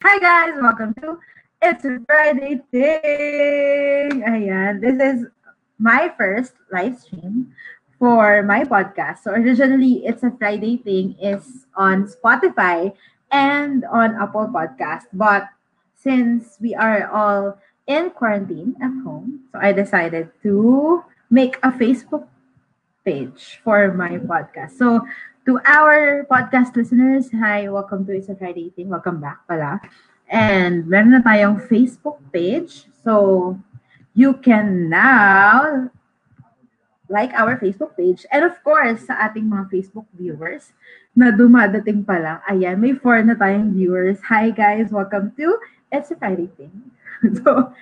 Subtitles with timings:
[0.00, 0.56] Hi guys!
[0.56, 1.20] Welcome to
[1.60, 4.24] It's a Friday Thing!
[4.24, 5.28] Ayan, this is
[5.76, 7.52] my first live stream
[8.00, 9.28] for my podcast.
[9.28, 12.96] So originally, It's a Friday Thing is on Spotify
[13.28, 15.04] and on Apple Podcast.
[15.12, 15.52] But
[16.00, 22.24] since we are all in quarantine at home, so I decided to make a Facebook
[23.04, 24.80] page for my podcast.
[24.80, 25.04] So
[25.46, 28.92] to our podcast listeners, hi, welcome to It's a Friday Thing.
[28.92, 29.80] Welcome back pala.
[30.28, 32.84] And meron na tayong Facebook page.
[33.00, 33.56] So,
[34.12, 35.88] you can now
[37.08, 38.28] like our Facebook page.
[38.28, 40.76] And of course, sa ating mga Facebook viewers
[41.16, 44.20] na dumadating pa lang, ayan, may four na tayong viewers.
[44.28, 45.56] Hi guys, welcome to
[45.88, 46.92] It's a Friday Thing.
[47.40, 47.72] so,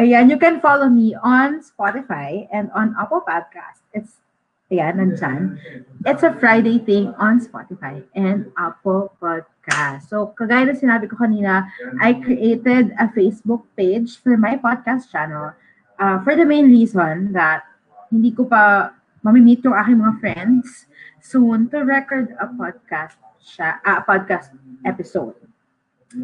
[0.00, 3.84] ayan, you can follow me on Spotify and on Apple Podcast.
[3.92, 4.24] It's
[4.66, 5.62] Ayan, nandyan.
[6.02, 10.10] It's a Friday thing on Spotify and Apple Podcast.
[10.10, 11.70] So, kagaya na sinabi ko kanina,
[12.02, 15.54] I created a Facebook page for my podcast channel
[16.02, 17.62] uh, for the main reason that
[18.10, 18.90] hindi ko pa
[19.22, 20.90] mamimit yung aking mga friends
[21.22, 24.50] soon to record a podcast siya, uh, podcast
[24.82, 25.38] episode.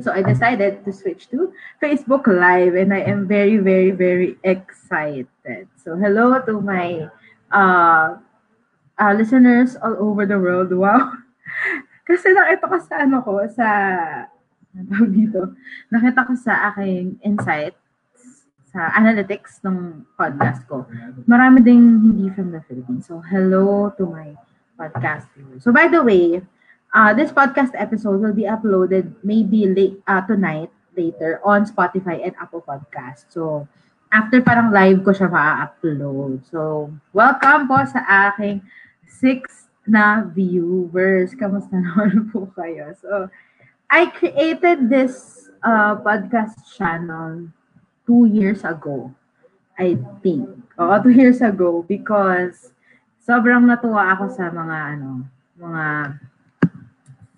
[0.03, 5.71] So I decided to switch to Facebook Live and I am very, very, very excited.
[5.79, 7.07] So hello to my
[7.55, 8.19] uh,
[9.03, 10.71] uh, listeners all over the world.
[10.71, 11.11] Wow!
[12.07, 13.67] Kasi nakita ko sa ano ko, sa,
[14.79, 15.59] ano dito,
[15.91, 17.75] nakita ko sa aking insight,
[18.71, 20.87] sa analytics ng podcast ko.
[21.27, 23.11] Marami ding hindi from the Philippines.
[23.11, 24.33] So, hello to my
[24.79, 25.67] podcast viewers.
[25.67, 26.41] So, by the way,
[26.95, 32.33] uh, this podcast episode will be uploaded maybe late uh, tonight, later, on Spotify and
[32.41, 33.29] Apple Podcast.
[33.29, 33.69] So,
[34.13, 36.45] after parang live ko siya ma-upload.
[36.49, 38.01] So, welcome po sa
[38.33, 38.65] aking
[39.21, 41.37] six na viewers.
[41.37, 42.97] Kamusta naman po kayo?
[42.97, 43.29] So,
[43.93, 47.53] I created this uh, podcast channel
[48.09, 49.13] two years ago.
[49.77, 50.49] I think.
[50.77, 52.73] Oo, two years ago because
[53.23, 55.25] sobrang natuwa ako sa mga ano,
[55.57, 56.17] mga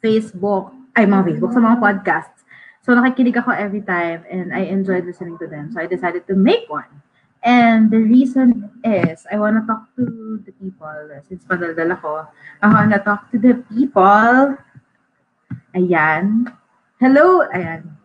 [0.02, 2.40] Facebook, ay mga Facebook, sa mga podcasts.
[2.84, 5.72] So nakikinig ako every time and I enjoyed listening to them.
[5.72, 6.90] So I decided to make one.
[7.44, 10.96] And the reason is, I want to talk to the people.
[11.28, 12.24] Since madaldal ako,
[12.64, 14.56] I want to talk to the people.
[15.76, 16.48] Ayan.
[16.96, 17.44] Hello.
[17.52, 18.00] Ayan.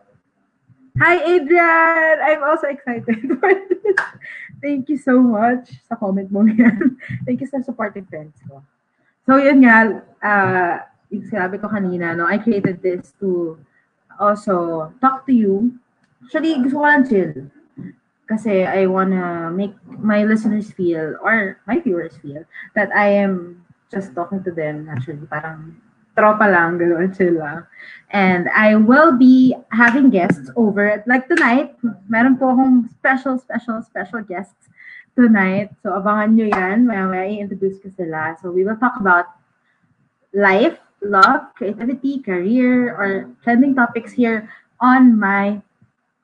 [0.99, 2.19] Hi, Adrian!
[2.19, 3.95] I'm also excited for this.
[4.59, 6.99] Thank you so much sa comment mo yan.
[7.25, 8.59] Thank you sa supporting friends ko.
[9.23, 13.55] So, yun nga, uh, yung sinabi ko kanina, no, I created this to
[14.19, 15.79] also talk to you.
[16.27, 17.47] Actually, gusto ko lang chill
[18.29, 22.45] kasi I wanna make my listeners feel or my viewers feel
[22.77, 25.25] that I am just talking to them naturally.
[25.25, 25.81] Parang
[26.13, 27.65] tropa lang, lang.
[28.13, 31.01] And I will be having guests over.
[31.09, 31.73] Like tonight,
[32.05, 34.69] meron po akong special, special, special guests
[35.17, 35.73] tonight.
[35.81, 36.85] So abangan nyo yan.
[36.85, 38.37] Maya-maya i-introduce ko sila.
[38.37, 39.25] So we will talk about
[40.37, 44.51] life, love, creativity, career, or trending topics here
[44.83, 45.65] on my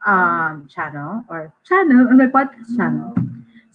[0.06, 3.14] um, channel or channel on my podcast channel.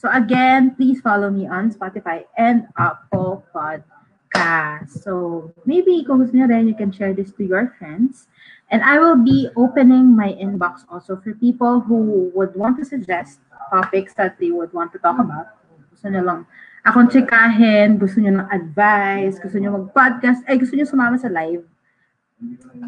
[0.01, 5.05] So again, please follow me on Spotify and Apple Podcast.
[5.05, 8.31] So maybe kung gusto niyo rin, you can share this to your friends.
[8.71, 13.43] And I will be opening my inbox also for people who would want to suggest
[13.69, 15.59] topics that they would want to talk about.
[15.91, 16.41] Gusto niyo lang
[16.87, 21.67] akong tsikahin, gusto niyo ng advice, gusto niyo mag-podcast, ay gusto niyo sumama sa live.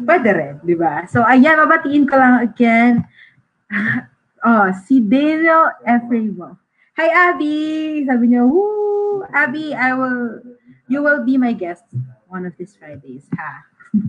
[0.07, 1.05] Pwede rin, di ba?
[1.05, 3.05] So, ayan, mabatiin ko lang again
[4.45, 6.57] oh, si Daniel Efremo.
[6.97, 8.05] Hi, Abby!
[8.05, 9.25] Sabi niya, woo!
[9.33, 10.45] Abby, I will,
[10.85, 11.83] you will be my guest
[12.29, 13.65] one of these Fridays, ha?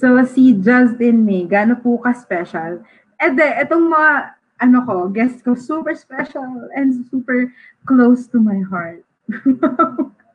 [0.00, 2.80] so, si Justin May, gano po ka-special?
[3.20, 7.52] Eh, de, itong mga, ano ko, guest ko, super special and super
[7.84, 9.04] close to my heart.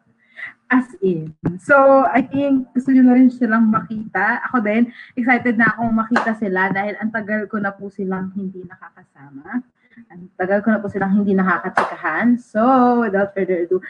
[0.72, 1.36] As in.
[1.60, 4.40] So, I think gusto nyo na rin silang makita.
[4.48, 4.88] Ako din,
[5.20, 9.60] excited na akong makita sila dahil ang tagal ko na po silang hindi nakakasama.
[10.08, 12.40] Ang tagal ko na po silang hindi nakakatsikahan.
[12.40, 12.64] So,
[13.04, 13.84] without further ado,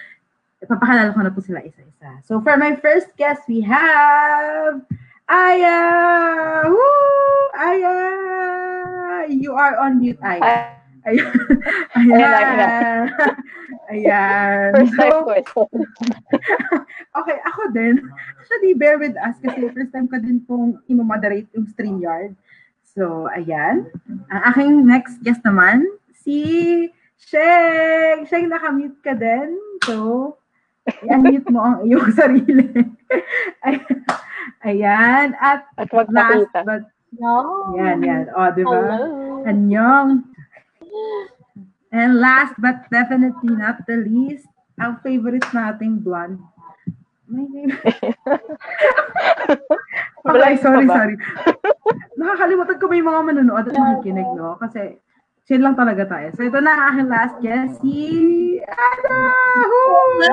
[0.58, 2.18] ipapakalala ko na po sila isa-isa.
[2.26, 4.82] So, for my first guest, we have
[5.30, 6.66] Aya!
[6.66, 7.46] Woo!
[7.56, 7.96] Aya!
[9.30, 10.81] You are on mute, Aya.
[11.10, 11.34] Ayan.
[11.98, 13.06] Ayan.
[13.90, 14.70] Ayan.
[14.78, 15.62] First time ko ito.
[17.20, 18.06] okay, ako din.
[18.40, 22.38] Actually, bear with us kasi first time ko din pong imomoderate yung StreamYard.
[22.86, 23.90] So, ayan.
[24.30, 26.38] Ang aking next guest naman, si
[27.18, 28.28] Sheng.
[28.28, 29.56] Sheng, nakamute ka din.
[29.88, 30.36] So,
[31.06, 32.68] i-unmute mo ang iyong sarili.
[34.68, 35.34] ayan.
[35.40, 36.62] At, At wag last makita.
[36.68, 37.76] but No.
[37.76, 38.32] Yan, yan.
[38.32, 38.72] O, di ba?
[38.88, 39.44] Hello.
[39.44, 40.31] Anyong.
[41.92, 44.48] And last but definitely not the least,
[44.80, 46.40] ang favorite nating blonde.
[47.28, 47.76] My name.
[50.22, 51.18] Okay, sorry, sorry.
[52.20, 54.54] Nakakalimutan ko may mga manonood at nakikinig, no?
[54.62, 55.02] Kasi
[55.50, 56.30] chill lang talaga tayo.
[56.38, 58.62] So ito na ang aking last guest, si!
[59.66, 60.22] Woo!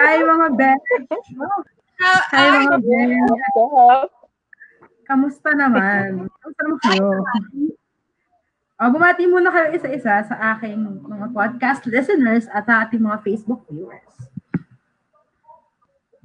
[0.00, 0.84] Hi mga best!
[2.32, 2.80] Hi mga
[3.68, 4.08] up?
[5.04, 6.32] Kamusta naman?
[6.40, 7.08] Kamusta naman kayo?
[8.80, 13.60] O, bumati muna kayo isa-isa sa aking mga podcast listeners at sa ating mga Facebook
[13.68, 14.08] viewers.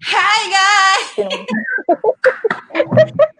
[0.07, 1.09] Hi guys!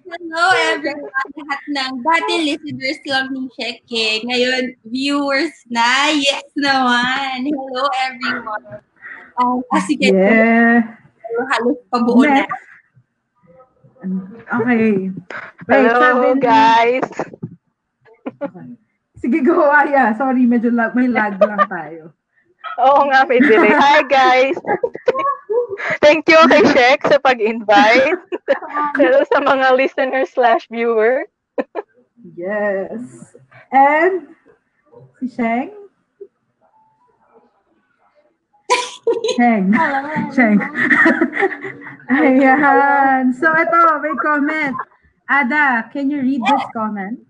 [0.03, 0.45] Hello
[0.75, 1.29] everyone!
[1.31, 4.27] Lahat ng dati listeners lang ni Sheke.
[4.27, 6.11] Ngayon, viewers na.
[6.11, 7.47] Yes naman!
[7.47, 8.83] Hello everyone!
[9.39, 10.99] Um, ah, sige, Yeah!
[11.55, 12.43] halos pabuo na.
[14.59, 15.07] Okay.
[15.71, 17.07] Wait, sabi Hello, ni- guys.
[19.15, 20.11] Sige, go, Aya.
[20.19, 22.11] Sorry, medyo lag, may lag lang tayo.
[22.83, 23.71] Oo nga, may delay.
[23.71, 24.59] Hi, guys.
[26.03, 28.19] Thank you kay Shek sa pag-invite.
[28.99, 31.27] Hello sa mga listener slash viewer.
[32.35, 33.35] Yes.
[33.71, 34.27] And
[35.19, 35.71] si Sheng?
[39.37, 39.65] Sheng.
[40.35, 40.59] Sheng.
[42.11, 43.23] Ayan.
[43.35, 44.75] So, ito, may comment.
[45.25, 47.23] Ada, can you read this comment?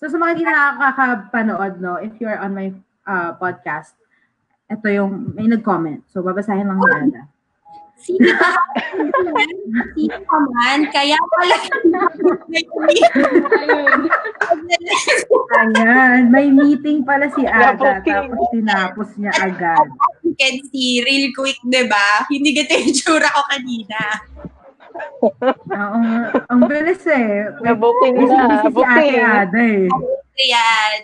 [0.00, 2.72] So, sa mga hindi nakakapanood, no, if you're on my
[3.04, 3.92] uh, podcast,
[4.72, 6.08] ito yung, may nag-comment.
[6.08, 7.22] So, babasahin lang ni Ada.
[8.00, 8.32] Sino
[10.24, 10.88] ka man?
[10.88, 11.56] Kaya pala
[15.60, 16.32] Ayan.
[16.32, 18.08] May meeting pala si Ada, Nabuking.
[18.08, 19.84] tapos tinapos niya agad.
[20.24, 22.24] you can see real quick, di ba?
[22.32, 24.00] Hindi ganito yung tsura ko kanina.
[25.20, 26.00] Oo,
[26.50, 27.48] ang bilis eh.
[27.60, 28.20] Na-booking na.
[28.20, 29.20] busy si Ate.
[29.20, 29.88] Ada eh.
[30.40, 30.98] Ayan.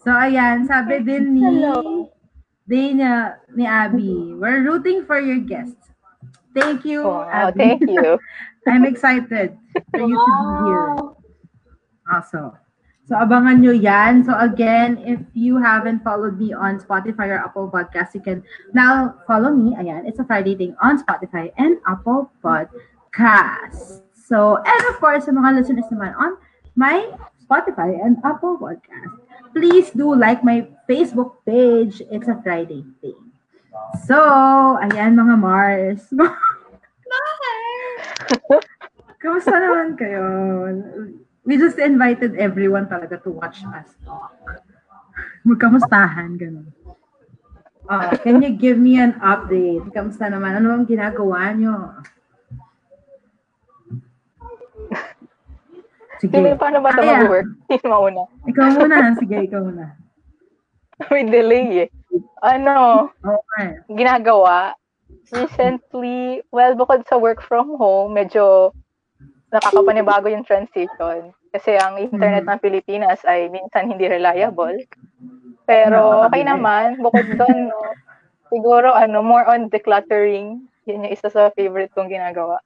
[0.00, 2.08] So, ayan, sabi din ni, Hello.
[2.96, 5.76] niya, ni Abby, we're rooting for your guests.
[6.56, 7.58] Thank you, Wow, Abby.
[7.58, 8.16] thank you.
[8.70, 9.56] I'm excited
[9.92, 10.88] for you to be here.
[12.10, 12.59] Also.
[13.10, 14.22] So, abangan nyo yan.
[14.22, 19.18] So, again, if you haven't followed me on Spotify or Apple Podcasts, you can now
[19.26, 19.74] follow me.
[19.74, 24.06] Ayan, it's a Friday thing on Spotify and Apple Podcasts.
[24.14, 26.38] So, and of course, sa mga listeners naman on
[26.78, 27.10] my
[27.42, 29.18] Spotify and Apple Podcast,
[29.58, 31.98] please do like my Facebook page.
[32.14, 33.18] It's a Friday thing.
[34.06, 34.14] So,
[34.86, 36.06] ayan mga Mars.
[39.18, 40.22] Kamusta naman kayo?
[41.50, 44.38] We just invited everyone talaga to watch us talk.
[45.42, 46.70] Magkamustahan, ganun.
[47.90, 49.82] Uh, can you give me an update?
[49.90, 50.62] Kamusta naman?
[50.62, 51.98] Ano ang ginagawa nyo?
[56.22, 56.38] Sige.
[56.38, 57.18] Sige, paano ba ito Kaya.
[57.26, 57.48] mag-work?
[57.66, 58.22] Sino mauna?
[58.46, 58.96] Ikaw muna.
[59.18, 59.86] Sige, ikaw muna.
[61.10, 61.88] May delay eh.
[62.46, 63.82] Ano, Okay.
[63.90, 64.78] ginagawa,
[65.34, 68.70] recently, well, bukod sa work from home, medyo
[69.50, 71.34] nakakapanibago yung transition.
[71.50, 72.50] Kasi ang internet Mm.
[72.54, 74.78] ng Pilipinas ay minsan hindi reliable.
[74.78, 76.46] Ano, Pero okay nakakabili.
[76.46, 77.80] naman, bukod doon, no,
[78.50, 80.62] siguro ano, more on decluttering.
[80.86, 82.58] Yun yung isa sa favorite kong ginagawa.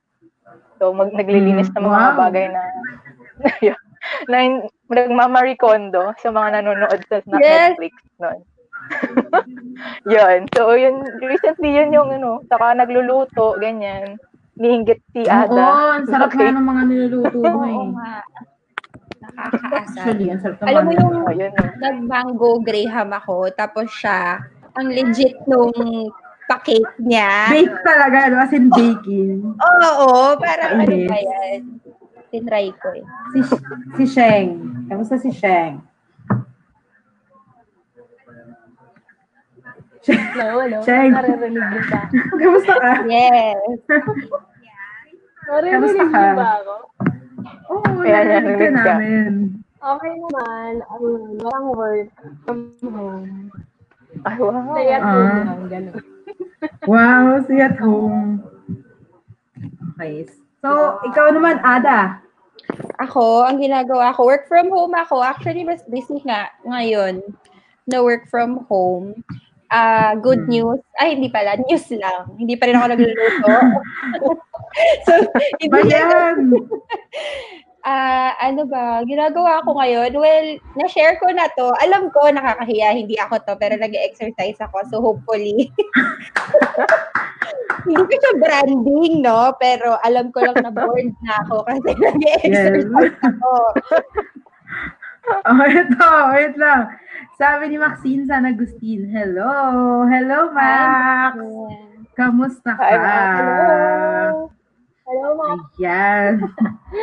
[0.78, 2.20] So, mag, naglilinis Mm, ng mga wow.
[2.20, 2.62] bagay na,
[4.30, 4.36] na
[4.92, 7.72] nagmamarikondo sa mga nanonood sa na Yes.
[7.72, 8.40] Netflix noon.
[10.12, 10.38] yun.
[10.52, 14.20] So, yun, recently yun yung ano, saka nagluluto, ganyan.
[14.54, 15.98] Nihinggit si Oo, Ada.
[15.98, 16.46] ang sarap Okay.
[16.46, 17.88] nga ng mga niluluto mo Oo eh.
[17.96, 18.12] nga.
[19.34, 20.14] Nakakaasar.
[20.14, 20.26] Actually,
[20.62, 21.50] Alam mo yung Oh, yun.
[21.50, 21.64] no.
[21.76, 24.38] nag-mango graham ako, tapos siya,
[24.72, 25.74] ang legit nung
[26.44, 27.50] pa-cake niya.
[27.50, 28.38] Bake talaga, no?
[28.38, 29.42] as in baking.
[29.56, 31.60] Oo, parang ano ba yan?
[32.28, 33.04] Tinry ko eh.
[33.30, 33.38] Si,
[33.94, 34.48] si Sheng.
[34.86, 35.78] Kamusta si Sheng?
[40.04, 40.78] Hello, hello.
[40.84, 41.10] Sheng.
[41.10, 42.00] Naririnig niyo ba?
[42.42, 42.92] Kamusta ka?
[43.08, 43.56] Yes.
[45.48, 46.20] Naririnig Kamusta ka?
[46.20, 46.74] niyo ba ako?
[47.70, 49.32] Oo, oh, Kaya narinig ka namin.
[49.84, 50.72] Okay naman.
[50.96, 52.10] Ayun, walang work
[52.44, 53.52] from home.
[54.24, 54.72] Ay, wow.
[54.72, 55.44] Stay at home Ah.
[55.44, 55.96] lang, ganun.
[56.88, 58.40] Wow, see at home.
[59.94, 60.24] Okay.
[60.64, 62.24] So, ikaw naman, Ada.
[63.04, 65.20] Ako, ang ginagawa ko, work from home ako.
[65.20, 67.20] Actually, mas busy nga ngayon
[67.84, 69.12] na work from home.
[69.74, 70.54] Ah, good Hmm.
[70.54, 70.80] news.
[70.94, 71.58] Ay, hindi pala.
[71.58, 72.30] News lang.
[72.38, 73.54] Hindi pa rin ako nagluluto.
[75.06, 75.12] so,
[75.58, 76.36] hindi Ba yan?
[77.84, 79.04] Ah, ano ba?
[79.04, 80.16] Ginagawa ko ngayon?
[80.16, 81.68] Well, na-share ko na to.
[81.84, 84.88] Alam ko, nakakahiya, hindi ako to, pero nag-exercise ako.
[84.88, 85.68] So, hopefully,
[87.84, 89.52] Hindi ko siya branding, no?
[89.60, 93.52] Pero alam ko lang na bored na ako kasi nag-exercise ako.
[95.48, 96.88] Oh, ito, wait lang.
[97.40, 100.04] Sabi ni Maxine San Agustin, hello.
[100.04, 101.40] Hello, Max.
[102.12, 102.84] Kamusta ka?
[102.84, 103.32] Hi, Max.
[103.40, 104.52] Hello.
[105.04, 106.32] Hello, mga Ayan.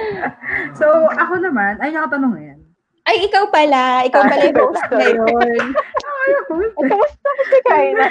[0.80, 2.60] so, ako naman, ay, nakatanong yan.
[3.06, 4.06] Ay, ikaw pala.
[4.06, 5.62] Ikaw pala yung host ngayon.
[6.06, 6.54] Ay, ako.
[6.62, 8.08] Ay, kamusta kasi Kaina?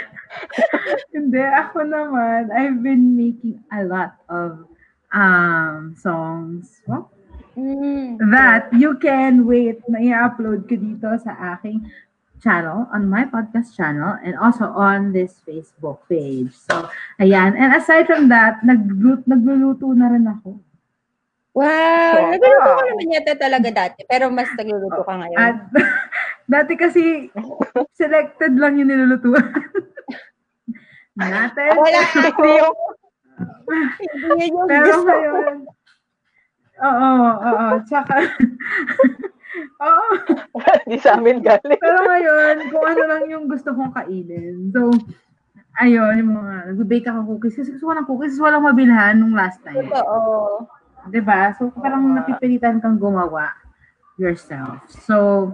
[1.15, 4.67] Hindi, ako naman, I've been making a lot of
[5.11, 6.83] um songs.
[6.87, 7.11] What?
[7.61, 8.17] Mm.
[8.33, 11.85] that you can wait na i-upload ko dito sa aking
[12.41, 16.57] channel, on my podcast channel, and also on this Facebook page.
[16.57, 16.89] So,
[17.21, 17.53] ayan.
[17.53, 20.57] And aside from that, naglut nagluluto na rin ako.
[21.53, 21.69] Wow.
[21.69, 22.33] Wow.
[22.33, 24.01] Nagluluto ko naman yata talaga dati.
[24.09, 25.37] Pero mas nagluluto ka ngayon.
[25.37, 25.57] At
[26.57, 27.29] dati kasi
[27.93, 29.45] selected lang yung nilulutuan.
[31.21, 31.77] Natin.
[31.77, 32.77] Wala Hindi yung
[33.69, 35.11] Hindi yun yung Pero gusto ko.
[35.13, 35.57] ngayon,
[36.81, 38.15] oo, oo, tsaka,
[39.85, 40.05] oo,
[40.85, 41.81] Hindi sa amin galing.
[41.81, 44.73] pero ngayon, kung ano lang yung gusto kong kainin.
[44.73, 44.91] So,
[45.79, 47.57] ayun, yung mga, nag-bake ako cookies.
[47.57, 49.87] Kasi gusto ko ng cookies, walang mabilhan nung last time.
[49.87, 50.65] Oo.
[51.09, 51.57] 'Di ba?
[51.57, 53.57] So, parang napipilitan kang gumawa
[54.21, 54.85] yourself.
[55.09, 55.49] So,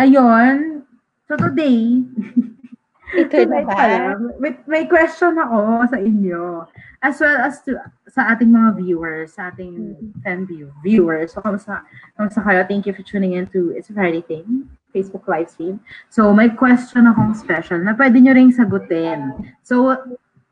[0.00, 0.80] ayun,
[1.28, 2.00] so today,
[3.12, 4.16] Ito na ba?
[4.40, 6.64] may, may question ako sa inyo.
[7.04, 7.76] As well as to,
[8.08, 9.92] sa ating mga viewers, sa ating
[10.24, 11.36] 10 view, viewers.
[11.36, 11.84] So, kamusta,
[12.16, 12.64] kamusta kayo?
[12.64, 15.84] Thank you for tuning in to It's a Friday Thing, Facebook live stream.
[16.08, 19.52] So, may question akong special na pwede nyo ring sagutin.
[19.60, 20.00] So,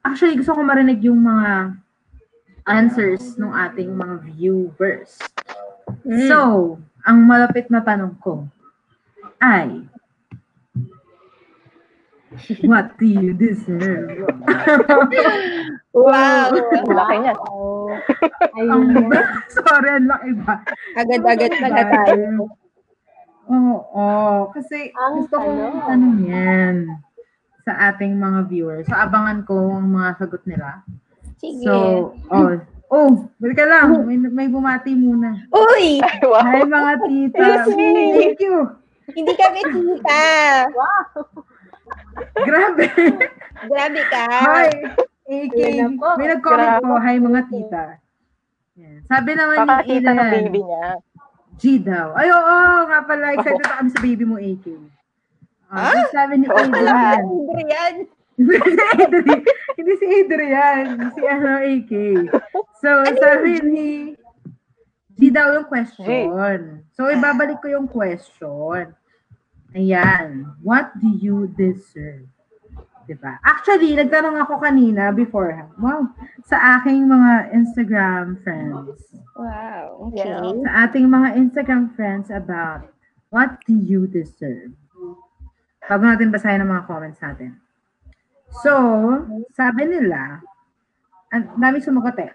[0.05, 1.81] actually, gusto ko marinig yung mga
[2.69, 5.19] answers ng ating mga viewers.
[6.05, 6.29] Mm.
[6.29, 6.39] So,
[7.03, 8.47] ang malapit na tanong ko
[9.43, 9.83] ay,
[12.65, 14.27] What do you deserve?
[15.93, 16.57] Wow.
[16.57, 17.37] Ang laki niyan.
[17.37, 19.13] ang, Ayun.
[19.61, 20.65] sorry, ang laki ba?
[20.97, 22.49] Agad-agad pala tayo.
[23.53, 24.49] Oo, oo.
[24.57, 25.85] kasi Ang gusto kong tanong.
[25.85, 26.77] tanong yan
[27.69, 28.89] sa ating mga viewers.
[28.89, 30.81] So, abangan ko ang mga sagot nila.
[31.37, 31.61] Sige.
[31.61, 32.57] So, oh,
[32.89, 34.09] oh, balik ka lang.
[34.09, 35.45] May, may bumati muna.
[35.53, 36.01] Uy!
[36.01, 36.41] Ay, wow.
[36.41, 37.69] Hi, mga tita.
[37.69, 37.89] Excuse me.
[38.17, 38.57] Thank you.
[39.13, 40.25] Hindi kami tita.
[42.35, 42.87] Grabe.
[43.65, 44.25] Grabe ka.
[44.27, 44.69] Hi,
[45.25, 45.59] AK.
[46.19, 46.83] May nag-comment Grabe.
[46.83, 46.95] po.
[46.97, 47.85] Hi, mga tita.
[48.75, 49.01] Yan.
[49.05, 50.87] Sabi naman ni Kakakita ng baby niya.
[51.55, 52.07] G daw.
[52.15, 52.57] Ay, oo,
[52.89, 53.25] nga pala.
[53.37, 54.67] Excited na kami sa baby mo, AK.
[55.69, 56.03] Ah, Ah?
[56.11, 57.23] Sabi ni Oo Adrian.
[57.23, 57.95] Adrian.
[58.33, 59.41] Hindi si Adrian.
[59.77, 60.87] Hindi si Adrian.
[61.13, 61.93] Si ano, AK.
[62.81, 63.89] So, sabi ni
[65.13, 66.33] G daw yung question.
[66.93, 68.97] So, ibabalik ko yung question.
[69.73, 70.53] Ayan.
[70.61, 72.29] What do you deserve?
[73.03, 73.35] Diba?
[73.43, 75.51] Actually, nagtanong ako kanina before.
[75.81, 76.13] Wow.
[76.47, 79.01] Sa aking mga Instagram friends.
[79.35, 80.13] Wow.
[80.13, 80.29] Okay.
[80.29, 80.55] Yeah.
[80.63, 82.87] Sa ating mga Instagram friends about
[83.35, 84.71] what do you deserve?
[85.83, 87.59] Bago natin basahin ang mga comments natin.
[88.63, 88.71] So,
[89.57, 90.45] sabi nila,
[91.33, 92.33] ang dami sumagot eh.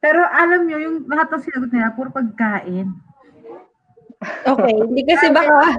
[0.00, 2.96] Pero alam nyo, yung lahat ng sinagot nila, puro pagkain.
[4.46, 4.72] Okay.
[4.72, 5.78] Hindi kasi baka...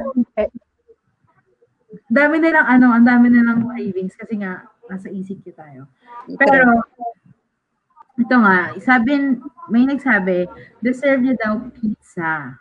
[2.14, 5.90] Dami nilang ano, ang dami nilang cravings kasi nga, nasa ECQ tayo.
[6.38, 6.86] Pero,
[8.14, 10.46] ito nga, sabi, may nagsabi,
[10.78, 12.54] deserve niya daw pizza.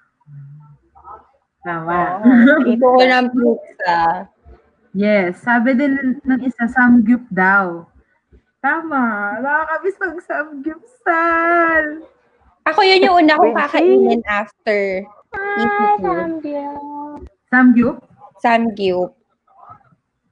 [1.60, 2.24] Tama.
[2.64, 3.98] Ito ko ng pizza.
[4.92, 7.84] yes, sabi din ng- ng isa, samgyup daw.
[8.58, 9.36] Tama.
[9.38, 11.84] Nakakabis pag samgyupsal.
[12.62, 15.96] Ako yun yung una kong kakainin after Ah.
[15.98, 16.70] Zambia.
[17.48, 17.96] Samgyup?
[18.38, 19.16] Samgyup.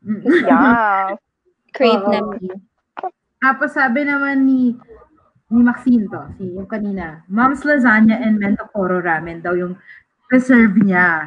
[0.04, 1.16] Yeah.
[1.76, 2.20] Crave na.
[3.40, 4.76] Tapos sabi naman ni
[5.50, 9.74] ni Maxine to, si yung kanina, Mom's Lasagna and Mentokoro Ramen daw yung
[10.30, 11.26] reserve niya.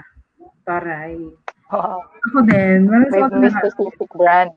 [0.64, 1.20] Taray.
[1.68, 2.00] Wow.
[2.32, 2.88] Ako din.
[2.88, 4.56] May, suot may specific brand.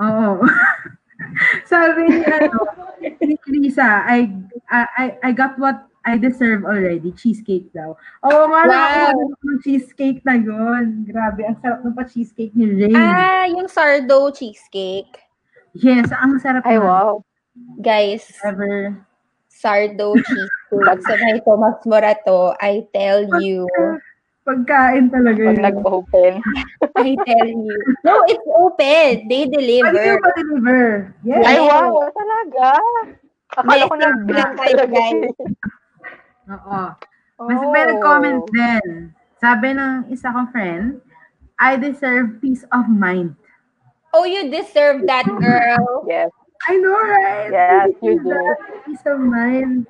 [0.00, 0.40] Oo.
[1.70, 2.64] Sabi ni ano,
[3.20, 4.32] ni Lisa, I,
[4.72, 7.10] I, I got what I deserve already.
[7.12, 7.98] Cheesecake daw.
[8.22, 8.70] Oo nga, Wow.
[8.70, 9.10] nakakuha
[9.42, 11.02] ng cheesecake na yun.
[11.02, 12.94] Grabe, ang sarap ng pa-cheesecake ni Ray.
[12.94, 15.10] Ah, yung sardo cheesecake.
[15.74, 16.86] Yes, ang sarap Ay, na.
[16.86, 17.10] wow.
[17.82, 19.02] Guys, Ever.
[19.50, 23.66] sardo cheesecake sa may Tomas Morato, I tell you.
[24.46, 25.58] Pagkain talaga Pag yun.
[25.58, 26.32] nag-open.
[27.02, 27.76] I tell you.
[28.06, 29.26] No, it's open.
[29.26, 29.90] They deliver.
[29.90, 31.10] yung pa-deliver.
[31.26, 31.42] Yes.
[31.42, 31.98] Ay, wow.
[32.14, 32.78] Talaga.
[33.58, 35.34] Akala ko Yes, nag lang tayo, guys.
[36.46, 36.82] Oo.
[37.46, 39.12] Mas may nag-comment din.
[39.42, 41.02] Sabi ng isa kong friend,
[41.60, 43.36] I deserve peace of mind.
[44.16, 46.04] Oh, you deserve that, girl.
[46.08, 46.30] Yes.
[46.66, 47.52] I know, right?
[47.52, 48.32] Yes, you do.
[48.88, 49.84] Peace of mind.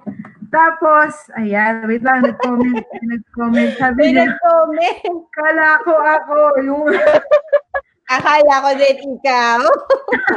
[0.50, 3.70] Tapos, ayan, wait lang, nag-comment, nag-comment.
[3.78, 5.02] Sabi May niya, nag-comment.
[5.30, 6.36] kala ko ako,
[6.66, 6.90] yung
[8.06, 9.60] Akala ko din ikaw.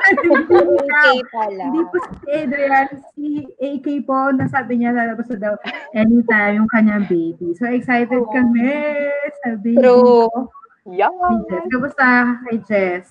[0.10, 1.64] Okay pala.
[1.70, 3.26] Hindi po si Adrian, si
[3.62, 5.54] AK po, nasabi niya lalabas na daw
[5.94, 7.54] anytime yung kanyang baby.
[7.58, 8.74] So excited kami
[9.46, 9.78] sa baby.
[9.78, 10.30] True.
[10.90, 11.14] Yeah.
[11.46, 11.70] Jess.
[11.70, 12.06] Kamusta
[12.50, 13.08] kay Jess?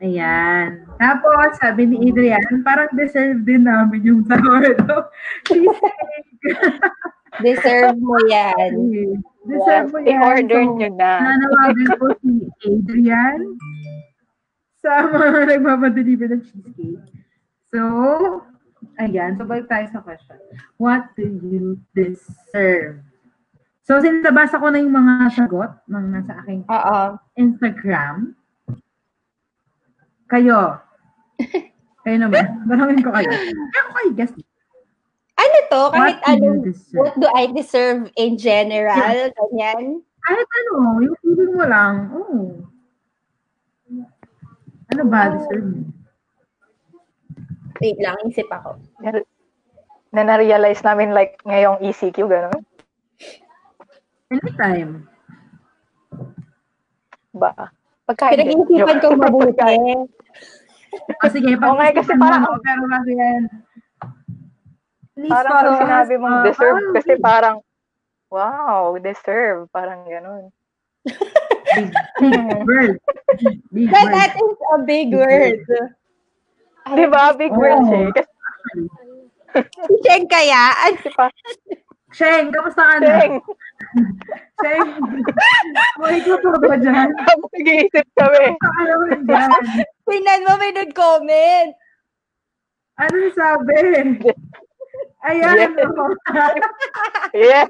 [0.00, 0.88] Ayan.
[0.96, 5.12] Tapos, sabi ni Adrian, parang deserve din namin yung sourdough.
[7.38, 8.70] Deserve mo yan.
[9.46, 10.10] deserve mo yan.
[10.18, 11.12] I-order So, nyo na.
[11.22, 12.32] Nanawagan po si
[12.66, 13.38] Adrian
[14.82, 17.06] sa mga nagmamadeliver ng cheesecake.
[17.70, 17.80] So,
[18.98, 19.38] ayan.
[19.38, 20.36] So, balik tayo sa question.
[20.76, 22.98] What do you deserve?
[23.86, 26.98] So, sinabasa ko na yung mga sagot ng nasa aking Oo.
[27.38, 28.34] Instagram.
[30.26, 30.78] Kayo.
[32.06, 32.64] Kayo naman.
[32.64, 33.28] Barangin ko kayo.
[33.28, 34.32] Kaya ko kayo guess.
[35.70, 35.94] Ano to?
[35.94, 36.98] Kahit What deserve?
[36.98, 39.30] what do I deserve in general?
[39.30, 40.02] Ganyan.
[40.20, 42.58] Kahit ano, yung feeling mo lang, oh.
[44.90, 45.80] Ano ba deserve mo?
[47.80, 48.76] Wait lang, isip ako.
[50.12, 52.60] Na na-realize namin like ngayong ECQ, gano'n.
[54.28, 55.06] Anytime.
[57.32, 57.54] Ba?
[58.04, 58.36] Pagkain.
[58.36, 59.78] Pinag-iisipan ko mabuti.
[61.22, 63.42] O sige, Oo nga, kasi parang- mo, pero kasi yan.
[65.20, 67.56] Please Parang follow pag sinabi mong uh, deserve, follow kasi parang,
[68.32, 69.68] wow, deserve.
[69.68, 70.48] Parang gano'n.
[71.76, 71.88] Big,
[72.24, 72.96] big word.
[73.68, 74.14] Big But word.
[74.16, 75.60] that is a big word.
[76.96, 77.36] Di ba?
[77.36, 77.60] Big Oo.
[77.60, 78.08] words eh.
[78.16, 78.30] Kasi
[79.86, 80.72] Si Chen kaya?
[80.88, 80.96] Ano?
[81.12, 81.26] pa,
[82.10, 83.06] Sheng, kamusta ka na?
[83.06, 83.34] Cheng,
[84.58, 84.88] Sheng,
[86.00, 87.08] may ka pa ba dyan?
[87.38, 88.44] mag-iisip kami.
[90.10, 91.70] Tingnan mo, may nag-comment.
[92.98, 93.76] Ano sabi?
[95.20, 95.70] Ayan, Yes.
[95.84, 96.12] oh.
[97.36, 97.66] Yeah.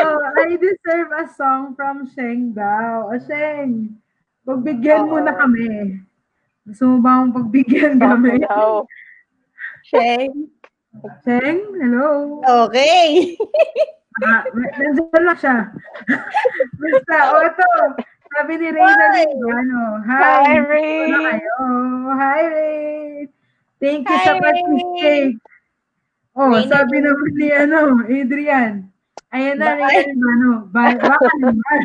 [0.00, 3.12] oh, I deserve a song from Sheng daw.
[3.12, 4.00] O Sheng,
[4.48, 6.00] pagbigyan mo na kami.
[6.64, 8.40] Gusto mo ba akong pagbigyan kami?
[8.48, 8.88] Wow.
[9.84, 10.48] Chen.
[11.28, 12.40] Sheng, hello.
[12.64, 13.36] Okay.
[14.24, 14.44] Ah,
[14.80, 15.56] nandiyan lang siya.
[16.80, 17.68] Basta, o ito.
[18.32, 19.28] Sabi ni Reyna Hi.
[19.28, 20.56] ano, Hi, hi.
[20.56, 21.12] Ray.
[22.16, 23.28] Hi, Ray.
[23.76, 25.36] Thank you Hi, sa Ray.
[26.32, 27.04] Oh, Reyna sabi Ray.
[27.04, 28.72] naman ni ano, Adrian.
[29.30, 31.78] Ayan na, Baka- Reyna, ano, ba- baka naman.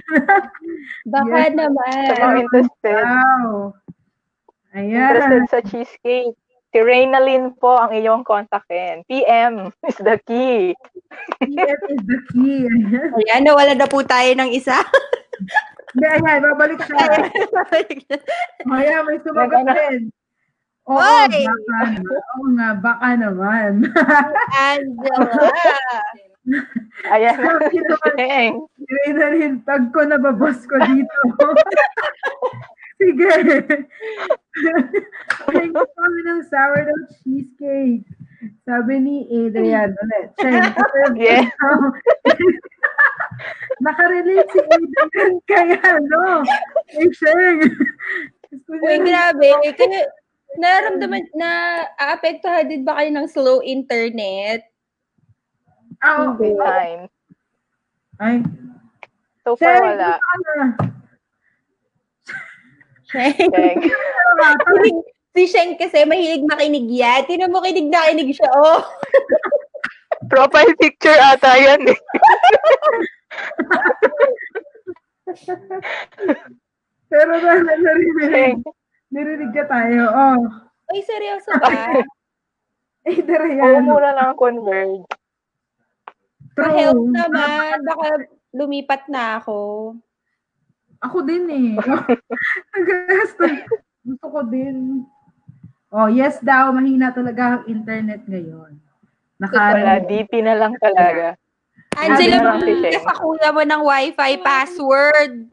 [1.05, 1.53] Baka Yes.
[1.53, 1.95] Naman.
[2.13, 3.51] mga interested, Wow.
[4.73, 5.49] interested Ayan.
[5.49, 6.35] sa cheesecake.
[6.67, 8.99] Si Reynalyn po ang iyong kontakin.
[9.05, 10.75] PM is the key.
[11.39, 12.67] PM is the key.
[13.17, 13.41] Ayan.
[13.41, 14.75] Nawala na po tayo ng isa.
[15.89, 16.99] Hindi, ayan, babalik siya.
[18.67, 20.11] O, ayan, may sumagot din.
[20.87, 21.43] Oo, Oy!
[21.43, 21.91] baka naman.
[22.07, 23.71] Oo nga, baka naman.
[24.55, 25.99] Angela.
[27.11, 27.35] Ayan.
[27.43, 28.15] Sabi naman,
[29.19, 31.19] na rin, tag ko na babos ko dito.
[32.97, 33.29] Sige.
[35.45, 38.07] Thank you kami ng sourdough cheesecake.
[38.65, 40.29] Sabi ni Adrian ulit.
[41.13, 41.45] Yeah.
[43.83, 46.41] Nakarelate si Adrian kaya, no?
[46.97, 47.59] Eh, Cheng.
[48.49, 49.49] Gusto niya Uy, grabe.
[49.77, 50.01] Kaya,
[50.57, 51.49] nararamdaman na
[51.95, 54.65] aapektuhan din ba kayo ng slow internet?
[56.01, 56.37] Ah, oo.
[56.37, 57.09] Time.
[58.17, 58.41] Ay,
[59.47, 60.19] So far, Cheng, wala.
[60.19, 60.65] na.
[63.07, 63.79] Sheng.
[65.37, 67.21] Si Sheng kasi mahilig makinig yan.
[67.29, 68.49] Tinan mo, kinig na kinig siya.
[68.57, 68.81] Oh.
[70.33, 71.93] Profile picture ata yan eh.
[77.13, 78.59] Pero na, narinig, Cheng.
[79.11, 80.01] Narinig ka tayo.
[80.11, 80.39] Oh,
[80.87, 81.99] Ay, seryoso ba?
[83.07, 83.87] Adrian.
[83.87, 85.07] Oo, muna lang converge.
[86.55, 87.83] Pa-help naman.
[87.83, 88.07] Baka
[88.51, 89.93] lumipat na ako.
[91.03, 91.71] Ako din eh.
[94.07, 95.05] Gusto ko din.
[95.87, 98.75] Oh, yes daw, mahina talaga ang internet ngayon.
[99.37, 101.37] Wala, Naka DP na lang talaga.
[101.95, 102.59] Angela,
[102.99, 105.47] sa kuya mo ng wifi password.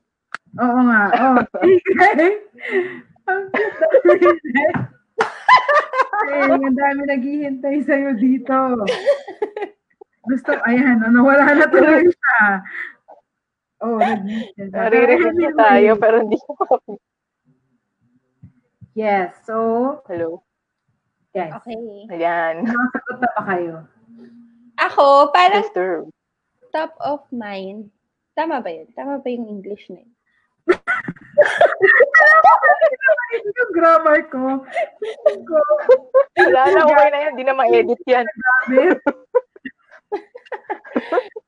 [0.59, 1.03] Oo nga.
[1.21, 1.38] Oh.
[3.29, 4.49] ang cute.
[6.25, 8.55] Eh, ang dami naghihintay sa'yo dito.
[10.25, 12.39] Gusto, ayan, ano, wala na tuloy siya.
[13.85, 14.73] Oh, naghihintay.
[14.73, 16.53] Naririnig na tayo, pero hindi ko
[18.95, 20.47] Yes, so, Hello.
[21.35, 21.51] yes.
[21.61, 22.07] Okay.
[22.15, 22.63] Ayan.
[22.63, 23.75] Nakasagot na ba kayo?
[24.79, 26.07] Ako, parang Disturb.
[26.71, 27.91] top of mind.
[28.35, 28.87] Tama ba yun?
[28.95, 30.11] Tama ba yung English na yun?
[33.45, 34.65] yung grammar ko.
[35.45, 35.59] ko.
[36.39, 37.31] Wala na, okay na yan.
[37.37, 38.27] Hindi na ma-edit yan.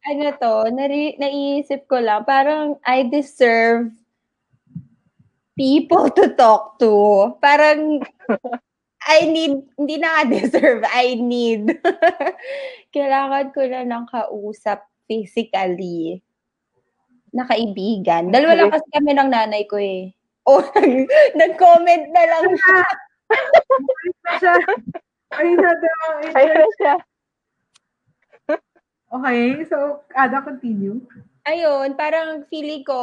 [0.06, 3.90] Ano to, nari, naiisip ko lang, parang I deserve
[5.58, 7.34] people to talk to.
[7.42, 8.02] Parang
[9.06, 11.78] I need, hindi na nga deserve, I need.
[12.94, 16.22] Kailangan ko na ng kausap physically
[17.30, 18.30] na kaibigan.
[18.30, 20.14] Dalawa lang kasi kami ng nanay ko eh.
[20.46, 20.62] Oh,
[21.40, 22.80] nag-comment na lang siya.
[23.82, 24.54] Balik na siya.
[25.42, 25.58] Ayun
[26.54, 26.94] na siya.
[29.06, 31.02] Okay, so, Ada, continue.
[31.46, 32.98] Ayun, parang feeling ko,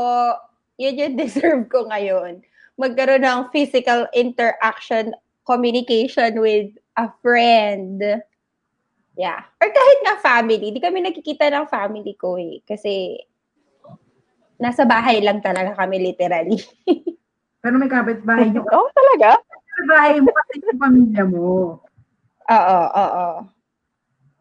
[0.80, 2.44] yun yung deserve ko ngayon.
[2.80, 5.16] Magkaroon ng physical interaction,
[5.48, 8.00] communication with a friend.
[9.16, 9.46] Yeah.
[9.62, 10.74] Or kahit nga family.
[10.74, 12.60] Di kami nakikita ng family ko eh.
[12.66, 13.20] Kasi
[14.60, 16.60] nasa bahay lang talaga kami literally.
[17.64, 18.68] Pero may kapitbahay niyo.
[18.76, 19.40] Oo, talaga?
[19.40, 21.80] Kapitbahay mo kasi yung pamilya mo.
[22.52, 23.28] Oo, oo.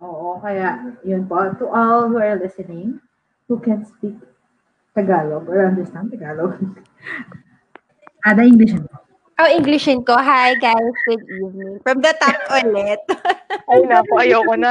[0.02, 1.38] Oo, kaya yun po.
[1.62, 2.98] To all who are listening,
[3.46, 4.18] who can speak
[4.98, 6.58] Tagalog or understand Tagalog.
[8.26, 8.90] Ada English mo.
[9.42, 10.14] Oh, Englishin ko.
[10.14, 11.82] Hi guys, good evening.
[11.82, 13.00] From the top ulit.
[13.66, 14.70] Ay, naku, ayoko na.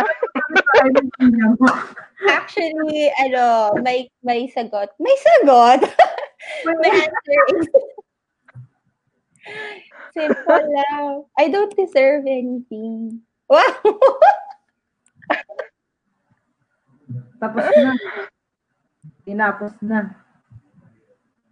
[2.30, 4.96] Actually, ano, may may sagot.
[5.02, 5.84] May sagot?
[6.64, 7.68] may answer is
[10.14, 11.24] simple lang.
[11.38, 13.22] I don't deserve anything.
[13.50, 13.82] Wow!
[17.42, 17.92] Tapos na.
[19.26, 20.00] Tinapos na.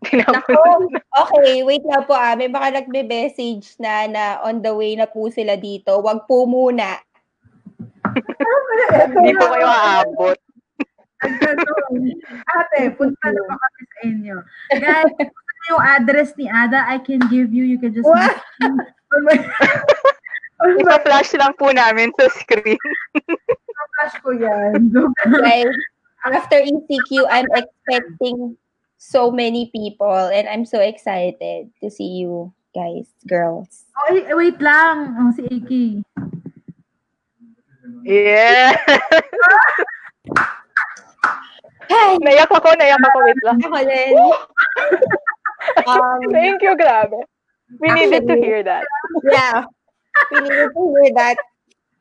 [0.06, 0.88] Tinapos Nako.
[1.28, 2.32] Okay, wait lang po ah.
[2.40, 6.00] May baka nagme-message na na on the way na po sila dito.
[6.00, 6.96] Wag po muna.
[9.12, 10.38] Hindi po kayo aabot.
[12.48, 14.38] Ate, punta na pa kami sa inyo.
[14.80, 15.14] Guys,
[15.68, 17.64] yung address ni Ada, I can give you.
[17.68, 18.08] You can just...
[20.60, 22.80] Ipa-flash lang po namin sa screen.
[24.00, 24.92] flash ko yan.
[25.28, 25.76] Guys,
[26.24, 28.56] after ECQ, I'm expecting
[29.00, 33.88] so many people and I'm so excited to see you guys, girls.
[33.96, 35.16] Oh, wait lang.
[35.20, 36.04] Oh, si AK.
[38.04, 38.76] Yeah.
[41.90, 42.22] Hi!
[42.22, 43.18] Naiyak ako, naiyak ako.
[43.26, 43.58] Wait lang.
[43.66, 44.14] Ako din.
[45.88, 47.16] Um, Thank you, grabe.
[47.80, 48.84] We needed to hear that.
[49.30, 49.64] yeah.
[50.32, 51.38] We needed to hear that.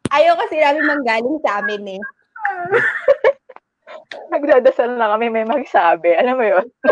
[0.09, 2.03] Ayaw kasi namin manggaling sa amin eh.
[4.33, 6.16] Nagdadasal na kami, may magsabi.
[6.16, 6.66] Alam mo yun?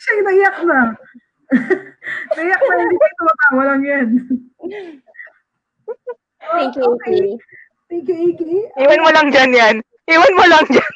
[0.00, 0.78] Siya yung naiyak na.
[2.36, 2.74] naiyak na.
[2.76, 4.08] Hindi ko tumatawa lang yan.
[6.40, 7.16] Thank you, Okay.
[7.16, 7.32] okay.
[7.90, 8.40] Thank you, AK.
[8.80, 9.76] Iwan mo lang dyan yan.
[10.08, 10.92] Iwan mo lang dyan.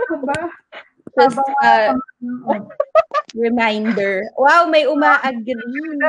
[0.00, 0.40] Ano ba?
[1.12, 1.92] Just uh,
[3.36, 4.24] reminder.
[4.40, 6.00] Wow, may uma-agree.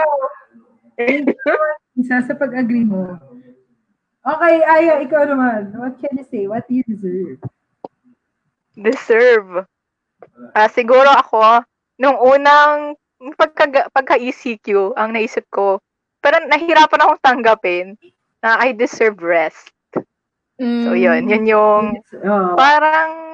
[2.00, 3.20] Isa sa pag-agree mo.
[4.24, 5.76] Okay, Aya, ikaw naman.
[5.76, 6.48] What can you say?
[6.48, 7.44] What do you deserve?
[8.80, 9.68] Deserve.
[10.56, 11.68] Ah, siguro ako,
[12.00, 12.96] nung unang
[13.36, 15.84] pagka, pagka-ECQ, ang naisip ko,
[16.24, 17.88] parang nahirapan akong tanggapin
[18.40, 19.76] na I deserve rest.
[20.56, 20.84] Mm.
[20.88, 21.22] So, yun.
[21.28, 21.84] Yun yung
[22.24, 22.56] Oh.
[22.56, 23.33] parang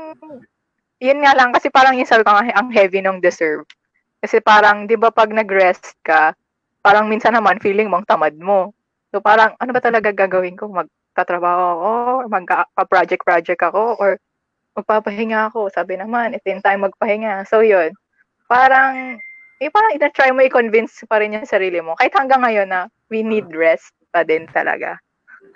[0.99, 3.63] yun nga lang kasi parang yung sabi ko nga, ang heavy ng deserve.
[4.19, 6.35] Kasi parang 'di ba pag nag-rest ka,
[6.83, 8.75] parang minsan naman feeling mong tamad mo.
[9.15, 10.67] So parang ano ba talaga gagawin ko?
[10.67, 14.19] Magtatrabaho ako, or magpa-project project ako or
[14.75, 15.71] magpapahinga ako.
[15.71, 17.47] Sabi naman, ito yung time magpahinga.
[17.47, 17.95] So yun.
[18.51, 19.15] Parang
[19.59, 21.95] eh parang ina-try mo i-convince pa rin yung sarili mo.
[21.95, 24.99] Kahit hanggang ngayon na we need rest pa din talaga.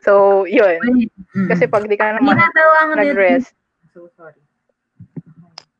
[0.04, 0.84] So, yun.
[0.84, 1.48] Mm.
[1.48, 2.36] Kasi pag di ka naman
[3.00, 3.56] nag-rest,
[3.94, 4.42] So, sorry.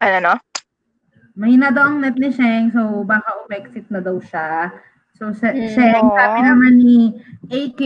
[0.04, 0.36] Ano no?
[1.34, 4.70] Mahina daw ang net ni Sheng, so baka umexit na daw siya.
[5.18, 5.70] So, sa, Mm.
[5.74, 6.14] Sheng, Aw.
[6.14, 6.98] sabi naman ni
[7.50, 7.82] AK,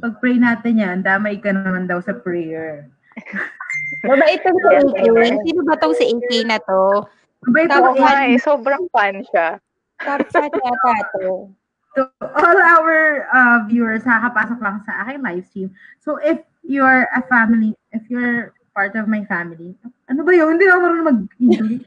[0.00, 2.88] pag-pray natin yan, damay ka naman daw sa prayer.
[4.08, 5.00] Mabait itong si AK.
[5.44, 7.04] Sino ba tong si AK na to?
[7.44, 9.58] Mabait Oo nga eh, sobrang fan siya.
[10.00, 11.50] Top fan yata to.
[11.96, 15.68] So, all our uh, viewers, nakakapasok lang sa aking live stream.
[15.98, 19.74] So, if you're a family, if you're part of my family,
[20.06, 20.54] ano ba yun?
[20.54, 21.82] Hindi na ako marunong mag-English.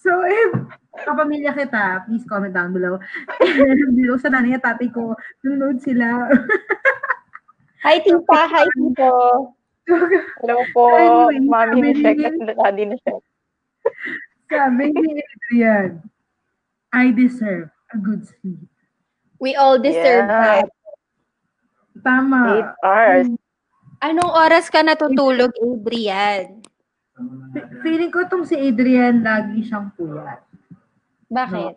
[0.00, 0.50] so, if
[1.04, 2.96] kapamilya kita, please comment down below.
[4.00, 5.12] Below sa nanay at tatay ko,
[5.44, 6.32] nanonood sila.
[7.84, 8.40] Hi, tita.
[8.48, 9.12] Hi, tito.
[10.40, 13.20] Hello po, Anyway, mami ni Shek at daddy ni Shek.
[14.48, 16.00] Sabi ni Adrian,
[16.88, 18.64] I deserve a good sleep.
[19.42, 20.64] We all deserve Yeah.
[20.64, 20.81] that.
[22.00, 22.40] Tama.
[22.56, 23.28] Eight hours.
[24.00, 26.64] Anong oras ka natutulog, Adrian?
[27.52, 30.42] Fe- Feeling ko tong si Adrian, lagi siyang puyat.
[31.28, 31.74] Bakit?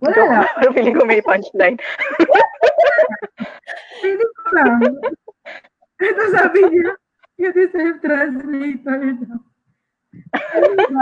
[0.00, 0.44] Wala lang.
[0.58, 1.76] Pero feeling ko may punchline.
[4.02, 4.80] Feeling ko lang.
[5.96, 6.90] Ito sabi niya,
[7.38, 9.38] you deserve translator daw.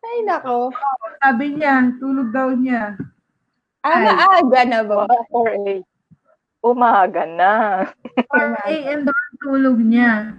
[0.00, 0.70] Ay, nako.
[1.18, 2.94] Sabi niya, tulog daw niya.
[3.80, 4.12] Ah, Ay.
[4.12, 5.08] maaga na ba?
[5.08, 5.74] Mga 4 a.
[6.60, 7.52] Umaga na.
[8.28, 9.00] 4 a.m.
[9.08, 10.36] daw ang tulog niya.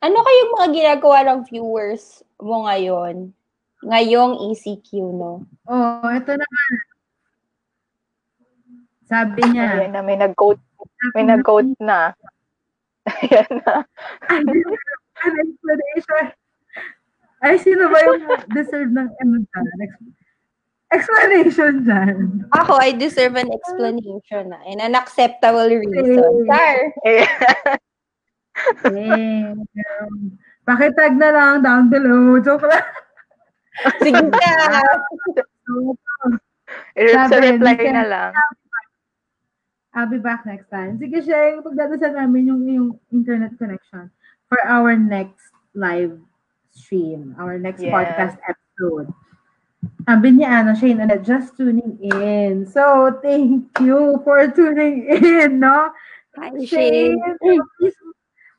[0.00, 3.32] Ano kayong mga ginagawa ng viewers mo ngayon?
[3.84, 5.44] Ngayong ECQ, no?
[5.68, 6.70] Oh, ito naman.
[9.04, 10.60] Sabi niya, Ayan na, may nag-quote.
[11.12, 12.16] May nag-quote na.
[13.04, 13.84] Ayan na.
[15.24, 16.24] an explanation.
[17.44, 18.24] Ay, sino ba yung
[18.56, 19.88] deserve ng ano dyan?
[20.92, 22.16] Ex- Explanation dyan.
[22.52, 26.44] Ako, I deserve an explanation na and an acceptable reason.
[26.46, 26.76] Char!
[27.04, 27.26] Ayan.
[28.86, 29.50] Eh,
[30.62, 32.38] pakitag na lang down below.
[32.38, 32.86] Joke lang.
[33.98, 34.86] Sige na!
[37.26, 38.32] Sa reply na lang.
[39.94, 40.98] I'll be back next time.
[40.98, 41.62] Sige, share.
[41.62, 44.10] Pagdadasan namin yung, yung internet connection
[44.50, 46.18] for our next live
[46.74, 47.94] stream, our next Yes.
[47.94, 49.10] podcast episode.
[50.02, 52.66] Sabi ni Ano, Shane, and just tuning in.
[52.66, 55.94] So, thank you for tuning in, no?
[56.34, 57.62] Hi, Shane, Shane.
[57.78, 57.94] please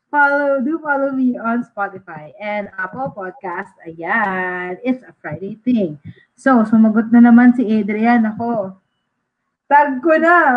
[0.08, 3.76] follow, do follow me on Spotify and Apple Podcast.
[3.84, 6.00] Ayan, it's a Friday thing.
[6.40, 8.24] So, sumagot na naman si Adrian.
[8.24, 8.72] Ako,
[9.68, 10.56] tag ko na.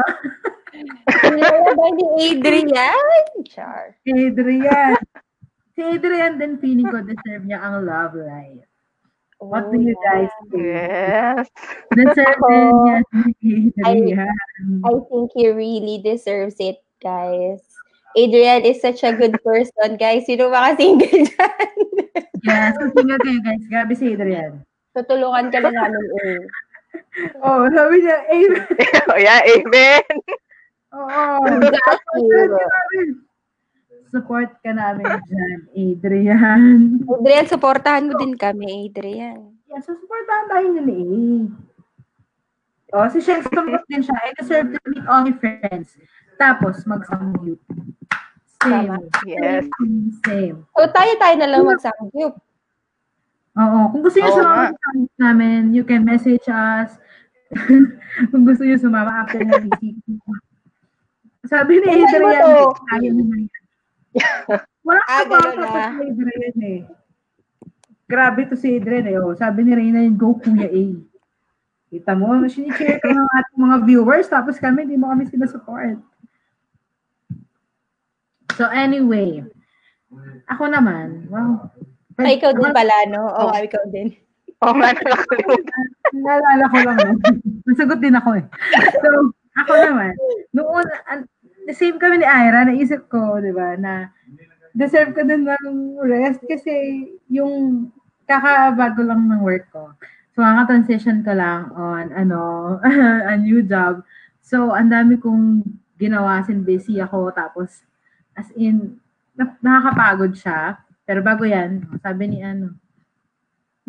[1.28, 3.06] Kilala ba ni Adrian?
[3.44, 4.00] Char.
[4.08, 4.96] Adrian.
[5.80, 8.69] si Adrian din feeling ko deserve niya ang love life.
[9.40, 10.68] What do you guys think?
[10.68, 11.48] Yes.
[11.96, 12.56] Deserve si
[13.88, 14.28] Adrian.
[14.84, 17.64] I think he really deserves it, guys.
[18.20, 20.28] Adrian is such a good person, guys.
[20.28, 21.72] Sino mga single dyan?
[22.44, 24.60] Yes, kung single kayo guys, grabe si Adrian.
[24.92, 26.42] Tutulungan ka na namin, eh.
[27.40, 28.66] Oh, sabi niya, Amen.
[29.14, 30.04] oh, yeah, amen.
[30.98, 31.62] Oo.
[31.70, 33.29] Got you.
[34.10, 36.80] Support ka namin dyan, Adrian.
[37.14, 39.54] Adrian, supportahan mo din kami, Adrian.
[39.70, 41.42] Yeah, so supportahan tayo nila eh.
[42.90, 44.18] Oh, si Shen, support din siya.
[44.18, 45.94] I deserve to meet all my friends.
[46.42, 47.62] Tapos, mag-samgyup.
[48.66, 48.90] Same.
[48.90, 48.98] Tama.
[49.30, 49.70] Yes.
[49.78, 50.58] Same, Same.
[50.74, 52.34] So, tayo-tayo na lang magsamgyup.
[53.62, 53.80] Oo.
[53.94, 54.90] Kung gusto niyo sumama sa
[55.22, 56.98] namin, you can message us.
[58.34, 60.02] Kung gusto niyo sumama after ng meeting.
[61.46, 63.50] Sabi ni Adrian, niya yan.
[64.88, 66.02] Wala Ah, ka ba ganun sa na.
[66.02, 66.80] Adrian eh.
[68.06, 69.18] Grabe to si Adrian eh.
[69.18, 69.34] Oh.
[69.34, 70.84] Sabi ni Reyna yung go kuya A.
[71.90, 75.98] Kita mo, sinishare ka ng ating mga viewers, tapos kami, hindi mo kami sinasupport.
[78.54, 79.42] So anyway,
[80.46, 81.66] ako naman, wow.
[82.20, 83.26] Ay, ikaw din pala, no?
[83.26, 84.12] Oo, oh, ikaw din.
[84.60, 85.86] Oo nga, nakakalimutan.
[86.14, 86.98] Naalala ko lang.
[87.00, 87.14] eh.
[87.64, 88.46] Nasagot din ako eh.
[89.00, 89.10] So,
[89.56, 90.12] ako naman,
[90.52, 91.30] noon, an-
[91.74, 94.10] same kami ni Ira, naisip ko, di ba, na
[94.74, 97.90] deserve ko din ng rest kasi yung
[98.30, 99.94] kakabago lang ng work ko.
[100.38, 102.40] So, kaka-transition ko lang on, ano,
[103.32, 104.06] a new job.
[104.40, 105.66] So, ang dami kong
[106.00, 107.34] ginawa sin busy ako.
[107.34, 107.84] Tapos,
[108.38, 109.02] as in,
[109.36, 110.80] na- nakakapagod siya.
[111.04, 112.78] Pero bago yan, sabi ni ano,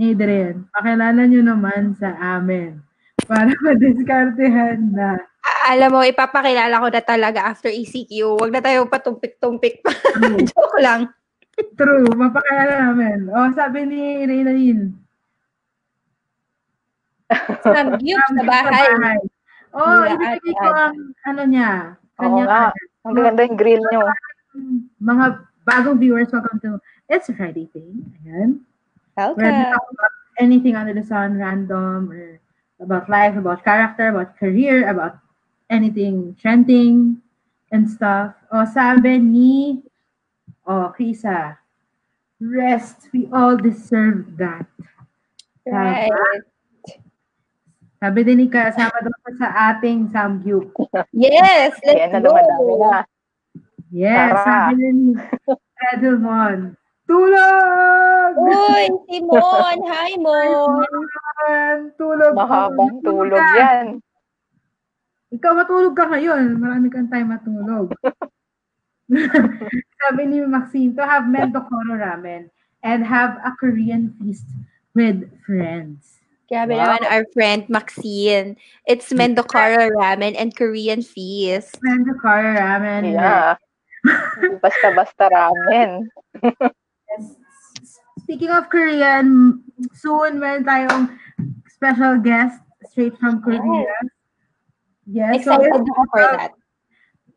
[0.00, 2.80] ni Adrian, pakilala nyo naman sa amin
[3.28, 5.29] para madiskartehan na.
[5.70, 8.36] Alam mo, ipapakilala ko na talaga after ECQ.
[8.36, 9.92] Huwag na tayo patumpik-tumpik pa.
[10.14, 11.00] True, Joke lang.
[11.76, 13.28] true mapakilala namin.
[13.28, 14.96] O, sabi ni Reynalyn,
[17.62, 19.18] Samgyup sa bahay.
[19.70, 20.96] Oh, Yeah, ibigay ate, ko ang
[21.30, 21.70] ano niya.
[22.18, 22.62] Oo Kanya, nga.
[23.06, 24.02] Ang ganda yung grill nyo.
[24.98, 25.24] mga
[25.62, 28.02] bagong viewers, welcome to It's a Friday thing.
[28.22, 28.66] Ayan.
[29.14, 29.70] Where we Welcome.
[29.70, 32.42] talk about anything under the sun, random, or
[32.82, 35.22] about life, about character, about career, about
[35.70, 37.22] anything trending
[37.70, 38.34] and stuff.
[38.50, 39.80] O sabi ni,
[40.66, 41.56] o Krisa,
[42.42, 44.66] rest, we all deserve that.
[45.64, 46.10] Right.
[48.00, 50.72] Sabi din ni kasama siya sa ating samgyup.
[51.12, 52.32] Yes, let's Ayan go.
[52.80, 53.04] na.
[53.92, 54.44] Yes, Tara.
[54.44, 55.12] sabi din ni
[55.94, 56.74] Edelmon.
[57.10, 58.32] Tulog!
[58.38, 59.78] Uy, Simon.
[59.90, 60.70] Hi, Mon.
[61.98, 62.32] Tulog.
[62.38, 63.98] Mahabang tulog yan.
[65.30, 66.58] Ikaw matulog ka ngayon.
[66.58, 67.94] Marami kang time matulog.
[70.00, 72.50] Sabi ni Maxine, to have Mento Koro ramen
[72.82, 74.46] and have a Korean feast
[74.94, 76.22] with friends.
[76.50, 76.98] Grabe Wow.
[76.98, 78.58] naman our friend Maxine.
[78.82, 81.78] It's Mendokara Ramen and Korean feast.
[82.18, 83.14] Kara Ramen.
[83.14, 83.54] Yeah.
[84.62, 86.10] Basta-basta ramen.
[86.42, 87.38] Yes.
[88.26, 89.62] Speaking of Korean,
[89.94, 91.14] soon meron tayong
[91.70, 92.58] special guest
[92.90, 93.86] straight from Korea.
[93.86, 94.10] Yes.
[95.10, 96.52] So Excited if, ako for that.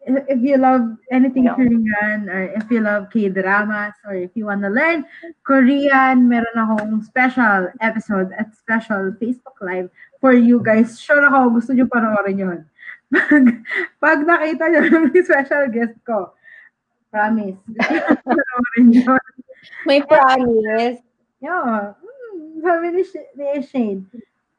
[0.03, 1.55] if you love anything Yeah.
[1.55, 5.07] Korean or if you love K-dramas or if you want to learn
[5.47, 9.88] Korean, meron akong special episode at special Facebook Live
[10.19, 10.99] for you guys.
[10.99, 12.59] Sure ako, gusto nyo panoorin yun.
[13.13, 13.63] Pag,
[14.01, 16.36] pag nakita nyo yung special guest ko,
[17.07, 17.55] promise,
[18.27, 19.23] panoorin yun.
[19.88, 20.99] May promise.
[21.39, 21.95] Yeah.
[21.95, 24.03] Mm, sabi ni, Sh- ni Shane,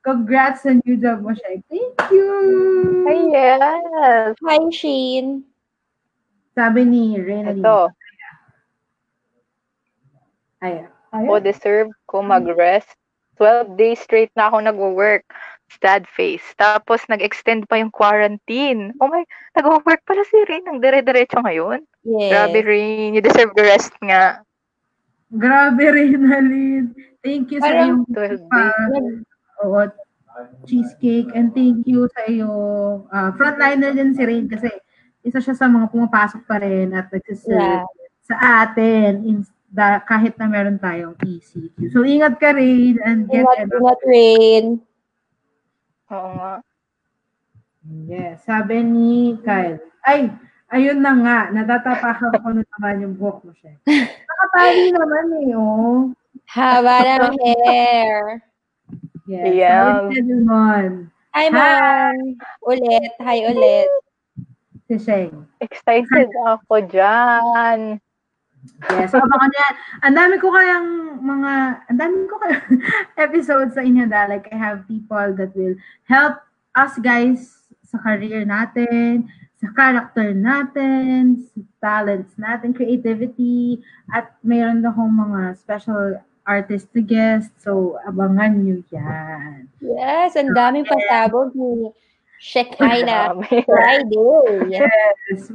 [0.05, 1.65] congrats sa new job mo, Shane.
[1.73, 2.29] Thank you!
[3.09, 4.37] Ay, yes.
[4.45, 5.43] Hi, Shane.
[6.55, 7.91] Sabi ni Reina Ito.
[10.63, 12.95] Ay, ay, Ko deserve ko mag-rest.
[13.41, 15.27] 12 days straight na ako nag-work.
[15.83, 16.55] Sad face.
[16.55, 18.95] Tapos nag-extend pa yung quarantine.
[19.03, 19.27] Oh my,
[19.59, 20.63] nag-work pala si Rin.
[20.71, 21.83] Ang dire-diretso ngayon.
[22.07, 22.31] Yes.
[22.31, 23.19] Grabe Rin.
[23.19, 24.45] You deserve the rest nga.
[25.35, 26.95] Grabe, Reynalyn.
[27.25, 29.34] Thank you sa Parang iyong 12 pa, days.
[29.61, 29.81] Oo,
[30.67, 34.67] cheesecake and thank you sa iyong uh, frontliner din si Rain kasi
[35.23, 37.87] isa siya sa mga pumapasok pa rin at nagsiserve Yeah.
[38.25, 38.37] sa
[38.67, 39.37] atin in,
[39.69, 41.77] da, kahit na meron tayong ECQ.
[41.93, 43.79] So, ingat ka rin and get Ingat, enough.
[43.79, 44.65] ingat rain.
[46.09, 46.55] Oo nga.
[48.09, 49.77] Yes, sabi ni Kyle.
[50.01, 50.33] Ay,
[50.73, 53.77] ayun na nga, natatapakan ko na naman yung buhok mo siya.
[54.29, 56.11] Nakatali naman eh, oh.
[56.49, 56.97] Haba
[57.29, 58.41] ng hair.
[59.25, 60.05] Yes, Yeah.
[60.13, 61.09] ni Mon.
[61.33, 62.37] Hi, Mom.
[62.69, 63.13] Ulit.
[63.25, 63.89] Hi, ulit.
[64.85, 65.49] Si Sheng.
[65.65, 67.99] Excited ako dyan.
[68.93, 69.69] Yes, so baka niya,
[70.05, 71.53] ang dami ko kayang mga,
[71.89, 72.69] ang dami ko kayang
[73.29, 75.77] episodes sa inyo da, like I have people that will
[76.09, 76.41] help
[76.77, 79.29] us guys sa career natin,
[79.61, 83.81] sa character natin, sa talents natin, creativity,
[84.13, 89.69] at mayroon akong mga special artist to guest, so abangan nyo yan.
[89.81, 91.89] Yes, ang daming pasabog ni
[92.45, 93.65] Shekinah Grabe.
[93.65, 94.77] Friday.
[94.77, 95.49] Yes.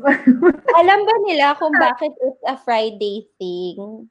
[0.73, 4.09] Alam ba nila kung bakit it's a Friday thing?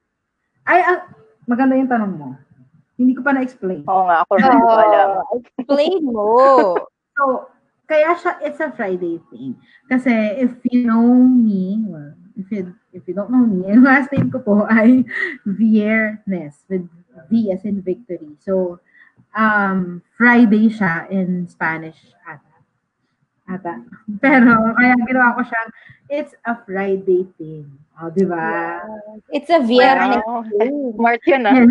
[0.62, 1.02] Ay, ah,
[1.50, 2.28] maganda yung tanong mo.
[2.98, 3.86] Hindi ko pa na-explain.
[3.86, 5.08] Oo nga, ako rin hindi ko alam.
[5.22, 6.28] Oh, explain mo.
[7.14, 7.22] So,
[7.86, 9.54] kaya siya, it's a Friday thing.
[9.86, 14.09] Kasi if you know me, well, if you, if you don't know me, yung last
[14.14, 15.03] name ko po ay
[15.44, 16.87] Viernes with
[17.29, 18.38] V as in victory.
[18.38, 18.79] So,
[19.35, 22.55] um, Friday siya in Spanish ata.
[23.51, 23.74] Ata.
[24.22, 25.70] Pero, kaya ginawa ko siyang,
[26.09, 27.66] it's a Friday thing.
[27.98, 28.79] O, di ba?
[29.35, 30.46] It's a Viernes Wow.
[30.46, 30.94] thing.
[30.96, 31.53] Smart yun ah.
[31.59, 31.68] Yes,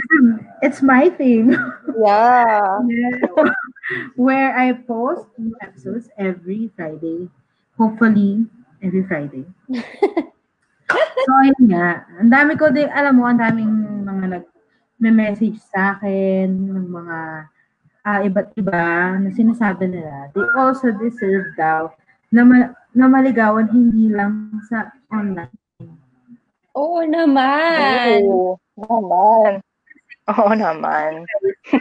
[0.60, 1.56] it's my thing.
[1.96, 2.84] Yeah.
[4.20, 7.32] where I post new episodes every Friday.
[7.80, 8.44] Hopefully,
[8.84, 9.48] every Friday.
[10.96, 12.08] So, ayun nga.
[12.20, 13.74] Ang dami ko din, alam mo, ang daming
[14.04, 14.46] mga nag
[14.98, 17.18] message sa akin, ng mga
[18.08, 18.82] ah, iba't iba
[19.20, 20.32] na sinasabi nila.
[20.32, 21.92] They also deserve daw
[22.32, 25.52] na, ma- na maligawan hindi lang sa online.
[26.72, 28.24] Oo naman.
[28.24, 29.52] Oo naman.
[30.28, 31.28] Oo naman.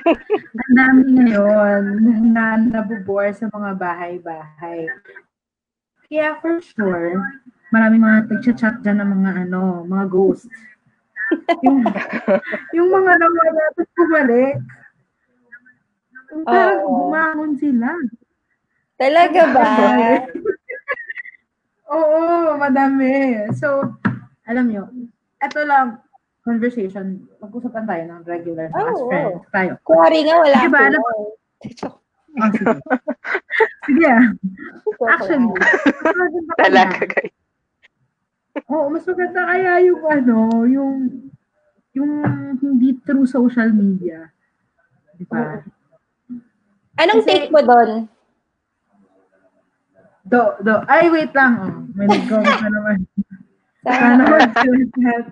[0.67, 1.83] Ang dami ngayon
[2.35, 4.91] na nabubore sa mga bahay-bahay.
[6.07, 7.19] Kaya for sure,
[7.77, 10.49] maraming mga nag-chat dyan ng mga ano, mga ghosts.
[11.61, 11.85] yung,
[12.73, 14.55] yung mga nawala tapos bumalik.
[16.33, 16.91] Yung Parang Oo.
[17.07, 17.93] bumangon sila.
[18.97, 19.69] Talaga ba?
[21.95, 22.19] Oo,
[22.57, 23.13] madami.
[23.55, 23.95] So,
[24.43, 24.89] alam nyo,
[25.39, 26.01] eto lang,
[26.43, 29.71] conversation, mag-usapan tayo ng regular na as friends tayo.
[29.83, 30.87] Kuwari nga wala Diba, ko.
[30.89, 31.05] alam-
[32.37, 32.69] Oh, sige.
[33.89, 34.29] sige ah.
[35.09, 35.49] Actually,
[36.61, 37.33] Talaga guys.
[38.65, 40.93] Oo, mas maganda kaya yung ano, yung
[41.93, 42.13] yung
[42.57, 44.33] hindi through social media.
[45.17, 45.61] Di ba?
[46.97, 47.91] Anong Kasi- take mo doon?
[50.27, 50.83] Do, do.
[50.91, 51.55] Ay, wait lang.
[51.63, 52.97] Oh, may nag-comment na naman.
[53.87, 55.25] Sana mag-chat.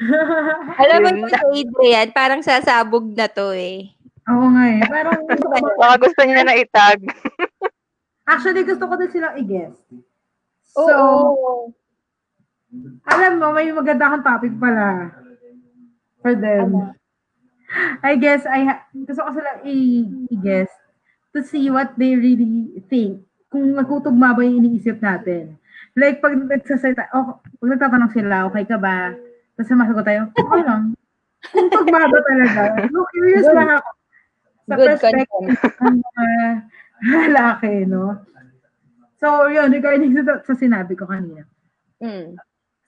[0.82, 3.94] Alam mo Yun si Adrian, parang sasabog na to eh.
[4.26, 4.82] Oo nga eh.
[4.82, 5.20] Parang,
[5.80, 6.98] Baka gusto niya na itag.
[8.26, 9.78] actually, gusto ko din silang i-guess.
[10.74, 11.70] So, Oo.
[13.04, 15.10] Alam mo, may maganda kang topic pala
[16.22, 16.70] for them.
[16.70, 16.94] Ano?
[18.02, 20.70] I guess, I ha- gusto ko sila i- i-guess
[21.30, 23.22] to see what they really think.
[23.50, 25.58] Kung nagkutugma ba yung iniisip natin.
[25.98, 29.14] Like, pag nagsasalita, oh, pag nagtatanong sila, okay ka ba?
[29.58, 30.94] Tapos sumasagot tayo, okay lang.
[31.50, 32.62] Kung tugma ba talaga?
[32.90, 33.88] No, curious lang ako.
[34.70, 35.46] sa Good perspective
[35.82, 36.26] ng mga
[37.26, 38.22] lalaki, no?
[39.18, 41.42] So, yun, regarding sa, sa sinabi ko kanina.
[41.98, 42.38] Mm.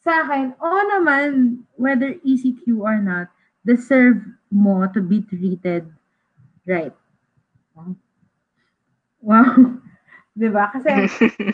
[0.02, 3.30] Sa akin, oo naman, whether ECQ or not,
[3.62, 4.18] deserve
[4.50, 5.86] mo to be treated
[6.66, 6.94] right.
[9.22, 9.78] Wow.
[10.38, 10.74] Di ba?
[10.74, 10.90] Kasi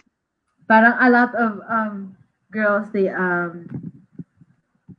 [0.71, 2.17] parang a lot of um
[2.49, 3.69] girls they um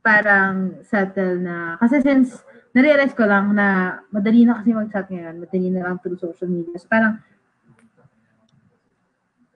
[0.02, 2.42] parang settle na kasi since
[2.74, 6.78] narealize ko lang na madali na kasi mag-chat ngayon, madali na lang through social media.
[6.78, 7.18] So parang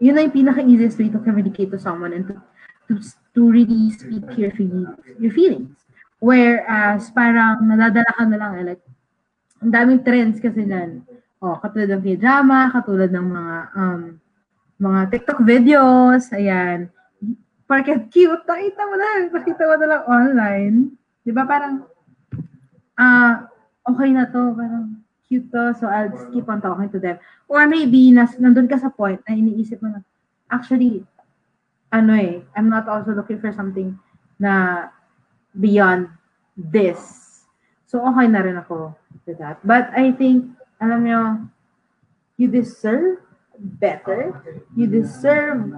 [0.02, 2.34] yun na yung pinaka-easiest way to communicate to someone and to,
[2.90, 2.98] to,
[3.34, 5.74] to really speak your feelings, your feelings.
[6.22, 8.84] Whereas parang nadadala ka na lang eh, like
[9.60, 11.04] ang daming trends kasi nan.
[11.44, 14.02] Oh, katulad ng K-drama, katulad ng mga um,
[14.80, 16.88] mga TikTok videos, ayan.
[17.64, 20.76] Porket cute, nakita mo na, nakita mo na lang online.
[21.24, 21.88] Di ba parang,
[23.00, 23.48] ah,
[23.88, 27.16] okay na to, parang cute to, so I'll just keep on talking to them.
[27.48, 30.04] Or maybe, nas, nandun ka sa point na iniisip mo na,
[30.52, 31.08] actually,
[31.94, 33.94] ano eh, I'm not also looking for something
[34.42, 34.90] na
[35.54, 36.10] beyond
[36.58, 36.98] this.
[37.86, 39.62] So, okay na rin ako with that.
[39.62, 40.50] But I think,
[40.82, 41.22] alam nyo,
[42.34, 43.22] you deserve
[43.78, 44.34] better.
[44.74, 45.70] You deserve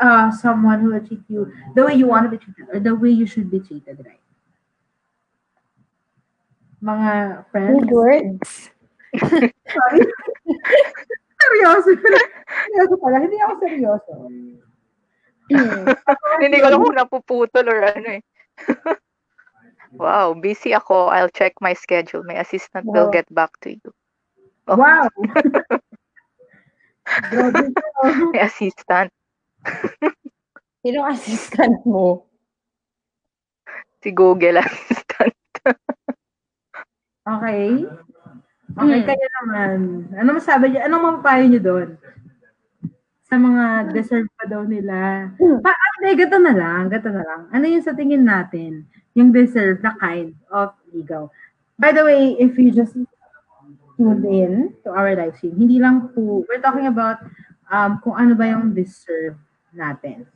[0.00, 2.96] uh, someone who will treat you the way you want to be treated or the
[2.96, 4.24] way you should be treated, right?
[6.80, 7.76] Mga friends.
[7.84, 8.48] Good words.
[9.68, 10.00] Sorry.
[11.46, 11.90] seryoso.
[12.66, 13.16] seryoso pala.
[13.22, 14.12] Hindi ako seryoso.
[16.42, 18.22] Hindi ko alam kung napuputol or ano eh.
[20.02, 21.06] wow, busy ako.
[21.14, 22.26] I'll check my schedule.
[22.26, 23.14] My assistant will Wow.
[23.14, 23.90] get back to you.
[24.66, 24.74] Oh.
[24.74, 25.06] Wow.
[28.34, 29.14] My assistant.
[30.82, 32.26] Sino assistant mo?
[34.02, 35.34] Si Google Assistant.
[37.26, 37.86] Okay.
[38.76, 39.08] Okay, Hmm.
[39.08, 39.76] kayo naman.
[40.20, 40.80] Ano masabi niyo?
[40.84, 41.88] Anong mapapayo niyo doon?
[43.26, 45.32] Sa mga deserve pa daw nila.
[45.40, 45.58] Hmm.
[45.64, 46.92] Pa, ah, hindi, gato na lang.
[46.92, 47.40] Gato na lang.
[47.56, 48.84] Ano yung sa tingin natin?
[49.16, 51.26] Yung deserve na kind of ligaw.
[51.80, 52.92] By the way, if you just
[53.96, 57.24] tuned in to our live stream, hindi lang po, we're talking about
[57.72, 59.40] um, kung ano ba yung deserve
[59.72, 60.28] natin.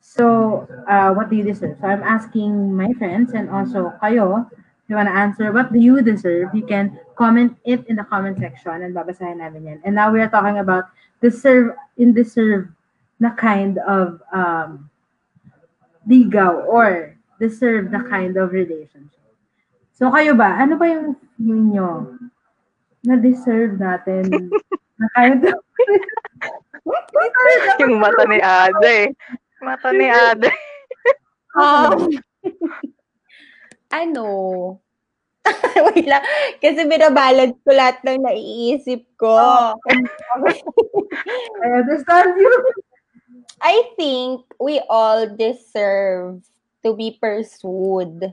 [0.00, 1.76] So, uh, what do you deserve?
[1.80, 4.48] So, I'm asking my friends and also kayo,
[4.88, 6.54] you want to answer, what do you deserve?
[6.54, 9.80] You can comment it in the comment section and babasahin namin yan.
[9.84, 12.68] And now we are talking about deserve, in deserve
[13.20, 14.90] na kind of um,
[16.04, 19.24] ligaw or deserve na kind of relationship.
[19.96, 21.90] So kayo ba, ano ba yung yun nyo
[23.04, 24.28] na deserve natin
[25.00, 25.56] na kind of
[27.80, 29.08] yung mata ni Ada eh.
[29.64, 30.50] Mata ni Ada.
[31.54, 32.10] Um,
[33.94, 34.26] ano?
[35.92, 36.24] Wait lang.
[36.58, 39.36] Kasi binabalance ko lahat ng naiisip ko.
[41.62, 42.54] I understand you.
[43.60, 46.40] I think we all deserve
[46.84, 48.32] to be pursued.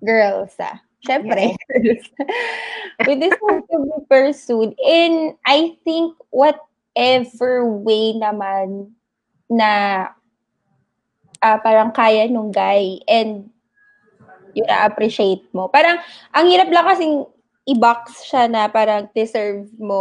[0.00, 0.80] Girls, ah.
[1.04, 2.04] Siyempre, girls.
[3.06, 4.72] we deserve to be pursued.
[4.80, 8.96] And I think whatever way naman
[9.48, 9.70] na
[11.40, 13.48] ah, parang kaya nung guy and
[14.58, 15.70] yun na-appreciate mo.
[15.70, 16.02] Parang,
[16.34, 17.24] ang hirap lang kasing
[17.68, 20.00] i-box siya na parang deserve mo,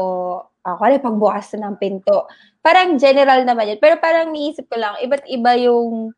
[0.64, 2.28] ako uh, pagbukas na ng pinto.
[2.64, 3.80] Parang general naman yun.
[3.80, 6.12] Pero parang niisip ko lang, iba't iba yung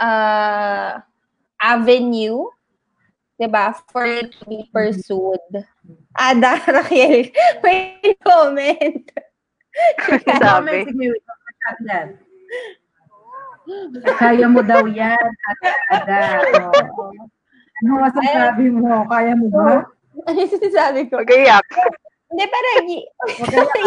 [0.00, 1.04] ah,
[1.60, 2.48] avenue,
[3.36, 5.40] 'di ba for it to be pursued.
[6.16, 7.32] Ada, Raquel,
[7.64, 9.04] may comment.
[10.28, 10.84] Sabi.
[14.20, 15.30] Kaya mo daw yan,
[15.88, 16.20] Ada.
[16.68, 17.39] Oo.
[17.80, 19.08] Ano masasabi mo?
[19.08, 19.88] Kaya mo ba?
[20.26, 21.22] ano yung sinasabi ko?
[21.22, 21.64] Mag-iyak.
[22.30, 23.08] Hindi, parang y-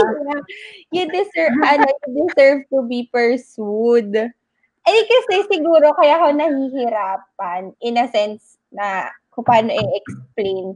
[0.95, 4.11] you deserve, ano, you deserve to be pursued.
[4.83, 10.75] Eh, kasi siguro kaya ako nahihirapan in a sense na kung paano i-explain.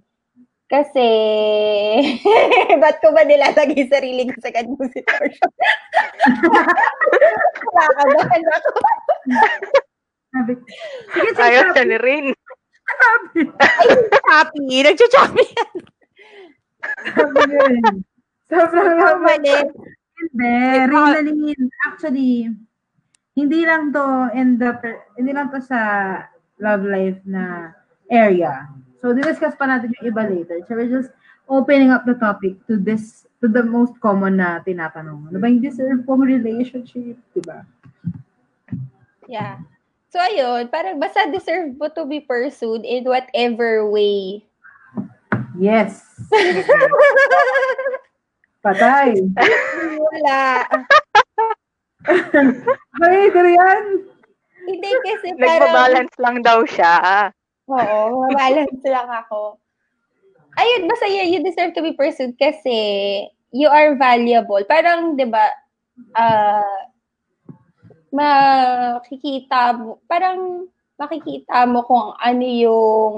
[0.68, 1.07] Kasi,
[2.84, 5.51] ba't ko ba nilalagay sarili ko sa ganung sitwasyon?
[7.72, 8.70] Nakakabahan ako.
[10.28, 10.51] Sabi,
[11.15, 12.26] sige, sige, Ayaw siya ni Rin.
[12.96, 13.40] Sabi.
[13.60, 13.88] Ay,
[14.32, 14.66] happy.
[14.86, 15.76] Nagcha-choppy yan.
[17.12, 17.86] Sabi niya rin.
[18.48, 19.40] Sobrang Ang naman.
[20.18, 20.50] Hindi,
[20.90, 22.50] Rinalyn, actually,
[23.38, 24.74] hindi lang to in the,
[25.14, 25.80] hindi lang to sa
[26.58, 27.76] love life na
[28.10, 28.66] area.
[28.98, 30.58] So, discuss pa natin yung iba later.
[30.66, 31.14] So, we're just
[31.46, 35.30] opening up the topic to this, to the most common na tinatanong.
[35.30, 37.22] Ano ba yung deserve kong relationship?
[37.38, 37.62] Diba?
[39.30, 39.62] Yeah.
[40.08, 44.47] So, ayun, parang basta deserve mo to be pursued in whatever way
[45.58, 46.05] Yes.
[48.66, 49.18] Patay.
[49.97, 50.41] Wala.
[53.01, 53.86] Ay, Dorian.
[54.70, 55.74] Hindi kasi parang...
[55.74, 56.95] Nagbabalance lang daw siya.
[57.68, 59.58] Oo, mabalance lang ako.
[60.58, 62.78] Ayun, basta you, you deserve to be pursued kasi
[63.53, 64.62] you are valuable.
[64.70, 65.49] Parang, di ba,
[66.14, 66.86] ah,
[68.10, 73.16] makikita mo, parang makikita mo kung ano yung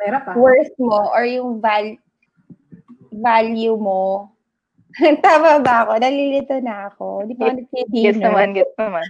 [0.00, 0.34] Pera pa.
[0.34, 2.00] worth mo or yung val-
[3.12, 4.30] value mo.
[5.24, 5.98] Tama ba ako?
[5.98, 7.26] Nalilito na ako.
[7.26, 8.22] Di pa ako Gets nagtitino.
[8.22, 9.06] naman, gets naman.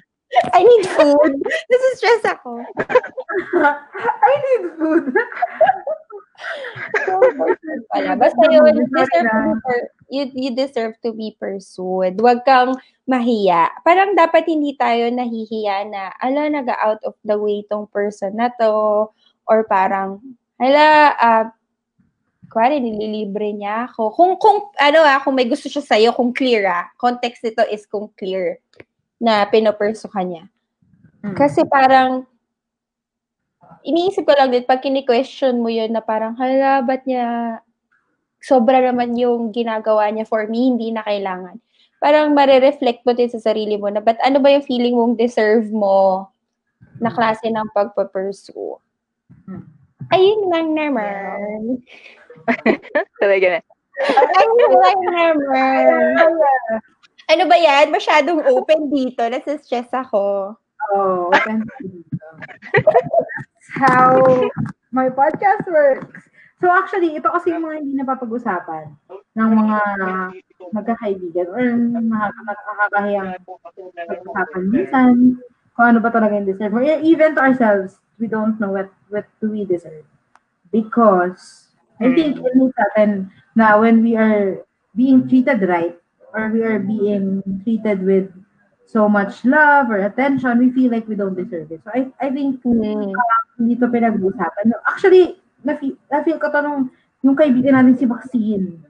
[0.50, 1.32] I need food.
[1.70, 2.58] Nasa-stress ako.
[4.28, 5.14] I need food.
[7.94, 8.18] Wala.
[8.18, 12.18] Basta yun, you deserve, to be per- you, you deserve to be pursued.
[12.18, 12.74] Huwag kang
[13.06, 13.70] mahiya.
[13.86, 19.08] Parang dapat hindi tayo nahihiya na, ala, nag-out of the way tong person na to.
[19.46, 20.20] Or parang,
[20.58, 21.44] ala, uh,
[22.50, 24.14] kuwari, nililibre niya ako.
[24.14, 27.86] Kung, kung, ano ah, kung may gusto siya sa'yo, kung clear ah, context nito is
[27.86, 28.58] kung clear
[29.20, 30.48] na pinopursu ka niya.
[31.22, 31.36] Mm.
[31.38, 32.26] Kasi parang,
[33.84, 37.60] iniisip ko lang din, pag kini-question mo yun na parang, hala, ba't niya,
[38.40, 41.60] sobra naman yung ginagawa niya for me, hindi na kailangan.
[42.00, 45.68] Parang marereflect mo din sa sarili mo na, ba't ano ba yung feeling mong deserve
[45.68, 46.28] mo
[47.00, 48.80] na klase ng pagpapursue?
[49.48, 49.64] Hmm.
[50.12, 51.80] Ayun lang naman.
[53.22, 53.60] Talaga na.
[54.36, 56.14] Ayun lang naman.
[57.32, 57.88] Ano ba yan?
[57.88, 59.24] Masyadong open dito.
[59.24, 60.52] Nasa-stress ako.
[60.92, 62.26] Oh, open to dito.
[63.74, 64.22] How
[64.94, 66.30] my podcast works.
[66.62, 68.94] So actually, ito kasi yung mga hindi napapag-usapan
[69.34, 69.78] ng mga
[70.70, 75.12] magkakaibigan or nakakahiyang pag-usapan minsan
[75.74, 76.72] kung ano ba talaga yung deserve.
[76.72, 80.06] Or even to ourselves, we don't know what what do we deserve.
[80.70, 84.62] Because I think it means natin na when we are
[84.94, 85.94] being treated right
[86.34, 88.30] or we are being treated with
[88.84, 91.80] so much love or attention, we feel like we don't deserve it.
[91.84, 93.12] So I I think Hmm.
[93.58, 94.74] hindi to pinag-uusapan.
[94.86, 96.80] Actually, na-feel, na-feel ko to nung
[97.24, 98.84] yung kaibigan natin si Maxine.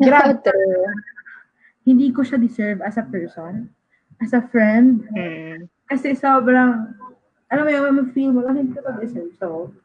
[0.00, 0.40] Grabe.
[1.84, 3.68] Hindi ko siya deserve as a person,
[4.24, 5.04] as a friend.
[5.12, 5.68] Hmm.
[5.84, 6.96] Kasi sobrang,
[7.52, 9.36] alam mo yun, mag-feel mo lang, hindi ko to deserve.
[9.36, 9.76] So,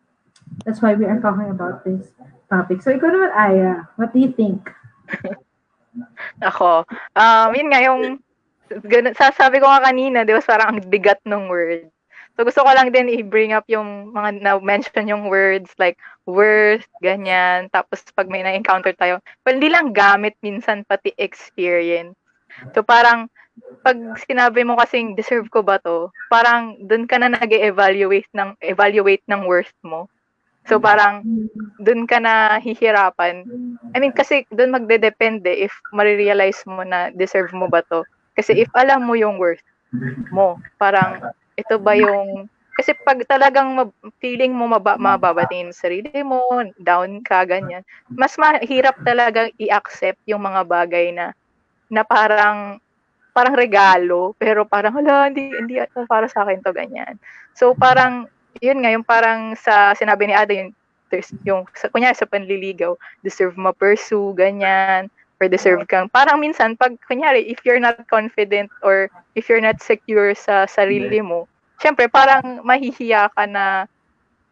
[0.63, 2.07] that's why we are talking about this
[2.47, 2.80] topic.
[2.80, 4.72] So, ikaw naman, Aya, what do you think?
[6.49, 6.88] Ako.
[7.20, 8.24] Um, yun nga, yung,
[8.86, 11.89] ganun, sasabi ko nga kanina, di ba, parang ang bigat ng word.
[12.39, 17.67] So, gusto ko lang din i-bring up yung mga na-mention yung words like worth, ganyan.
[17.67, 22.15] Tapos, pag may na-encounter tayo, well, hindi lang gamit minsan, pati experience.
[22.72, 23.28] So, parang,
[23.84, 29.26] pag sinabi mo kasing deserve ko ba to, parang dun ka na nag-evaluate ng, evaluate
[29.28, 30.07] ng worth mo.
[30.63, 31.28] So, parang,
[31.82, 33.43] dun ka na hihirapan.
[33.91, 38.07] I mean, kasi dun magde-depende if marirealize mo na deserve mo ba to.
[38.38, 39.64] Kasi if alam mo yung worth
[40.34, 41.22] mo, parang
[41.58, 42.48] ito ba yung
[42.80, 43.92] kasi pag talagang
[44.24, 46.40] feeling mo maba, mababatiin sa sarili mo,
[46.80, 51.36] down ka, ganyan, mas mahirap talaga i-accept yung mga bagay na
[51.92, 52.80] na parang
[53.36, 57.16] parang regalo, pero parang, hala, hindi, hindi para sa akin to, ganyan.
[57.56, 58.28] So, parang,
[58.60, 60.72] yun nga, yung parang sa sinabi ni Ada, yung,
[61.46, 65.08] yung sa, kunyari sa panliligaw, deserve mo pursue, ganyan,
[65.40, 69.80] or deserve kang, parang minsan, pag, kunyari, if you're not confident or if you're not
[69.80, 71.48] secure sa sarili mo,
[71.80, 73.88] syempre, parang mahihiya ka na,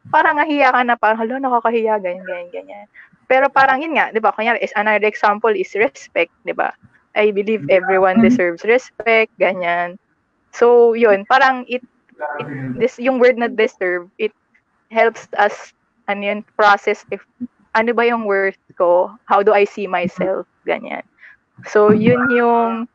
[0.07, 2.85] parang nahiya ka na, parang, hala, nakakahiya, ganyan, ganyan, ganyan.
[3.27, 6.71] Pero parang yun nga, di ba, kunyari, is another example is respect, di ba?
[7.19, 9.99] I believe everyone deserves respect, ganyan.
[10.55, 11.83] So, yun, parang it,
[12.39, 12.47] it
[12.79, 14.31] this, yung word na deserve, it
[14.87, 15.75] helps us,
[16.07, 17.19] ano yun, process if,
[17.75, 19.11] ano ba yung worth ko?
[19.27, 20.47] How do I see myself?
[20.67, 21.03] Ganyan.
[21.65, 22.85] So, yun yung,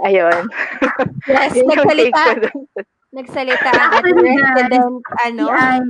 [0.00, 0.46] ayun.
[1.28, 2.24] Yes, Yun nagsalita.
[3.12, 5.44] Nagsalita ang guys, resident, Si ano?
[5.52, 5.80] Ay,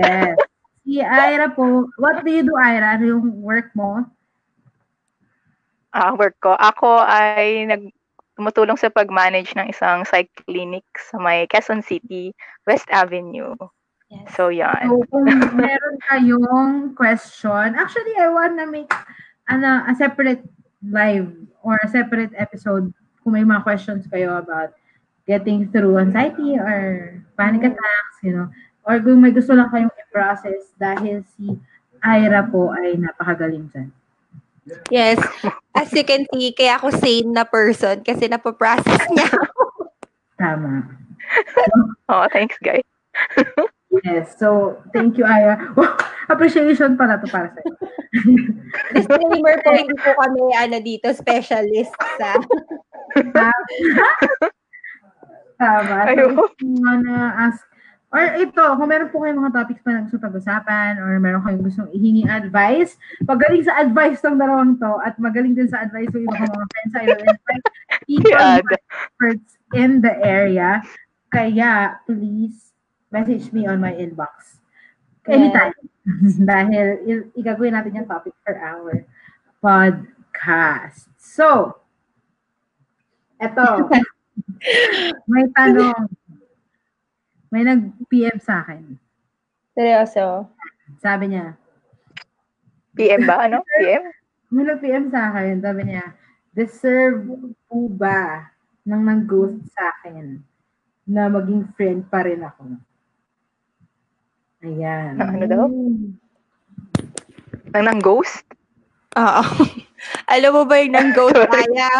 [0.00, 0.34] yes.
[0.82, 2.98] Si Ira po, what do you do, Ira?
[2.98, 4.02] Ano yung work mo?
[5.94, 6.56] Ah, work ko.
[6.56, 7.92] Ako ay nag
[8.38, 12.30] tumutulong sa pag-manage ng isang psych clinic sa may Quezon City,
[12.70, 13.58] West Avenue.
[14.14, 14.30] Yes.
[14.38, 14.86] So, yan.
[14.86, 15.26] So, kung
[15.58, 18.94] meron kayong question, actually, I wanna make
[19.50, 20.46] ano, a separate
[20.82, 21.30] live
[21.62, 24.72] or a separate episode kung may mga questions kayo about
[25.28, 28.48] getting through anxiety or panic attacks, you know,
[28.88, 31.58] or kung may gusto lang kayong i-process dahil si
[32.00, 33.90] Ira po ay napakagaling dyan.
[34.92, 35.18] Yes.
[35.72, 39.30] As you can see, kaya ako sane na person kasi napaprocess niya.
[40.38, 40.84] Tama.
[42.08, 42.88] Oh, thanks, guys.
[44.04, 44.36] Yes.
[44.36, 45.56] So, thank you, Aya.
[46.28, 47.72] Appreciation pala to para sa'yo.
[48.96, 52.36] Disclaimer po, hindi po kami ano dito, specialist sa
[55.58, 55.98] Tama.
[56.04, 56.32] So, Ayun.
[56.36, 57.64] if you wanna ask,
[58.12, 61.64] or ito, kung meron po kayong mga topics pa na gusto pag-usapan, or meron kayong
[61.64, 66.28] gustong ihingi advice, magaling sa advice ng dalawang to, at magaling din sa advice ng
[66.28, 67.64] ibang mga friends, I will invite
[68.08, 70.84] people experts in the area.
[71.32, 72.68] Kaya, please,
[73.10, 74.60] message me on my inbox.
[75.28, 75.76] Anytime.
[76.48, 77.04] Dahil
[77.36, 79.04] igagawin natin yung topic for our
[79.60, 81.08] podcast.
[81.20, 81.76] So,
[83.36, 83.88] eto.
[85.30, 86.08] may tanong.
[87.48, 88.96] May nag-PM sa akin.
[89.78, 90.50] seryoso.
[90.98, 91.54] Sabi niya,
[92.98, 93.46] PM ba?
[93.46, 93.62] Ano?
[93.78, 94.10] PM?
[94.50, 95.62] may nag-PM sa akin.
[95.62, 96.04] Sabi niya,
[96.56, 97.22] deserve
[97.70, 98.50] po ba
[98.82, 100.40] nang nang-ghost sa akin
[101.06, 102.80] na maging friend pa rin ako?
[104.58, 105.14] Ayan.
[105.14, 105.64] Na ano daw?
[107.70, 108.42] Nang nang ghost?
[109.14, 109.42] Oo.
[110.34, 111.90] Alam mo ba yung nang ghost kaya?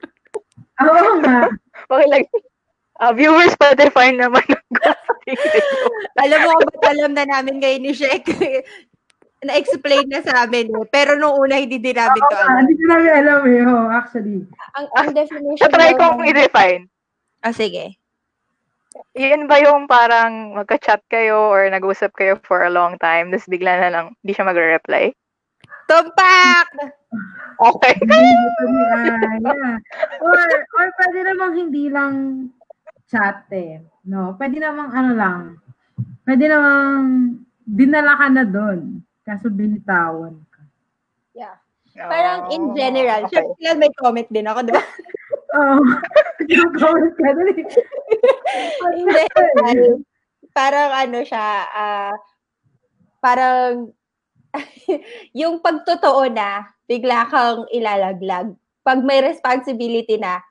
[0.84, 1.48] Oo nga.
[1.88, 2.24] Okay lang.
[2.96, 5.38] Ah, viewers pa define naman ng ghosting.
[6.18, 8.22] Alam mo ba't alam na namin ngayon ni Shek?
[9.42, 10.86] Na-explain na sa amin eh.
[10.86, 12.62] Pero nung una, hindi din namin to Ah, alam.
[12.62, 13.60] Hindi ko namin alam eh.
[13.66, 14.46] Oh, actually.
[14.78, 16.82] Ang, ang definition Try daw kong ng- i-define.
[17.42, 17.98] Ah, sige.
[19.16, 23.78] Yan ba yung parang magka-chat kayo or nag-usap kayo for a long time, tapos bigla
[23.80, 25.12] na lang, hindi siya magre-reply?
[25.88, 26.66] Tumpak!
[27.62, 27.94] Okay.
[27.94, 29.52] Aya.
[30.18, 30.40] Or,
[30.74, 32.48] or pwede namang hindi lang
[33.06, 33.78] chat eh.
[34.02, 34.34] No?
[34.34, 35.40] Pwede namang ano lang.
[36.26, 39.04] Pwede namang dinala ka na doon.
[39.22, 40.62] Kaso binitawan ka.
[41.36, 41.60] Yeah.
[41.94, 43.44] Parang in Oh, general, okay.
[43.44, 44.82] syempre may comment din ako, di ba?
[45.52, 45.78] Oo.
[46.48, 47.28] Ginagawin ka
[48.92, 49.94] in general,
[50.52, 52.14] parang ano siya, ah,
[53.20, 53.92] parang
[55.40, 58.52] yung pagtotoo na, bigla kang ilalaglag.
[58.84, 60.42] Pag may responsibility na,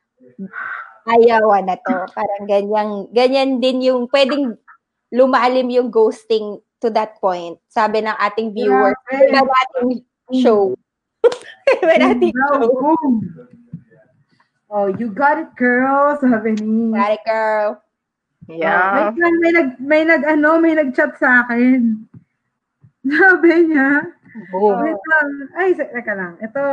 [1.06, 1.96] ayawan na to.
[2.14, 4.58] Parang ganyan, ganyan din yung pwedeng
[5.12, 7.60] lumalim yung ghosting to that point.
[7.70, 9.28] Sabi ng ating viewers, Grabe.
[9.30, 10.02] iba nating
[10.42, 10.74] show.
[11.84, 13.51] iba nating Wow, show.
[14.72, 16.16] Oh, you got it, girl.
[16.16, 16.96] Sabi ni.
[16.96, 17.84] Sorry, girl.
[18.48, 19.12] Oh, Yeah.
[19.12, 22.08] wait lang, may nag may nag ano, may nag-chat sa akin.
[23.06, 24.12] Sabi niya,
[24.52, 25.28] wait lang.
[25.56, 26.34] Ay, sa- teka lang.
[26.42, 26.64] Ito,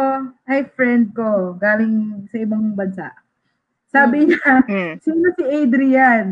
[0.47, 3.13] ay friend ko, galing sa ibang bansa.
[3.91, 4.93] Sabi niya, Mm.
[4.99, 6.27] sino si Adrian?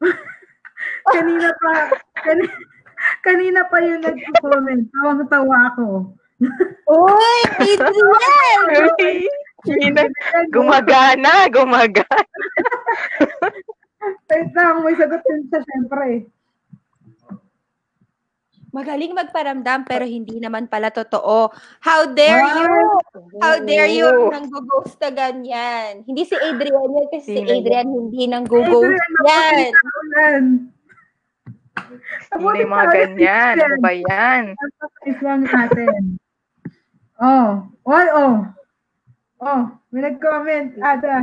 [1.14, 1.72] kanina pa,
[2.18, 2.52] kanina,
[3.22, 4.82] kanina pa yung nag-comment.
[4.90, 5.86] Tawang-tawa ako.
[6.86, 8.64] Uy, Adrian!
[10.54, 12.22] Gumagana, gumagana.
[14.30, 16.30] Wait lang, may sagot din siya, syempre.
[18.68, 21.48] Magaling magparamdam pero hindi naman pala totoo.
[21.80, 22.60] How dare Wow.
[22.60, 22.76] you?
[23.40, 26.04] How dare you nang ghost na ganyan?
[26.04, 27.42] Hindi si Adrian yan kasi si?
[27.42, 28.68] Adrian hindi nang ghost
[29.24, 29.72] yan.
[32.36, 33.54] Yung mga ganyan?
[33.56, 34.42] Ano ba yan?
[35.08, 36.20] Is lang natin.
[37.18, 37.66] Oh.
[37.88, 38.46] Oy, oh.
[39.38, 40.74] Oh, may nag-comment.
[40.76, 41.22] Ada.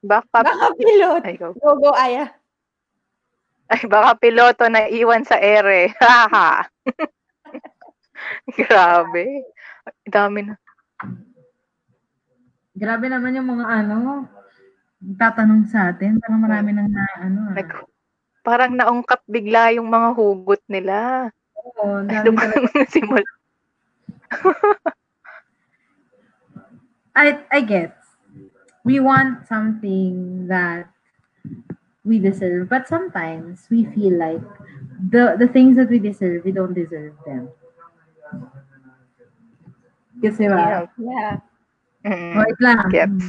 [0.00, 1.22] Baka, Baka pilot.
[1.26, 1.50] ay, go.
[1.58, 2.30] Go, go, Aya.
[3.68, 5.92] Ay, baka piloto na iwan sa ere.
[6.00, 6.64] Haha.
[8.58, 9.44] Grabe.
[10.06, 10.54] Dami na.
[12.72, 14.24] Grabe naman yung mga ano,
[15.18, 16.16] tatanong sa atin.
[16.22, 17.40] Parang marami nang na, ano.
[17.50, 17.54] ah.
[17.58, 17.68] Nag,
[18.40, 21.28] parang naungkat bigla yung mga hugot nila.
[21.76, 22.38] Oo, Ay, dami
[22.94, 23.26] simula.
[27.18, 27.98] I, I get.
[28.86, 30.86] We want something that
[32.06, 34.40] we deserve, but sometimes we feel like
[35.10, 37.50] the the things that we deserve, we don't deserve them.
[40.22, 40.56] Kasi ba?
[40.58, 40.86] Yeah.
[40.96, 41.34] Yeah.
[42.06, 42.32] Mm.
[42.38, 42.78] Wait lang.
[42.88, 43.24] Gets.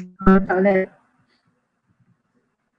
[0.54, 0.90] Ulit.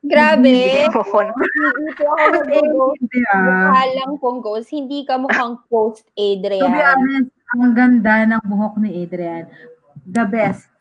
[0.00, 0.48] Grabe.
[0.48, 3.04] Hindi po ako mag-ghost.
[3.12, 4.68] Mukha lang pong ghost.
[4.72, 6.72] Hindi ka mukhang ghost, To be Adrian.
[6.72, 9.44] honest, ang ganda ng buhok ni Adrian.
[10.08, 10.72] The best.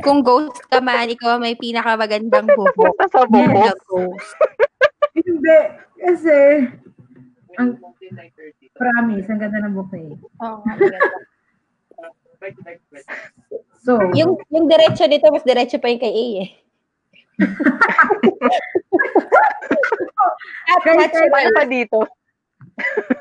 [0.00, 2.96] Kung ghost ka man, ikaw ang may pinakamagandang buhok.
[3.08, 3.78] Sa buhok.
[3.86, 4.34] ghost.
[5.16, 5.58] Hindi.
[5.96, 6.36] Kasi,
[7.54, 7.78] ang
[8.74, 10.98] promise, ang ganda ng buhok ni Oo nga, maganda.
[13.80, 16.48] So, Yung, yung diretso nito, mas diretso pa yung kay A eh.
[20.64, 21.14] At Kay- much
[21.52, 22.04] pa dito?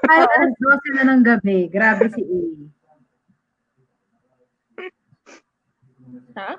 [0.10, 2.42] alas 12 na ng gabi, grabe si A.
[6.38, 6.52] Ha?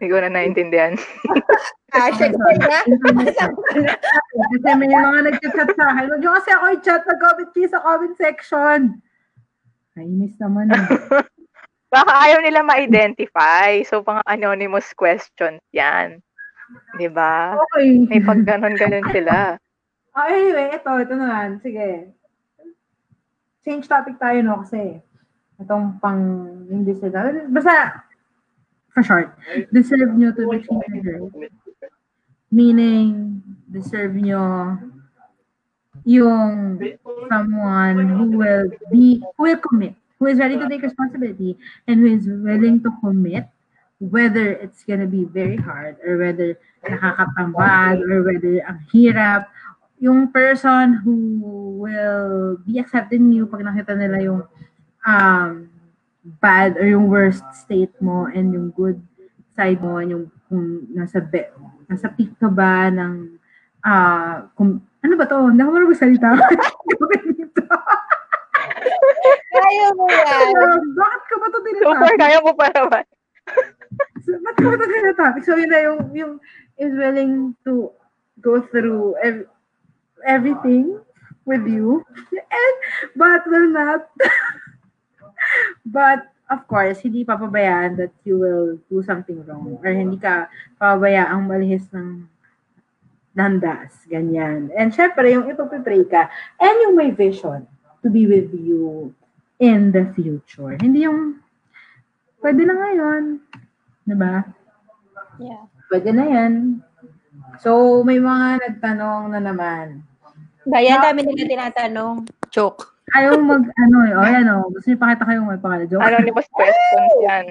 [0.00, 0.94] Hindi ko na naintindihan.
[1.90, 2.86] Ah, check ko na.
[4.62, 6.06] Kasi may mga nag-chat sa akin.
[6.06, 7.02] Huwag kasi ako i-chat.
[7.02, 8.80] Mag-comment kayo sa comment section.
[9.98, 10.70] Kainis naman.
[10.70, 10.78] eh.
[11.90, 13.82] Baka ayaw nila ma-identify.
[13.82, 16.22] So, pang anonymous questions yan.
[16.94, 17.58] Di ba?
[17.58, 18.06] Okay.
[18.06, 19.58] May pag ganon-ganon sila.
[20.14, 21.58] Oh, anyway, ito, ito naman.
[21.58, 22.14] Sige.
[23.66, 24.62] Change topic tayo, no?
[24.62, 25.02] Kasi
[25.60, 27.30] itong pang hindi sila.
[27.52, 28.02] Basta,
[28.90, 29.36] for short,
[29.70, 31.20] deserve nyo to be treated.
[32.50, 33.38] Meaning,
[33.70, 34.74] deserve nyo
[36.02, 36.80] yung
[37.28, 41.54] someone who will be, who will commit, who is ready to take responsibility,
[41.86, 43.46] and who is willing to commit,
[44.00, 49.46] whether it's gonna be very hard, or whether nakakapambad, or whether ang hirap,
[50.00, 51.14] yung person who
[51.84, 54.42] will be accepting you pag nakita nila yung
[55.06, 55.68] um,
[56.40, 59.00] bad or yung worst state mo and yung good
[59.56, 61.46] side mo and yung kung nasa be,
[61.88, 63.38] nasa peak ka ba ng
[63.86, 65.48] ah kung ano ba to?
[65.48, 66.28] Hindi ako marunong magsalita.
[69.50, 70.80] Kaya mo yan.
[70.92, 72.20] Bakit ka ba to Super, tinatapos?
[72.20, 73.04] kaya mo pa naman.
[74.44, 75.42] Ba't ka ba ito tinatapik?
[75.44, 76.32] So, yun na yung, yung
[76.76, 77.92] is willing to
[78.40, 79.48] go through ev-
[80.24, 81.00] everything
[81.44, 82.04] with you.
[82.32, 82.76] And,
[83.16, 84.08] but will not.
[85.86, 89.78] but, of course, hindi papabayaan that you will do something wrong.
[89.78, 92.26] Or hindi ka papabayaang malihis ng
[93.38, 93.94] landas.
[94.10, 94.74] Ganyan.
[94.74, 96.26] And syempre, yung ipapipray ka.
[96.58, 97.70] And yung may vision
[98.02, 99.14] to be with you
[99.62, 100.74] in the future.
[100.80, 101.38] Hindi yung
[102.42, 103.22] pwede na ngayon.
[104.08, 104.42] Diba?
[105.38, 105.70] Yeah.
[105.86, 106.82] Pwede na yan.
[107.62, 110.02] So, may mga nagtanong na naman.
[110.64, 112.26] Gaya, dami nila tinatanong.
[112.50, 112.99] Joke.
[113.10, 115.90] Ayaw mag, ano eh, o yan o, gusto niyo pakita kayong may pangalan.
[115.90, 116.06] Joke.
[116.06, 117.44] Anonymous questions yan.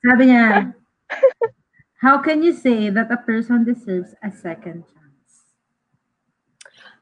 [0.00, 0.70] Sabi niya,
[1.98, 5.32] how can you say that a person deserves a second chance?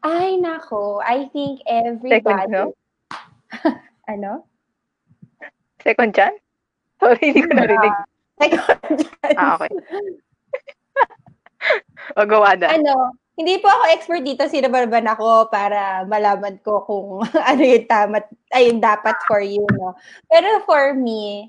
[0.01, 1.05] Ay, nako.
[1.05, 2.49] I think Second, everybody...
[2.49, 2.73] no?
[4.13, 4.49] ano?
[5.85, 6.41] Second chance?
[6.99, 7.95] Sorry, hindi ko narinig.
[8.41, 8.63] Second
[9.05, 9.05] chance.
[9.37, 9.71] Ah, okay.
[12.17, 12.73] o, gawada.
[12.73, 17.23] ano, hindi po ako expert dito, sinabarban ako para malaman ko kung
[17.55, 18.19] ano yung tama,
[18.51, 19.95] ay yung dapat for you, no?
[20.27, 21.47] Pero for me,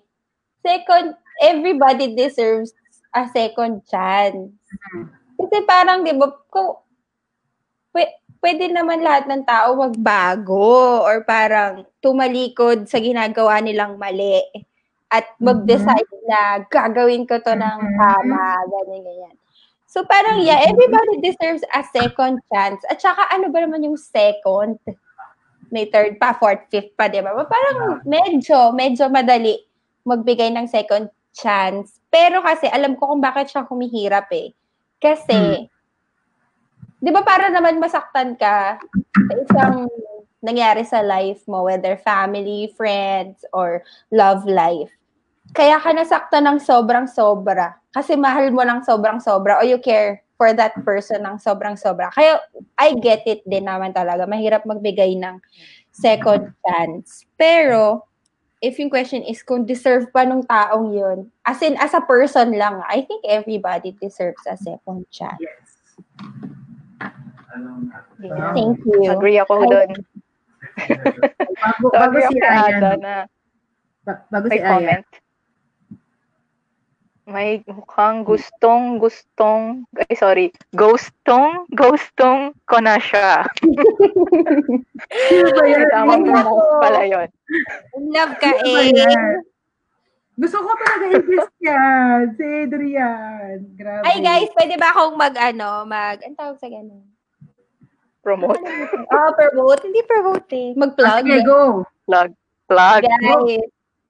[0.62, 2.78] second, everybody deserves
[3.10, 4.54] a second chance.
[5.34, 6.78] Kasi parang, di ba, kung,
[7.90, 14.46] pwe- pwede naman lahat ng tao magbago or parang tumalikod sa ginagawa nilang mali
[15.10, 19.39] at mag-decide na gagawin ko to ng tama, ganyan, ganyan.
[19.90, 22.78] So parang, yeah, everybody deserves a second chance.
[22.86, 24.78] At saka ano ba naman yung second?
[25.74, 27.34] May third pa, fourth, fifth pa, di ba?
[27.50, 29.58] Parang medyo, medyo madali
[30.06, 31.98] magbigay ng second chance.
[32.14, 34.54] Pero kasi alam ko kung bakit siya humihirap eh.
[35.02, 35.66] Kasi,
[37.02, 39.90] di ba para naman masaktan ka sa isang
[40.46, 43.82] nangyari sa life mo, whether family, friends, or
[44.14, 44.94] love life.
[45.52, 47.78] Kaya ka nasaktan ng sobrang-sobra.
[47.90, 52.14] Kasi mahal mo ng sobrang-sobra o you care for that person ng sobrang-sobra.
[52.14, 52.38] Kaya
[52.78, 54.24] I get it din naman talaga.
[54.24, 55.42] Mahirap magbigay ng
[55.92, 57.26] second chance.
[57.36, 58.06] Pero,
[58.62, 62.56] if yung question is kung deserve pa nung taong yun, as in, as a person
[62.56, 65.42] lang, I think everybody deserves a second chance.
[65.42, 65.68] Yes.
[68.22, 68.54] Yeah.
[68.54, 69.10] Thank you.
[69.10, 69.90] Agree ako doon.
[71.58, 73.02] Bago, So, bago si kay Aya, Ada no?
[73.02, 73.14] na
[74.06, 74.70] Ba- bago si may Aya.
[74.70, 75.08] comment.
[77.30, 83.46] May mukhang gustong, gustong, ay sorry, ghostong, ghostong ko na siya.
[85.30, 85.86] Sino ba yan?
[85.86, 87.30] Sino pronounce pala yun.
[88.10, 89.46] Love ka ba eh.
[90.40, 92.22] Gusto ko talaga i-guess yan.
[92.34, 93.58] Si Adrian.
[93.78, 94.04] Grabe.
[94.10, 97.06] Ay guys, pwede ba akong mag ano, mag, ang tawag sa ganun?
[98.20, 98.58] Promote,
[99.10, 99.86] Oh, promote.
[99.86, 100.70] Hindi promote eh.
[100.74, 101.24] Ah, Mag-plug.
[101.24, 101.86] Sige, go.
[102.04, 102.32] plug,
[102.66, 103.02] plug.
[103.06, 103.70] Guys,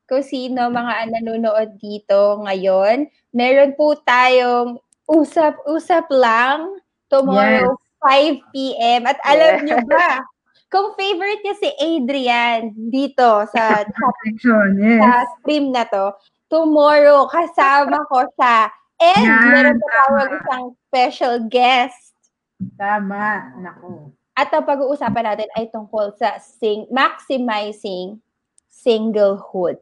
[0.10, 9.06] kung sino mga nanonood dito ngayon, meron po tayong usap-usap lang tomorrow 5 p.m.
[9.06, 9.66] At alam Yes.
[9.66, 10.26] nyo ba,
[10.68, 13.86] kung favorite niya si Adrian dito sa,
[14.26, 15.30] Section, sa yes.
[15.38, 16.14] stream na to,
[16.48, 18.70] tomorrow kasama ko siya.
[19.00, 20.22] And Yan, meron pa tama.
[20.36, 22.14] isang special guest.
[22.76, 23.56] Tama.
[23.58, 24.12] Nako.
[24.34, 28.20] At ang pag-uusapan natin ay tungkol sa sing maximizing
[28.80, 29.78] singlehood.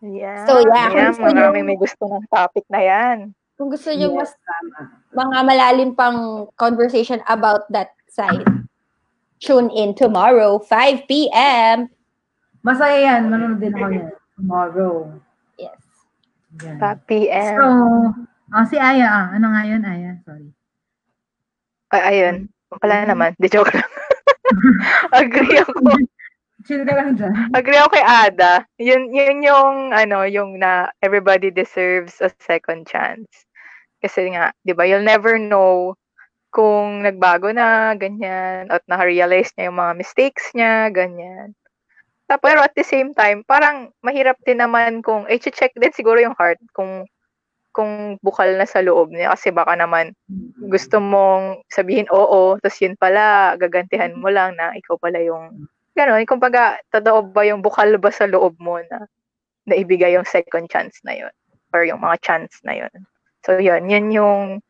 [0.00, 0.44] Yeah.
[0.48, 3.16] So, yeah, yeah kung gusto maraming nyo- may gusto ng topic na yan.
[3.60, 4.80] Kung gusto nyo mas Tama.
[5.12, 8.48] mga malalim pang conversation about that side,
[9.40, 11.92] tune in tomorrow, 5 p.m.
[12.64, 13.28] Masaya yan.
[13.28, 14.08] Manonood din ako niyan.
[14.40, 14.94] Tomorrow.
[15.60, 15.80] Yes.
[16.64, 16.76] Yan.
[16.80, 17.56] 5 p.m.
[17.56, 17.66] So,
[18.56, 19.04] oh, si Aya.
[19.08, 19.24] Ah.
[19.36, 20.16] Ano nga yun, Aya?
[20.24, 20.48] Sorry.
[21.92, 22.48] Ay, ayun.
[22.80, 23.36] Wala naman.
[23.36, 23.90] Di joke lang.
[25.20, 25.76] Agree ako.
[26.70, 27.50] Chill ka lang dyan.
[27.50, 28.62] Agree ako kay Ada.
[28.78, 33.26] Yun, yun yung, ano, yung na everybody deserves a second chance.
[33.98, 35.98] Kasi nga, di ba, you'll never know
[36.54, 41.58] kung nagbago na, ganyan, at na-realize niya yung mga mistakes niya, ganyan.
[42.30, 46.38] Pero at the same time, parang mahirap din naman kung, eh, check din siguro yung
[46.38, 47.02] heart kung
[47.70, 50.10] kung bukal na sa loob niya kasi baka naman
[50.58, 56.26] gusto mong sabihin oo, tapos yun pala, gagantihan mo lang na ikaw pala yung gano'n.
[56.26, 59.06] Kumbaga, totoo ba yung bukal ba sa loob mo na
[59.66, 61.34] naibigay yung second chance na yun
[61.74, 62.94] or yung mga chance na yun.
[63.46, 64.60] So yun, yun yung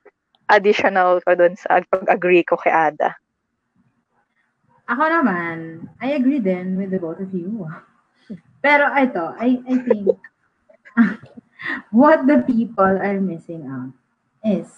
[0.50, 3.16] additional ko dun sa pag-agree ko kay Ada.
[4.90, 7.70] Ako naman, I agree din with the both of you.
[8.60, 10.10] Pero ito, I, I think
[11.94, 13.94] what the people are missing out
[14.42, 14.68] is,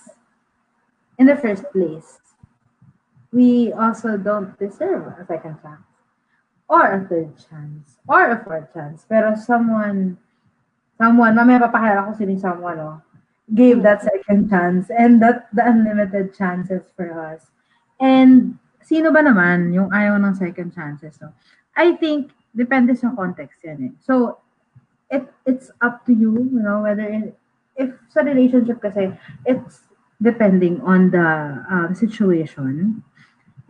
[1.16, 2.20] in the first place,
[3.32, 5.91] we also don't deserve a second chance
[6.68, 9.04] or a third chance or a fourth chance.
[9.08, 10.18] Pero someone,
[10.98, 12.98] someone, mamaya papakilala ko sino someone, oh,
[13.54, 17.50] gave that second chance and that the unlimited chances for us.
[18.00, 21.18] And sino ba naman yung ayaw ng second chances?
[21.20, 21.30] No?
[21.76, 23.92] I think, depende sa context yan eh.
[24.04, 24.38] So,
[25.12, 27.32] it it's up to you, you know, whether in,
[27.76, 29.12] if sa relationship kasi,
[29.44, 29.84] it's
[30.22, 31.28] depending on the
[31.68, 33.02] um, situation.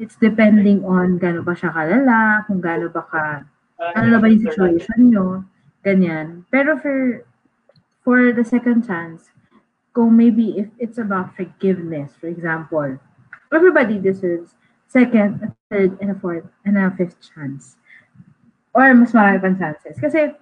[0.03, 3.47] It's depending on gaano ba siya kalala, kung gaano ba ka,
[3.95, 5.47] ano na ba yung situation nyo,
[5.87, 6.43] ganyan.
[6.51, 7.23] Pero for,
[8.03, 9.31] for the second chance,
[9.95, 12.99] kung maybe if it's about forgiveness, for example,
[13.55, 14.59] everybody deserves
[14.91, 17.79] second, a third, and a fourth, and a fifth chance.
[18.75, 19.97] Or mas marami pang chances.
[19.97, 20.37] Kasi,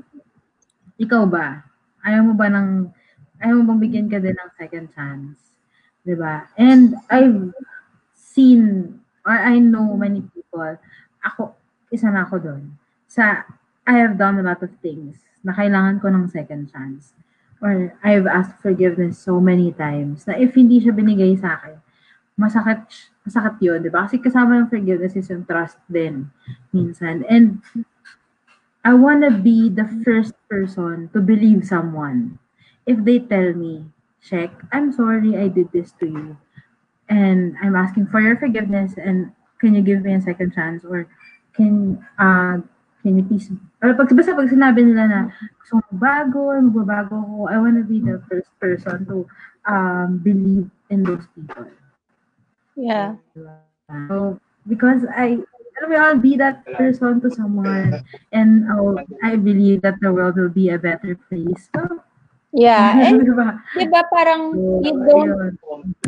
[0.98, 1.62] ikaw ba?
[2.02, 2.88] Ayaw mo ba ng,
[3.44, 5.50] ayaw mo bang bigyan ka din ng second chance?
[6.06, 6.50] ba?
[6.58, 7.54] And I've
[8.14, 10.78] seen, or I know many people,
[11.24, 11.54] ako,
[11.92, 12.62] isa na ako doon,
[13.10, 13.44] sa,
[13.84, 17.12] I have done a lot of things na kailangan ko ng second chance.
[17.60, 21.76] Or I've asked forgiveness so many times na if hindi siya binigay sa akin,
[22.40, 22.88] masakit,
[23.28, 24.08] masakit yun, di ba?
[24.08, 26.32] Kasi kasama ng forgiveness is yung trust din,
[26.72, 27.20] minsan.
[27.28, 27.60] And
[28.80, 32.40] I want to be the first person to believe someone.
[32.88, 33.92] If they tell me,
[34.24, 36.40] check, I'm sorry I did this to you.
[37.10, 41.10] And I'm asking for your forgiveness and can you give me a second chance or
[41.52, 42.62] can uh
[43.02, 43.50] can you please
[43.82, 45.20] or pag basta pag sinabi nila na
[45.58, 49.26] gusto kong bago, magbabago ako, I want to be the first person to
[49.66, 51.66] um believe in those people.
[52.76, 53.16] Yeah.
[54.08, 59.82] So, because I, mo yun, I'll be that person to someone and I'll, I believe
[59.82, 61.68] that the world will be a better place.
[61.74, 62.00] So,
[62.50, 62.98] Yeah.
[63.06, 63.62] And diba?
[63.78, 65.34] di ba parang So, you don't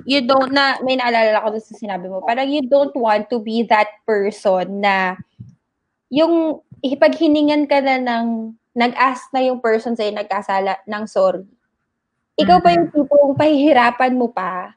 [0.03, 2.23] you don't na may naalala ko sa sinabi mo.
[2.23, 5.15] Parang you don't want to be that person na
[6.11, 6.61] yung
[6.99, 11.47] pag hiningan ka na ng nag-ask na yung person sa'yo nagkasala ng sorry.
[12.41, 14.75] Ikaw pa yung tipong pahihirapan mo pa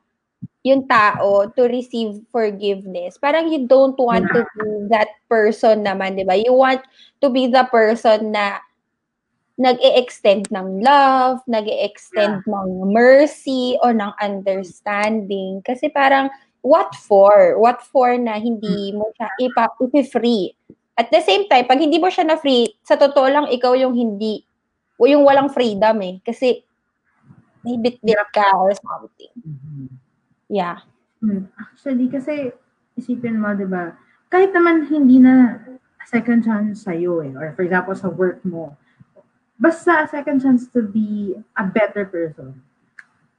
[0.66, 3.22] yung tao to receive forgiveness.
[3.22, 6.34] Parang you don't want to be that person naman, di ba?
[6.34, 6.82] You want
[7.22, 8.65] to be the person na
[9.56, 15.64] nag-e-extend ng love, nag-e-extend ng mercy o ng understanding.
[15.64, 16.28] Kasi parang,
[16.60, 17.56] what for?
[17.56, 20.52] What for na hindi mo siya ipa, ipi-free?
[21.00, 24.44] At the same time, pag hindi mo siya na-free, sa totoo lang, ikaw yung hindi,
[25.00, 26.20] o yung walang freedom eh.
[26.24, 26.64] Kasi,
[27.64, 29.34] may bit-bit ka or something.
[30.52, 30.84] Yeah.
[31.20, 31.50] Hmm.
[31.58, 32.52] Actually, kasi
[32.96, 33.96] isipin mo, di ba,
[34.32, 35.64] kahit naman hindi na
[36.06, 38.78] second chance sa'yo eh, or for example, sa work mo,
[39.60, 42.60] basta a second chance to be a better person.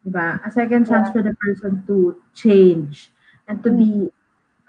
[0.04, 0.40] Di ba?
[0.44, 3.10] A second chance for the person to change
[3.48, 4.08] and to be,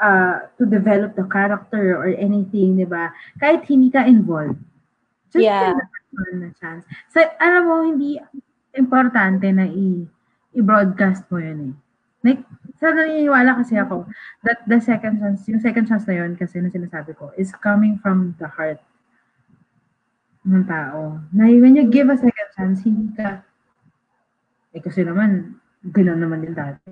[0.01, 3.13] uh, to develop the character or anything, di ba?
[3.39, 4.59] Kahit hindi ka involved.
[5.29, 5.71] Just Yeah.
[5.71, 6.83] give the person a chance.
[7.11, 8.17] Sa, alam mo, hindi
[8.77, 10.07] importante na i-
[10.55, 11.75] i-broadcast mo yun eh.
[12.25, 12.41] Like,
[12.81, 14.05] sa naniniwala kasi ako
[14.45, 17.97] that the second chance, yung second chance na yun kasi na sinasabi ko is coming
[18.01, 18.81] from the heart
[20.47, 21.19] ng tao.
[21.35, 23.43] Na when you give a second chance, hindi ka,
[24.71, 25.59] eh kasi naman,
[25.91, 26.91] gano'n naman din dati.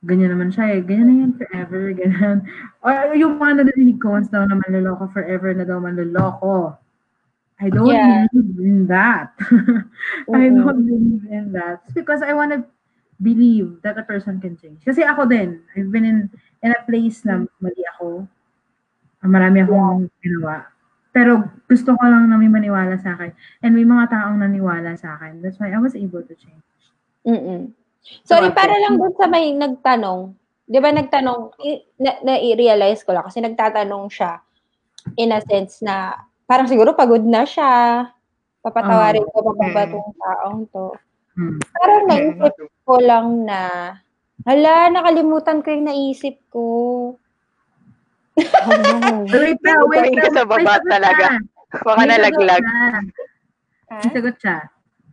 [0.00, 0.80] Ganyan naman siya eh.
[0.80, 1.82] Ganyan na yan forever.
[2.00, 2.38] Ganyan.
[2.80, 6.76] Or yung mga narinig ko once daw na manloloko forever na daw manloloko.
[7.60, 8.24] I don't Yeah.
[8.32, 9.36] believe in that.
[10.32, 11.84] I don't believe in that.
[11.84, 12.64] It's because I want to
[13.20, 14.80] believe that a person can change.
[14.80, 16.18] Kasi ako din, I've been in
[16.64, 18.24] in a place na mali ako.
[19.20, 20.64] Marami akong ginawa.
[21.10, 23.34] Pero gusto ko lang na may maniwala sa akin.
[23.62, 25.42] And may mga taong naniwala sa akin.
[25.42, 26.62] That's why I was able to change.
[27.26, 27.74] Mm-mm.
[28.22, 28.56] Sorry, Bakit?
[28.56, 30.32] para lang doon sa may nagtanong.
[30.70, 34.38] Di ba nagtanong, i- na, na-realize ko lang kasi nagtatanong siya.
[35.16, 36.12] in a sense na
[36.44, 38.04] parang siguro pagod na siya.
[38.60, 40.92] Papatawarin ko pa ba tong taong to.
[41.32, 41.56] Hmm.
[41.72, 43.60] Parang naisip ko lang na,
[44.44, 46.64] hala, nakalimutan ko yung naisip ko.
[49.30, 51.26] Wait na, wait ka sa baba talaga.
[51.70, 52.62] Baka nalaglag.
[52.62, 52.90] siya.
[53.90, 54.56] May sagot siya.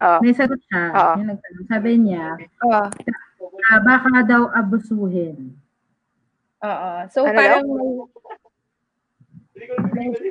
[0.01, 0.17] Oo.
[0.21, 0.81] May sagot siya.
[1.17, 1.65] Yung nagtanong.
[1.69, 2.25] Sabi niya,
[2.65, 2.85] Oh,
[3.73, 5.57] ah, baka daw abusuhin.
[6.61, 6.89] oo.
[7.13, 7.65] So, Ano parang.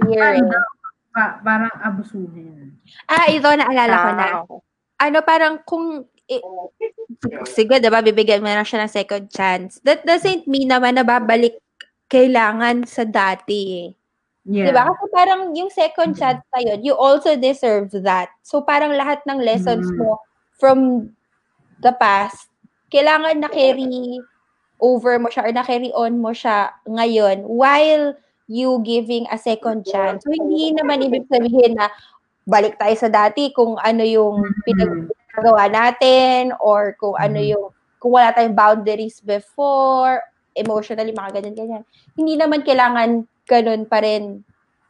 [0.06, 0.48] Parang
[1.10, 2.76] pa- parang abusuhin.
[3.08, 4.26] Ah, ito, naalala ko na.
[4.26, 4.42] Ah,
[5.08, 6.42] ano parang kung eh,
[7.46, 9.78] siguro, diba, bibigyan mo na siya ng second chance.
[9.86, 11.58] That doesn't mean naman na babalik
[12.06, 13.90] kailangan sa dati.
[14.46, 14.70] Yeah.
[14.70, 14.86] Diba?
[14.86, 18.30] Kasi parang yung second chance na yun, you also deserve that.
[18.46, 19.98] So parang lahat ng lessons Mm.
[19.98, 20.22] mo
[20.56, 21.10] from
[21.82, 22.46] the past,
[22.94, 24.22] kailangan na carry
[24.78, 28.14] over mo siya or na carry on mo siya ngayon while
[28.46, 30.22] you giving a second chance.
[30.22, 31.90] So hindi naman ibig sabihin na
[32.46, 38.30] balik tayo sa dati kung ano yung pinagawa natin or kung ano yung kung wala
[38.30, 40.22] tayong boundaries before,
[40.56, 41.84] emotionally, mga ganyan-ganyan.
[42.16, 44.42] Hindi naman kailangan ganun pa rin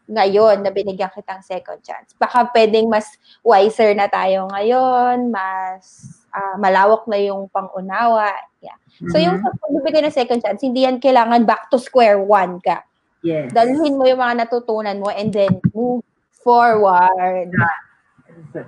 [0.07, 2.14] ngayon na binigyan kitang second chance.
[2.14, 3.11] Baka pwedeng mas
[3.43, 8.31] wiser na tayo ngayon, mas ah, malawak na yung pangunawa.
[8.62, 8.79] Yeah.
[9.11, 9.57] So yung Mhm.
[9.57, 12.87] pagbibigay ng second chance, hindi yan kailangan back to square one ka.
[13.27, 13.51] Yes.
[13.51, 17.51] Dalhin mo yung mga natutunan mo and then move forward.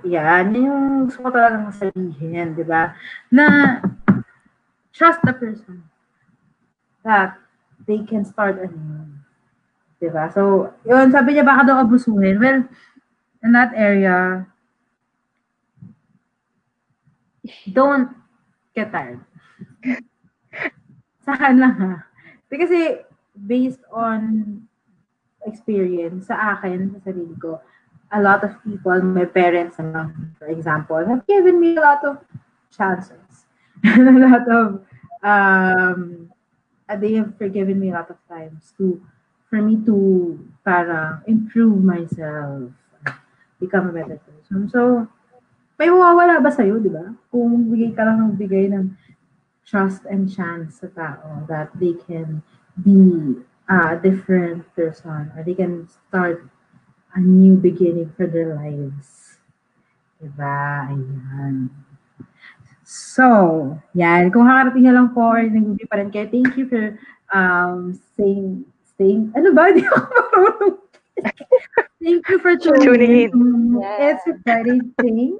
[0.03, 2.97] Yan, yun yung gusto ko talagang sabihin, di ba?
[3.29, 3.79] Na
[4.91, 5.85] trust the person
[7.03, 7.37] that
[7.87, 9.07] they can start anew.
[9.99, 10.31] Di ba?
[10.31, 12.39] So, yun, sabi niya baka daw abusuhin.
[12.39, 12.63] Well,
[13.43, 14.47] in that area,
[17.67, 18.15] don't
[18.75, 19.19] get tired.
[21.23, 21.91] Sa akin lang ha.
[22.49, 23.03] Kasi
[23.35, 24.63] based on
[25.45, 27.59] experience, sa akin, sa sarili ko,
[28.11, 32.17] a lot of people, my parents, for example, have given me a lot of
[32.73, 33.45] chances.
[33.85, 34.81] a lot of,
[35.21, 36.31] um,
[36.97, 39.01] they have forgiven me a lot of times to,
[39.49, 42.73] for me to, para improve myself,
[43.59, 44.69] become a better person.
[44.69, 45.07] So,
[45.77, 47.13] may mawawala ba sa'yo, di ba?
[47.29, 48.95] Kung bigay ka lang ng bigay ng
[49.67, 52.41] trust and chance sa tao that they can
[52.73, 53.37] be
[53.69, 56.41] a different person or they can start
[57.13, 59.37] a new beginning for their lives.
[60.17, 60.89] Diba?
[60.89, 61.69] Ayan.
[62.89, 64.33] So, yan.
[64.33, 66.97] Kung kakarating nyo lang po or nag pa rin kayo, thank you for
[67.29, 69.69] um, staying, staying, ano ba?
[69.77, 70.75] Di ako marunong.
[72.01, 73.31] Thank you for tuning, Tuning in.
[73.77, 74.17] Yeah.
[74.17, 75.37] It's a Friday thing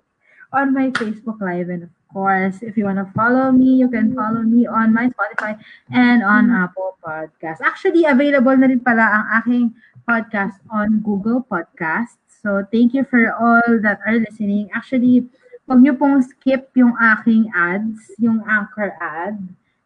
[0.54, 1.74] on my Facebook Live.
[1.74, 5.10] And of course, if you want to follow me, you can follow me on my
[5.10, 5.58] Spotify
[5.90, 7.66] and on Apple Podcasts.
[7.66, 9.74] Actually, available na rin pala ang aking
[10.06, 12.22] podcast on Google Podcasts.
[12.30, 14.70] So, thank you for all that are listening.
[14.70, 15.26] Actually,
[15.70, 19.38] huwag niyo pong skip yung aking ads, yung anchor ad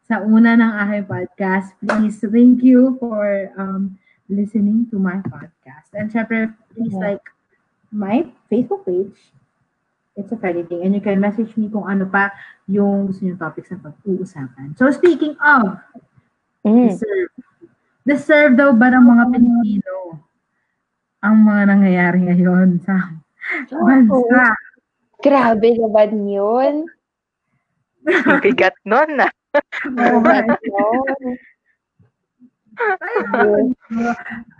[0.08, 1.76] sa una ng aking podcast.
[1.84, 4.00] Please, thank you for um,
[4.32, 5.92] listening to my podcast.
[5.92, 7.20] And syempre, please Yeah.
[7.20, 7.24] like
[7.92, 9.20] my Facebook page.
[10.16, 10.88] It's a Friday thing.
[10.88, 12.32] And you can message me kung ano pa
[12.64, 14.80] yung gusto niyo topics na pag-uusapan.
[14.80, 15.84] So, speaking of
[16.64, 16.96] Mm.
[16.96, 17.32] deserve,
[18.08, 19.96] deserve daw ba ng mga Pilipino
[21.20, 23.20] ang mga nangyayari ngayon sa
[23.68, 24.56] bansa?
[25.24, 26.74] Grabe naman yun.
[28.44, 29.32] Bigat nun ah.
[29.88, 30.44] Oo nga.
[33.32, 33.72] Yun.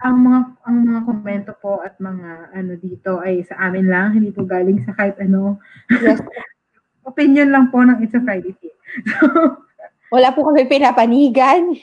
[0.06, 0.40] ang mga
[0.70, 4.80] ang mga komento po at mga ano dito ay sa amin lang, hindi po galing
[4.88, 5.60] sa kahit ano.
[5.92, 6.24] Yes.
[7.10, 8.72] Opinion lang po ng It's a Friday Tea.
[10.14, 11.74] Wala po kami pinapanigan.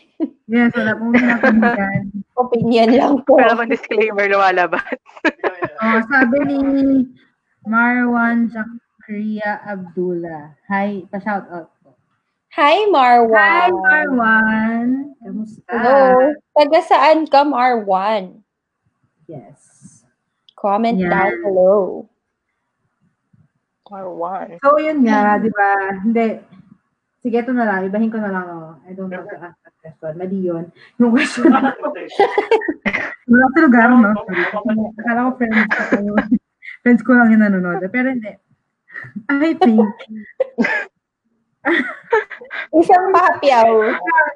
[0.46, 2.14] yes, wala pong pinapanigan.
[2.38, 3.42] Opinion lang po.
[3.42, 4.86] Wala bang disclaimer lumalabas?
[5.82, 6.60] Oh, sabi ni
[7.68, 10.56] Marwan Zakria Abdullah.
[10.68, 11.92] Hi, pa-shout out po.
[12.56, 13.36] Hi, Marwan.
[13.36, 14.86] Hi, Marwan.
[15.20, 15.68] Kamusta?
[15.68, 16.32] Hello.
[16.56, 18.40] Taga saan ka, Marwan?
[19.28, 20.02] Yes.
[20.56, 21.10] Comment Yan.
[21.12, 22.10] down below.
[23.90, 24.54] One.
[24.62, 25.70] So, yun nga, di ba?
[25.98, 26.38] Hindi.
[27.18, 27.90] Sige, ito na lang.
[27.90, 28.46] Ibahin ko na lang.
[28.46, 28.78] Oh.
[28.86, 30.14] I don't want to ask that question.
[30.14, 30.70] Mali yun.
[31.02, 31.50] Yung question.
[33.30, 34.14] Wala sa lugar, no?
[34.94, 36.38] Akala ko friends.
[36.80, 37.80] Friends ko lang yung nanonood.
[37.88, 38.32] Pero hindi.
[39.28, 39.88] I think,
[42.72, 43.68] Isang papyaw.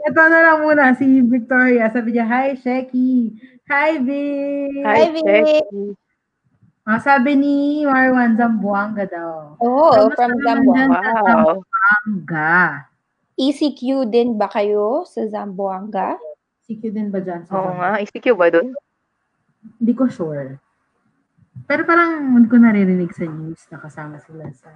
[0.04, 0.92] ito na lang muna.
[0.92, 1.88] Si Victoria.
[1.88, 3.32] Sabi niya, Hi, Sheki.
[3.64, 4.84] Hi, Vic.
[4.84, 5.64] Hi, Vic.
[6.84, 9.56] Ah, sabi ni Marwan, Zamboanga daw.
[9.56, 11.00] Oh, Kamusta from Zamboanga.
[11.16, 11.64] Wow.
[11.64, 12.52] Zamboanga?
[13.34, 16.20] ECQ din ba kayo sa Zamboanga?
[16.68, 17.48] CQ din ba dyan?
[17.48, 17.96] sa Oo nga.
[17.98, 18.76] ECQ ba dun?
[19.80, 20.60] hindi ko sure.
[21.64, 24.70] Pero parang hindi ko naririnig sa news na kasama sila sa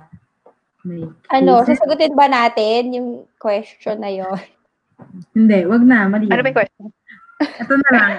[0.87, 1.03] may
[1.35, 1.79] Ano, cases.
[1.79, 4.39] sasagutin ba natin yung question na yon?
[5.35, 6.31] Hindi, wag na, mali.
[6.31, 6.87] Ano ba yung question?
[7.39, 8.11] Ito na lang,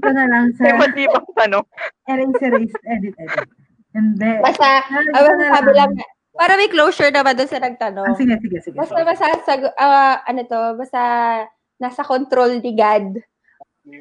[0.00, 1.64] ko na lang sa May matibang tanong.
[2.04, 3.48] erase, erase, edit, edit.
[3.96, 4.32] Hindi.
[4.44, 5.90] Basta, Ilalagay ah, sabi lang,
[6.36, 8.12] para may closure naman doon sa Ah, nagtanong.
[8.20, 8.76] sige, sige, sige.
[8.76, 11.00] Basta, basta, sag- ah, ano to, basta
[11.80, 13.16] nasa control ni God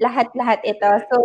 [0.02, 0.90] lahat-lahat ito.
[1.08, 1.18] So,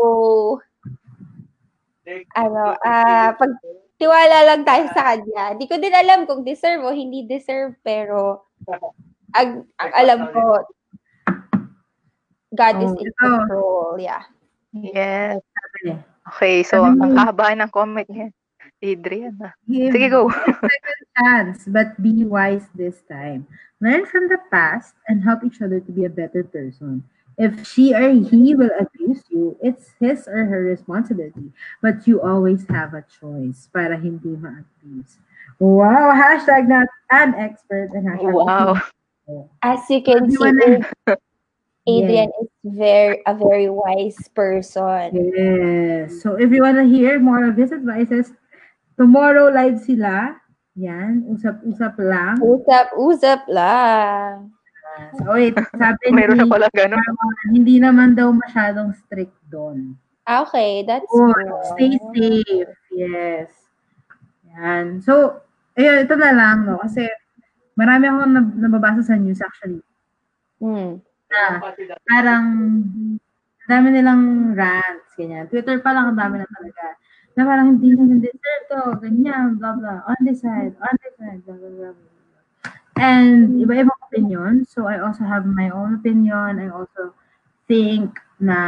[2.34, 3.50] ano, ah, pag
[3.96, 5.54] tiwala lang tayo sa kanya.
[5.54, 8.48] Di ko din alam kung deserve o hindi deserve, pero
[9.38, 10.64] ang, ang alam ko,
[12.50, 13.14] God is Oh, in ito.
[13.20, 13.94] control.
[14.00, 14.24] Yeah.
[14.74, 15.38] Yes.
[16.34, 18.30] Okay, so ang mo- kahaba ng comment niya.
[18.80, 19.52] Adrian ah.
[19.68, 20.32] Give Sige, go.
[20.32, 23.44] second chance, but be wise this time.
[23.84, 27.04] Learn from the past and help each other to be a better person.
[27.38, 31.52] If she or he will abuse you, it's his or her responsibility.
[31.80, 35.18] But you always have a choice para hindi ma-abuse.
[35.58, 36.12] Wow!
[36.16, 38.80] Hashtag not an expert and hashtag Wow.
[39.62, 40.84] As you can see, Everyone-
[41.88, 45.16] Adrian is very a very wise person.
[45.16, 46.20] Yes.
[46.20, 48.32] So if you wanna hear more of his advices,
[49.00, 50.36] tomorrow live sila.
[50.76, 52.36] Yan, usap-usap lang.
[52.40, 54.54] Usap-usap lang.
[55.14, 57.00] So wait, sabi Meron ni na pala ganun.
[57.48, 59.96] hindi naman daw masyadong strict doon.
[60.24, 61.48] Ah, Okay, that's Oh, good.
[61.74, 62.70] stay safe.
[62.90, 63.50] Yes.
[64.48, 65.00] Yan.
[65.00, 65.42] So,
[65.74, 66.78] ayun, ito na lang, no?
[66.78, 67.06] Kasi
[67.74, 69.82] marami akong nab- nababasa sa news actually.
[70.58, 71.00] Hmm.
[71.30, 71.62] Na
[72.04, 72.44] parang
[73.56, 74.22] ang dami nilang
[74.52, 75.46] rants, ganyan.
[75.46, 76.84] Twitter pa lang ang dami na talaga.
[77.32, 80.02] Na parang hindi na deserve to, ganyan, blah, blah.
[80.04, 82.09] On this side, on this side, blah, blah, blah.
[83.00, 84.68] And iba-ibang opinion.
[84.68, 86.60] So, I also have my own opinion.
[86.60, 87.16] I also
[87.64, 88.58] think na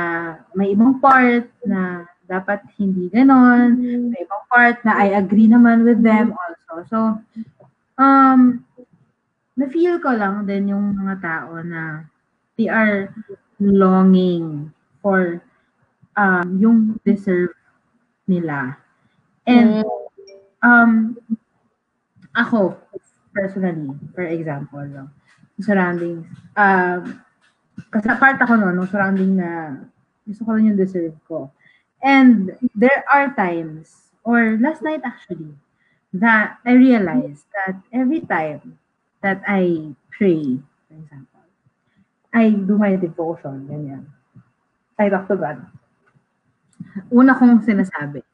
[0.57, 3.77] may ibang part na dapat hindi ganon.
[4.09, 6.73] May ibang part na I agree naman with them also.
[6.89, 6.99] So,
[8.01, 8.65] um,
[9.57, 12.09] na-feel ko lang din yung mga tao na
[12.57, 13.13] they are
[13.61, 14.73] longing
[15.05, 15.45] for
[16.17, 17.53] um, yung deserve
[18.25, 18.77] nila.
[19.45, 19.85] And
[20.63, 21.19] um,
[22.33, 22.79] ako,
[23.35, 25.09] personally, for example, no,
[25.61, 27.21] surroundings, um,
[27.91, 29.81] kasi part ako no, nung surrounding na
[30.29, 31.51] gusto ko rin yung deserve ko.
[32.03, 35.55] And there are times, or last night actually,
[36.13, 38.79] that I realized that every time
[39.23, 41.47] that I pray, for example,
[42.33, 44.05] I do my devotion, ganyan.
[44.99, 45.65] I talk to God.
[47.13, 48.25] Una kong sinasabi,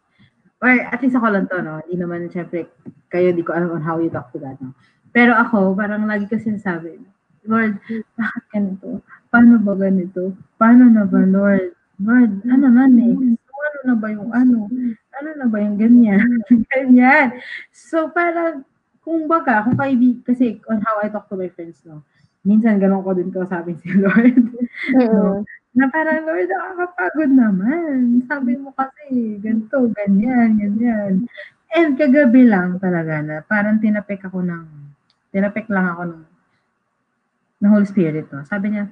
[0.58, 1.78] or at least ako lang to, no?
[1.86, 2.66] Hindi naman, syempre,
[3.08, 4.74] kayo, di ko alam on how you talk to God, no?
[5.14, 6.98] Pero ako, parang lagi ko sinasabi,
[7.48, 7.80] Lord,
[8.18, 9.00] bakit ganito?
[9.32, 10.36] Paano ba ganito?
[10.60, 11.72] Paano na ba, Lord?
[12.02, 13.38] Lord, ano na next?
[13.38, 14.68] Ano na ba yung ano?
[15.18, 16.42] Ano na ba yung ganyan?
[16.74, 17.38] ganyan.
[17.72, 18.66] So, parang,
[19.00, 22.04] kung baga, kung kaibig, kasi on how I talk to my friends, no?
[22.44, 24.44] Minsan, ganun ko din kausapin si Lord.
[24.94, 25.42] no?
[25.78, 28.26] Na parang, Lord, nakakapagod naman.
[28.26, 31.30] Sabi mo kasi, ganito, ganyan, ganyan.
[31.70, 34.66] And kagabi lang talaga na parang tinapik ako ng,
[35.30, 36.22] tinapik lang ako ng,
[37.62, 38.42] ng Holy Spirit, no?
[38.42, 38.90] Sabi niya,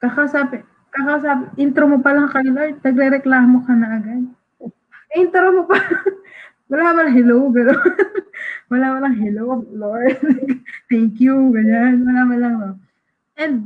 [0.00, 4.24] kakasabi, kakasabi, intro mo pa lang kay Lord, nagre-reklamo ka na agad.
[5.12, 5.76] Intro mo pa.
[6.72, 7.76] Wala man hello, gano'n.
[8.72, 10.16] Wala man lang hello, Lord.
[10.88, 12.08] Thank you, ganyan.
[12.08, 12.70] Wala man lang, no?
[13.36, 13.64] And,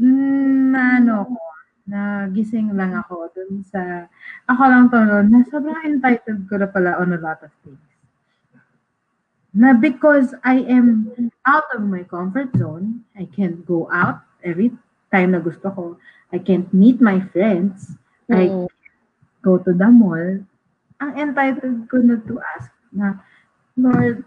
[0.72, 1.40] na ano ko,
[1.86, 4.06] nagising lang ako dun sa,
[4.50, 7.82] ako lang to noon, na sobrang entitled ko na pala on a lot of things.
[9.56, 11.10] Na because I am
[11.48, 14.74] out of my comfort zone, I can't go out every
[15.08, 15.84] time na gusto ko.
[16.34, 17.94] I can't meet my friends.
[18.28, 18.66] I Mm.
[19.40, 20.42] go to the mall.
[20.98, 23.22] Ang entitled ko na to ask na,
[23.78, 24.26] Lord,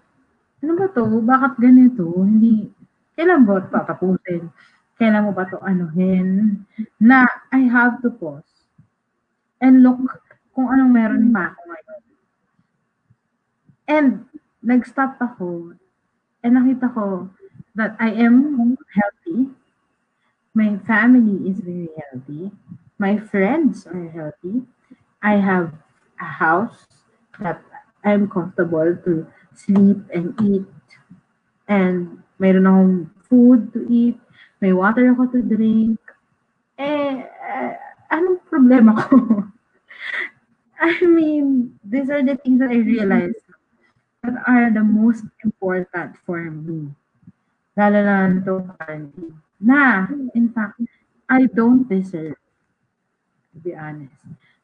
[0.63, 1.03] ano ba to?
[1.21, 2.07] Bakit ganito?
[2.23, 2.71] Hindi,
[3.19, 4.47] kailan ba tatapusin?
[4.99, 6.59] Kailan mo ba to anuhin?
[6.99, 7.23] Na
[7.55, 8.67] I have to pause
[9.63, 10.19] and look
[10.51, 12.01] kung anong meron pa ako ngayon.
[13.87, 14.07] And
[14.59, 15.79] nag-stop ako
[16.43, 17.31] and nakita ko
[17.79, 19.55] that I am healthy.
[20.51, 22.51] My family is very healthy.
[22.99, 24.67] My friends are healthy.
[25.23, 25.71] I have
[26.19, 26.83] a house
[27.39, 27.63] that
[28.03, 29.23] I'm comfortable to
[29.55, 30.67] sleep and eat.
[31.71, 32.95] And mayroon akong
[33.31, 34.19] food to eat.
[34.59, 35.99] May water ako to drink.
[36.75, 37.73] Eh, eh
[38.11, 39.15] anong problema ko?
[40.79, 43.43] I mean, these are the things that I realized
[44.23, 46.91] that are the most important for me.
[47.75, 49.35] Lalo na quarantine.
[49.59, 50.79] Na, in fact,
[51.27, 52.39] I don't deserve,
[53.51, 54.15] to be honest.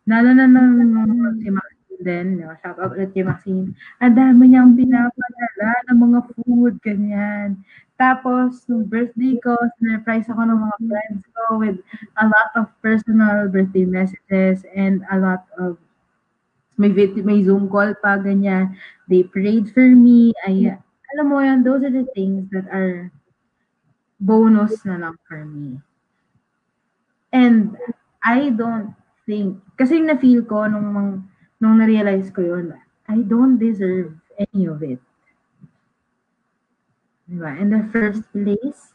[0.07, 2.51] Lalo na nung si Maxine din, no?
[2.59, 3.75] shout out ulit kay Maxine.
[3.99, 7.59] Ang dami niyang pinapadala ng mga food, ganyan.
[7.95, 11.79] Tapos, nung birthday ko, sinurprise ako ng mga friends ko with
[12.19, 15.79] a lot of personal birthday messages and a lot of
[16.75, 18.75] may, may Zoom call pa, ganyan.
[19.07, 20.35] They prayed for me.
[20.43, 20.75] Ay,
[21.15, 23.11] alam mo yan, those are the things that are
[24.19, 25.79] bonus na lang for me.
[27.31, 27.79] And
[28.19, 28.91] I don't
[29.23, 31.23] think, kasi na-feel ko nung,
[31.63, 32.75] nung na-realize ko yun,
[33.07, 34.99] I don't deserve any of it.
[37.25, 37.51] Diba?
[37.57, 38.93] In the first place,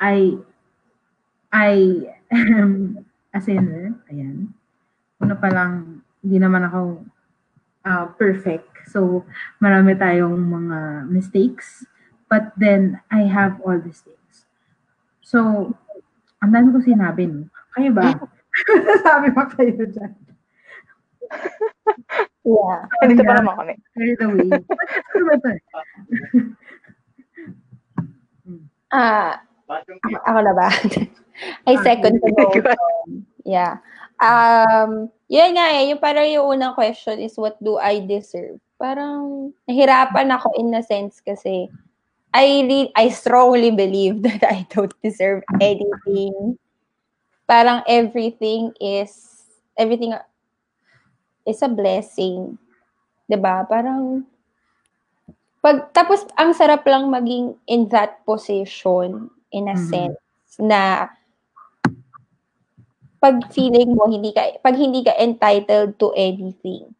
[0.00, 0.40] I,
[1.52, 1.72] I
[2.32, 3.92] am a sinner.
[4.08, 4.56] Ayan.
[5.20, 7.04] Una pa lang, hindi naman ako
[7.84, 8.88] uh, perfect.
[8.88, 9.28] So,
[9.60, 11.84] marami tayong mga mistakes.
[12.32, 14.48] But then, I have all these things.
[15.20, 15.70] So,
[16.40, 17.52] ang dami ko sinabi, no?
[17.76, 18.16] Kayo ba?
[19.06, 20.12] Sabi pa kayo dyan.
[22.42, 22.80] Yeah.
[23.06, 23.74] Dito pa naman kami.
[23.94, 24.50] Carried away.
[25.12, 25.50] Ano ba ito?
[28.92, 30.68] Ah, ako, ako na ba?
[31.68, 33.24] I second the motion.
[33.42, 33.80] Yeah.
[34.20, 38.60] Um, yun nga eh, yung parang yung unang question is what do I deserve?
[38.76, 41.72] Parang nahirapan ako in a sense kasi
[42.32, 46.60] I re- I strongly believe that I don't deserve anything.
[47.48, 49.42] Parang everything is
[49.74, 50.14] everything
[51.48, 52.60] is a blessing.
[53.26, 53.64] 'Di ba?
[53.66, 54.28] Parang
[55.62, 59.86] pag tapos ang sarap lang maging in that position in a Mhm.
[59.88, 60.18] sense
[60.58, 61.06] na
[63.22, 66.90] pag feeling mo hindi ka pag hindi ka entitled to anything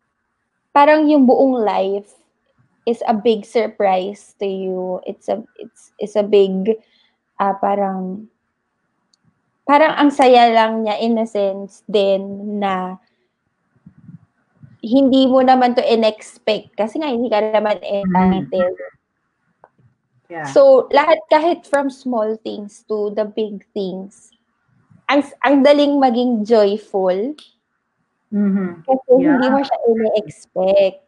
[0.70, 2.22] parang yung buong life
[2.86, 6.78] is a big surprise to you it's a it's it's a big
[7.42, 8.30] ah parang
[9.66, 12.22] parang ang saya lang niya in a sense din
[12.62, 12.98] na
[14.82, 18.76] hindi mo naman to in-expect kasi nga hindi ka naman entitled.
[20.26, 20.48] Yeah.
[20.50, 24.34] So, lahat kahit from small things to the big things,
[25.06, 27.38] ang, ang daling maging joyful
[28.32, 28.82] Mhm.
[28.82, 29.38] kasi Yeah.
[29.38, 31.04] hindi mo siya in-expect.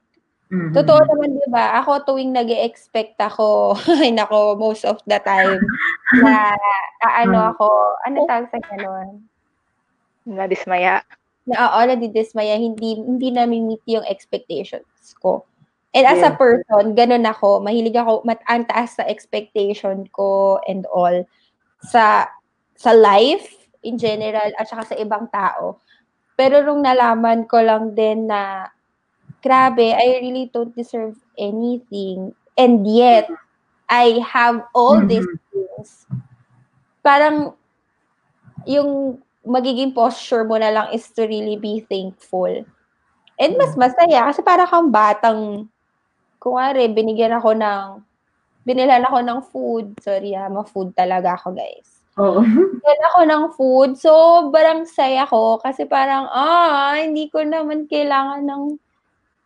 [0.52, 0.76] Mhm.
[0.76, 1.80] Totoo naman, di ba?
[1.80, 3.72] Ako tuwing nag expect ako,
[4.04, 5.64] ay nako, most of the time,
[6.20, 6.52] na
[7.00, 7.66] ano ako,
[8.04, 9.24] ano tawag sa ganon?
[10.28, 11.00] Nadismaya.
[11.44, 15.44] Na oo, nadidismaya, hindi, hindi namin meet yung expectations ko.
[15.94, 16.40] And as a Yeah.
[16.40, 21.22] person, ganun ako, mahilig ako, mat ang taas sa expectation ko and all
[21.84, 22.26] sa
[22.74, 23.46] sa life
[23.86, 25.78] in general at saka sa ibang tao.
[26.34, 28.66] Pero nung nalaman ko lang din na
[29.44, 33.30] grabe, I really don't deserve anything and yet
[33.86, 36.08] I have all these things.
[37.06, 37.54] Parang
[38.66, 42.50] yung magiging posture mo na lang is to really be thankful.
[43.36, 45.68] And mas masaya kasi para kang batang
[46.38, 48.04] kunwari binigyan ako ng
[48.64, 49.86] binilan ako ng food.
[50.00, 51.88] Sorry ah, ma-food talaga ako guys.
[52.16, 52.40] Oo.
[52.80, 53.90] Binigyan ako ng food.
[54.00, 58.62] Sobrang saya ko kasi parang ah, hindi ko naman kailangan ng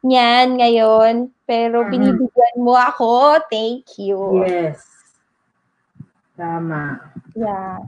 [0.06, 1.14] niyan ngayon.
[1.48, 1.90] Pero Mhm.
[1.90, 3.40] binibigyan mo ako.
[3.50, 4.46] Thank you.
[4.46, 4.84] Yes.
[6.38, 7.02] Tama.
[7.34, 7.82] Yeah.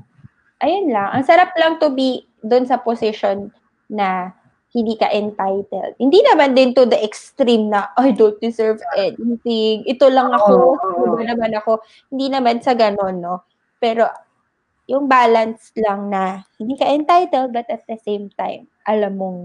[0.60, 1.08] Ayun lang.
[1.16, 3.48] Ang sarap lang to be doon sa position
[3.88, 4.32] na
[4.70, 5.98] hindi ka entitled.
[5.98, 9.82] Hindi naman din to the extreme na, I don't deserve anything.
[9.88, 10.78] Ito lang ako.
[11.10, 11.82] Iba naman ako.
[12.14, 13.42] Hindi naman sa ganon, no?
[13.82, 14.06] Pero,
[14.90, 19.38] yung balance lang na hindi ka entitled but at the same time, alam mong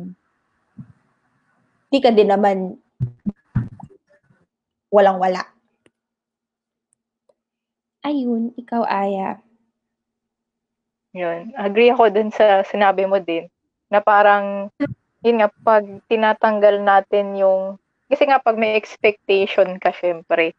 [1.90, 2.58] hindi ka din naman
[4.90, 5.46] walang-wala.
[8.06, 9.45] Ayun, ikaw, Aya.
[11.16, 11.56] Yun.
[11.56, 13.48] Agree ako dun sa sinabi mo din
[13.88, 14.68] na parang
[15.24, 17.80] yun nga pag tinatanggal natin yung
[18.12, 20.54] kasi nga pag may expectation ka syempre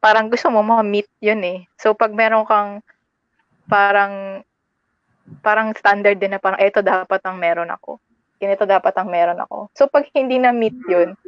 [0.00, 1.58] parang gusto mo ma-meet yun eh.
[1.76, 2.80] So pag meron kang
[3.68, 4.42] parang
[5.44, 8.00] parang standard din na parang ito dapat ang meron ako.
[8.40, 9.68] Ganito dapat ang meron ako.
[9.74, 11.18] So pag hindi na meet yun,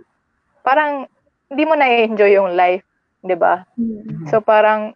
[0.65, 1.05] parang
[1.51, 2.87] hindi mo na-enjoy yung life,
[3.21, 3.67] 'di ba?
[4.31, 4.95] So parang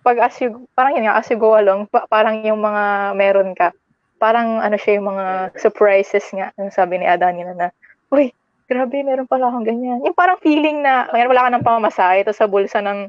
[0.00, 3.52] pag as you, parang yun nga, as you go along, pa- parang yung mga meron
[3.52, 3.72] ka,
[4.20, 7.68] parang ano siya yung mga surprises nga, yung sabi ni Adani na na,
[8.12, 8.32] uy,
[8.68, 10.04] grabe, meron pala akong ganyan.
[10.04, 13.08] Yung parang feeling na, ngayon wala ka ng pamasahe, ito sa bulsa ng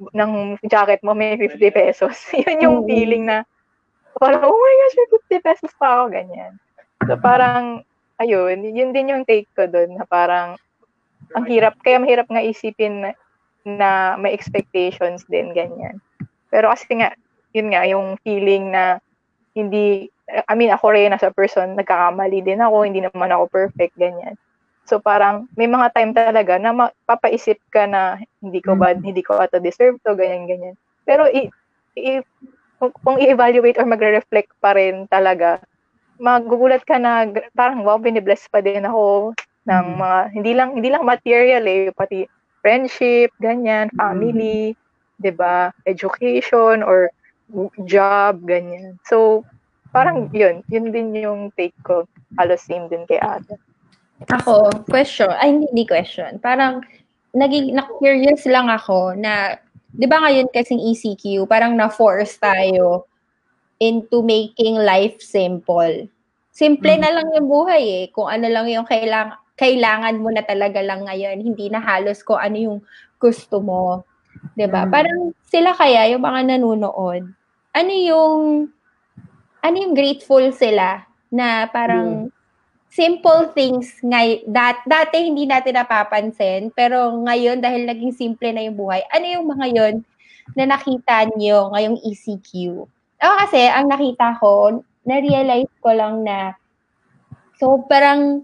[0.00, 2.16] ng jacket mo may 50 pesos.
[2.32, 2.88] yun yung Mm.
[2.88, 3.44] feeling na,
[4.16, 5.08] parang, oh my gosh, may
[5.38, 6.52] 50 pesos pa ako, ganyan.
[7.04, 7.84] So parang,
[8.16, 10.56] ayun, yun din yung take ko doon, na parang,
[11.36, 13.10] ang hirap, kaya mahirap nga isipin na,
[13.64, 16.00] na may expectations din, ganyan.
[16.50, 17.14] Pero kasi nga,
[17.54, 18.98] yun nga, yung feeling na
[19.54, 23.94] hindi, I mean, ako rin as a person, nagkakamali din ako, hindi naman ako perfect,
[23.98, 24.34] ganyan.
[24.86, 29.02] So parang may mga time talaga na mapapaisip ka na hindi ko ba, Mm.
[29.06, 30.74] hindi ko ata deserve to, ganyan, ganyan.
[31.06, 31.46] Pero i,
[31.98, 32.22] i,
[32.78, 35.62] kung, kung i-evaluate or magre-reflect pa rin talaga,
[36.20, 39.34] magugulat ka na parang wow, binibless pa din ako
[39.68, 39.98] ng Mm.
[40.00, 42.26] mga, hindi lang, hindi lang material eh, pati
[42.60, 44.74] friendship, ganyan, family,
[45.20, 47.12] 'di ba education or
[47.84, 48.96] job, ganyan.
[49.06, 49.42] So,
[49.90, 52.06] parang yun, yun din yung take ko.
[52.38, 53.58] Halos same din kay Ada.
[54.30, 55.32] Ako, question.
[55.34, 56.38] Ay, hindi question.
[56.38, 56.84] Parang,
[57.34, 59.58] naging, na-curious lang ako na,
[59.90, 63.08] di ba ngayon kasing ECQ, parang na-force tayo
[63.82, 66.06] into making life simple.
[66.52, 67.02] Simple Mm.
[67.02, 68.04] na lang yung buhay eh.
[68.12, 71.40] Kung ano lang yung kailangan, kailangan mo na talaga lang ngayon.
[71.40, 72.78] Hindi na halos kung ano yung
[73.18, 74.04] gusto mo.
[74.56, 74.86] 'Di ba?
[74.86, 74.90] Mm.
[74.92, 77.22] Parang sila kaya, yung mga nanonood,
[77.74, 78.40] ano yung,
[79.60, 82.32] ano yung grateful sila na parang
[82.90, 88.74] simple things ngay dat dati hindi natin napapansin pero ngayon dahil naging simple na yung
[88.74, 89.94] buhay ano yung mga yon
[90.58, 92.50] na nakita niyo ngayong ECQ
[93.22, 96.58] ako kasi ang nakita ko na-realize ko lang na
[97.62, 98.42] so parang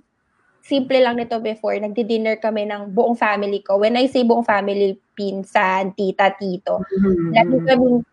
[0.63, 4.95] simple lang nito before nagdi-dinner kami ng buong family ko when I say buong family
[5.17, 6.85] pinsan tita tito
[7.33, 8.05] lagi kaming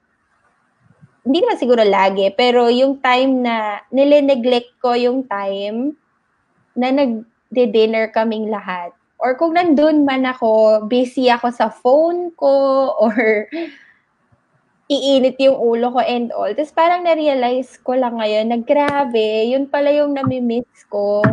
[1.24, 5.96] hindi naman siguro lagi, pero yung time na nile-neglect ko yung time
[6.76, 8.92] na nag-dinner kaming lahat.
[9.24, 12.52] Or kung nandun man ako, busy ako sa phone ko
[13.08, 13.48] or
[14.92, 16.52] iinit yung ulo ko and all.
[16.52, 21.24] Tapos parang na-realize ko lang ngayon na grabe, yun pala yung nami-miss ko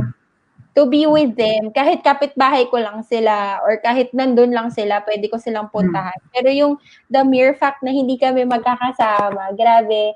[0.75, 1.75] to be with them.
[1.75, 6.17] Kahit kapitbahay ko lang sila or kahit nandun lang sila, pwede ko silang puntahan.
[6.31, 6.79] Pero yung
[7.11, 10.15] the mere fact na hindi kami magkakasama, grabe.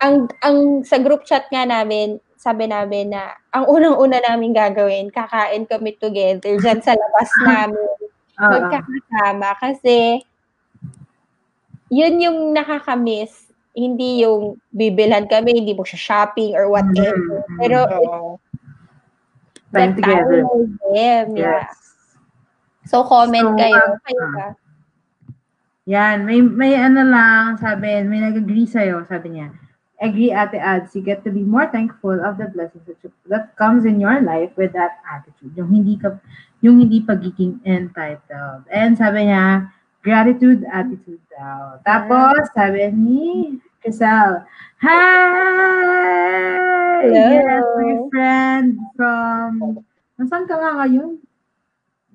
[0.00, 5.64] Ang ang sa group chat nga namin, sabi namin na ang unang-una namin gagawin, kakain
[5.68, 7.88] kami together dyan sa labas namin.
[8.40, 8.50] Oo.
[8.50, 10.24] Magkakasama kasi
[11.92, 13.52] yun yung nakakamiss.
[13.74, 17.42] Hindi yung bibilhan kami, hindi mo siya shopping or whatever.
[17.50, 17.58] Mhm.
[17.58, 18.38] Pero Oo.
[19.74, 20.38] Time the together.
[20.42, 21.66] time with them, yeah.
[21.66, 21.76] Yes.
[22.86, 23.74] So, comment So, kayo.
[23.80, 24.46] ah, kayo ba?
[25.84, 29.52] Yan, may may ano lang, sabi, may nag-agree sa'yo, sabi niya.
[30.00, 33.52] Agree, Ate Ads, you get to be more thankful of the blessings that, you- that
[33.56, 35.52] comes in your life with that attitude.
[35.54, 36.18] Yung hindi ka,
[36.64, 38.64] yung hindi pagiging entitled.
[38.72, 39.68] And sabi niya,
[40.04, 41.80] gratitude attitude daw.
[41.84, 44.40] Tapos, sabi ni Crisel,
[44.80, 44.96] Hi!
[47.04, 47.12] Hello.
[47.12, 49.84] Yes, my friend from,
[50.16, 51.20] nasaan ka nga ngayon?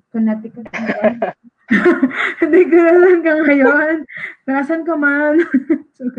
[0.09, 0.65] Connecticut.
[0.65, 1.29] ba?
[2.41, 4.01] Hindi ko na lang ka ngayon.
[4.49, 5.45] Nasaan ka man?
[5.93, 6.09] so,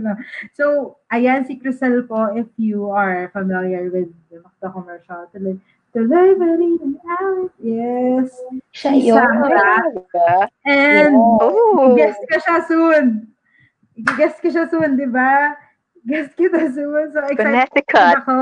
[0.55, 0.65] so,
[1.11, 5.59] ayan si Crisel po, if you are familiar with the commercial, tuloy,
[5.91, 6.79] tuloy, very
[7.11, 7.51] out.
[7.59, 8.31] Yes.
[8.71, 9.19] Siya Si yun.
[9.19, 10.47] Talaga?
[10.63, 11.99] And, Oh.
[11.99, 13.30] guest ka siya soon.
[14.17, 15.55] Guest ka siya soon, di ba?
[16.03, 17.13] Guest kita soon.
[17.13, 18.17] So, excited Connecticut.
[18.25, 18.37] ako.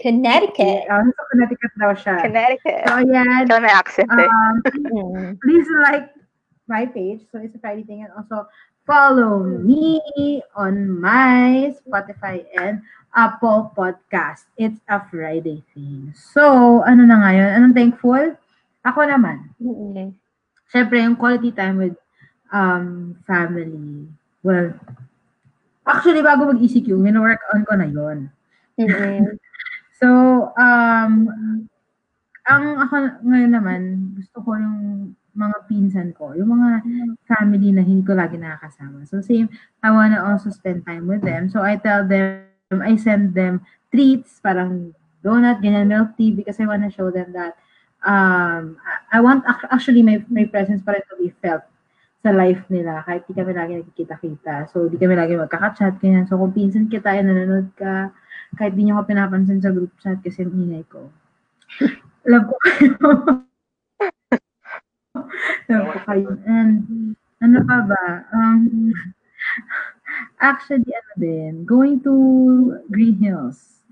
[0.00, 0.88] Connecticut.
[0.88, 2.16] Uh, sa Connecticut daw siya.
[2.24, 2.80] Connecticut.
[2.88, 3.44] So, ayan.
[3.44, 4.24] Ikaw may accent eh.
[4.24, 4.54] Um,
[4.92, 5.36] Mm.
[5.40, 6.08] please like
[6.64, 7.20] my page.
[7.28, 8.00] So it's a Friday thing.
[8.06, 8.48] And also
[8.88, 10.00] follow me
[10.56, 12.80] on my Spotify and
[13.12, 14.48] Apple Podcast.
[14.56, 16.16] It's a Friday thing.
[16.16, 17.50] So, ano na ngayon?
[17.60, 18.32] Anong thankful?
[18.88, 19.52] Ako naman.
[19.60, 20.16] Mm.
[20.72, 21.96] Siyempre, yung quality time with
[22.48, 24.08] um, family.
[24.42, 24.74] Well,
[25.86, 28.30] actually, bago mag-ECQ, wino-work on ko na yon
[28.78, 29.36] Mm.
[30.02, 30.08] So,
[30.58, 31.12] um,
[32.42, 33.80] ang ako ngayon naman,
[34.18, 36.82] gusto ko yung mga pinsan ko, yung mga
[37.30, 39.06] family na hindi ko lagi nakakasama.
[39.06, 39.46] So, same,
[39.78, 41.46] I wanna also spend time with them.
[41.46, 42.42] So, I tell them,
[42.82, 43.62] I send them
[43.94, 44.90] treats, parang
[45.22, 47.54] donut, ganyan, milk tea, because I wanna show them that
[48.02, 48.82] um,
[49.14, 51.62] I want, ac- actually, my, my presence pa rin to be felt
[52.22, 54.70] sa life nila, kahit di kami lagi nagkikita-kita.
[54.70, 56.30] So, di kami lagi magkaka-chat, ganyan.
[56.30, 58.14] So, kung pinsan kita, ay nanonood ka,
[58.54, 61.10] kahit di nyo ako pinapansin sa group chat kasi ang ingay ko.
[62.30, 62.94] Love ko kayo.
[65.70, 66.30] Love ko kayo.
[66.46, 66.86] And,
[67.42, 68.04] ano pa ba?
[68.30, 68.94] Um,
[70.38, 72.14] actually, ano din, going to
[72.86, 73.82] Green Hills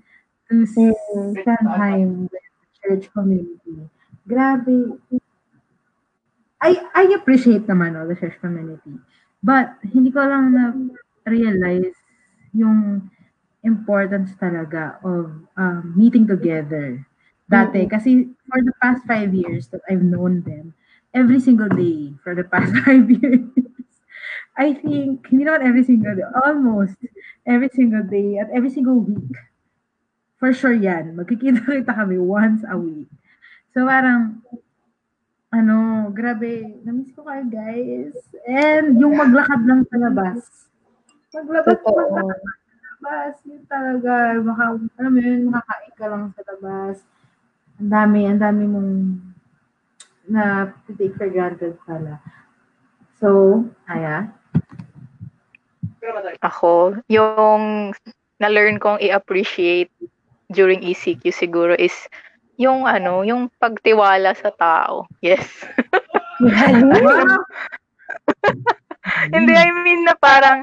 [0.47, 2.47] to spend time with
[2.79, 3.91] church community.
[4.23, 4.95] Grabe.
[6.61, 8.95] I I appreciate naman no, the church community.
[9.41, 10.65] But hindi ko lang na
[11.25, 11.97] realize
[12.53, 13.09] yung
[13.65, 17.01] importance talaga of um, meeting together.
[17.49, 20.73] Dati, kasi for the past five years that I've known them,
[21.13, 23.49] every single day for the past five years,
[24.57, 26.95] I think, hindi naman every single day, almost
[27.47, 29.35] every single day at every single week,
[30.39, 31.15] for sure yan.
[31.15, 33.07] Magkikita-kita kami once a week.
[33.73, 34.43] So parang,
[35.51, 38.15] ano, grabe, namiss ko kayo guys.
[38.47, 40.71] And yung maglakad lang sa labas.
[41.35, 41.91] Maglabas, Totoo.
[42.07, 43.33] maglakad lang sa labas.
[43.43, 44.63] Yun talaga, maka,
[44.95, 46.95] alam mo yun, makakain ka lang sa labas.
[47.83, 48.91] Ang dami, ang dami mong
[50.31, 52.23] na take for granted pala.
[53.19, 53.61] So,
[53.91, 54.31] Aya?
[56.41, 57.91] Ako, yung
[58.41, 59.91] na-learn kong i-appreciate
[60.49, 61.93] during ECQ siguro is
[62.61, 65.09] yung ano, yung pagtiwala sa tao.
[65.25, 65.41] Yes.
[69.33, 70.61] Hindi, I mean na parang,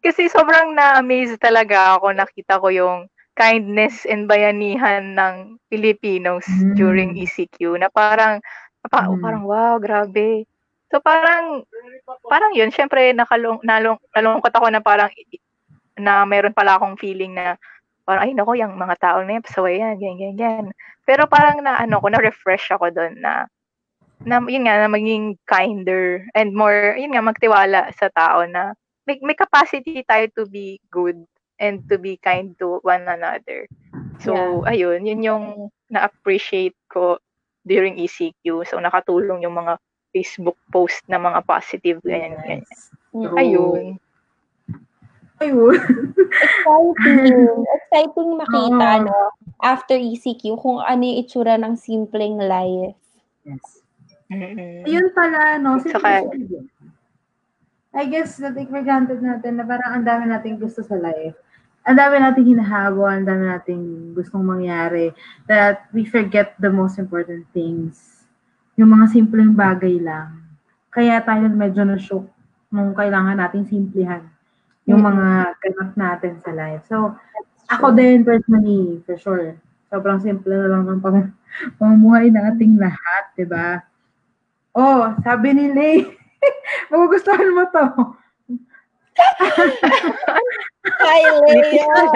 [0.00, 2.14] kasi sobrang na-amaze talaga ako.
[2.14, 2.98] Nakita ko yung
[3.36, 6.74] kindness and bayanihan ng Filipinos Mm.
[6.76, 8.38] during ECQ na parang,
[8.86, 9.20] pa, Mm.
[9.22, 10.44] parang wow, grabe.
[10.92, 11.64] So parang,
[12.26, 15.10] parang yun, syempre nakalung, nalung, nalungkot ako na parang,
[15.98, 17.56] na meron pala akong feeling na,
[18.04, 20.66] parang, ay nako, yung mga tao na yan, pasaway yan, ganyan, ganyan, ganyan.
[21.04, 23.46] Pero parang na, ano ko, na-refresh ako doon na,
[24.24, 28.76] na yun nga, na maging kinder and more, yun nga, magtiwala sa tao na
[29.08, 31.16] may, may capacity tayo to be good
[31.60, 33.68] and to be kind to one another.
[34.20, 35.44] So, ayun, yun yung
[35.88, 37.20] na-appreciate ko
[37.64, 38.68] during ECQ.
[38.68, 39.80] So, nakatulong yung mga
[40.12, 42.64] Facebook post na mga positive, ganyan, ganyan.
[43.12, 43.36] True.
[43.36, 43.84] Ayun.
[45.40, 45.72] Ayun.
[46.20, 47.48] Exciting.
[47.80, 49.04] Exciting makita, Oo.
[49.08, 49.18] no?
[49.60, 52.96] After ECQ, kung ano yung itsura ng simpleng life.
[53.48, 53.80] Yes.
[54.28, 54.84] Mm-mm.
[54.84, 55.80] Ayun pala, no?
[55.80, 56.68] Saka- Simplicity.
[57.90, 61.34] I guess, na-take for granted natin na parang ang dami nating gusto sa life.
[61.82, 65.10] Ang dami nating hinahabol, ang dami nating gustong mangyari.
[65.50, 68.22] That we forget the most important things.
[68.78, 70.38] Yung mga simpleng bagay lang.
[70.94, 72.28] Kaya tayo medyo na-shock
[72.70, 74.30] nung kailangan nating simplihan
[74.88, 76.84] yung mga ganap natin sa life.
[76.88, 77.14] So,
[77.70, 79.54] ako din personally, for sure.
[79.90, 81.34] Sobrang simple na lang ng pang
[81.78, 83.82] pamumuhay nating lahat, di ba?
[84.74, 86.06] Oh, sabi ni Lay,
[86.90, 87.84] magugustuhan mo to.
[91.00, 91.20] Hi,
[91.50, 92.08] Kasi ang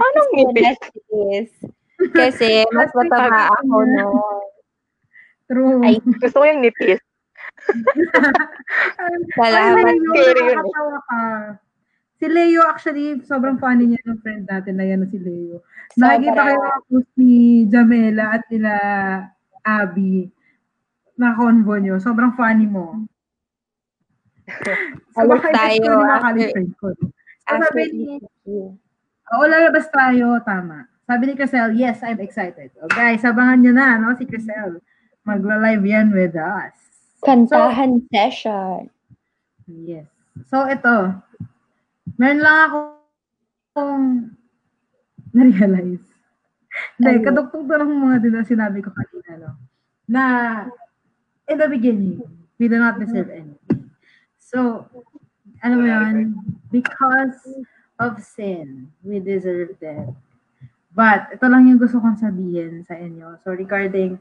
[0.00, 1.50] Anong na sis.
[2.14, 4.08] Kasi mas mataba ako no.
[5.50, 5.82] True.
[5.82, 7.02] Ay, Gusto ko yung nipis.
[9.36, 9.94] Salamat.
[9.94, 9.98] Eh.
[9.98, 11.22] nakakatawa ka.
[12.20, 15.64] Si Leo, actually, sobrang funny niya ng friend natin na yan si Leo.
[15.96, 18.72] Nakikita kayo mga post ni Jamela at nila
[19.64, 20.28] Abby
[21.16, 21.96] na convo nyo.
[21.96, 23.08] Sobrang funny mo.
[25.16, 26.86] Baka i-text tayo ko after- ko.
[26.92, 28.46] So, sabi ni, ECQ.
[29.30, 30.86] Oo, lalabas tayo, tama.
[31.06, 32.70] Sabi ni Crisel, yes, I'm excited.
[32.78, 34.78] O guys, sabangan nyo na, no, si Crisel.
[35.26, 36.89] Magla-live yan with us.
[37.20, 38.88] Kantahan session.
[39.68, 40.08] Yes.
[40.48, 41.20] So, ito.
[42.16, 42.78] Meron lang ako
[43.76, 44.02] kung
[45.30, 46.04] na-realize.
[46.96, 47.24] Hindi, Ano?
[47.26, 49.50] kadugtong to ng mga din na sinabi ko kanina, no?
[50.10, 50.22] Na,
[51.46, 52.18] in the beginning,
[52.58, 53.90] we do not deserve anything.
[54.38, 54.86] So,
[55.62, 56.34] ano mo yun?
[56.72, 57.46] Because
[58.00, 60.10] of sin, we deserve death.
[60.90, 63.38] But, ito lang yung gusto kong sabihin sa inyo.
[63.46, 64.18] So, regarding,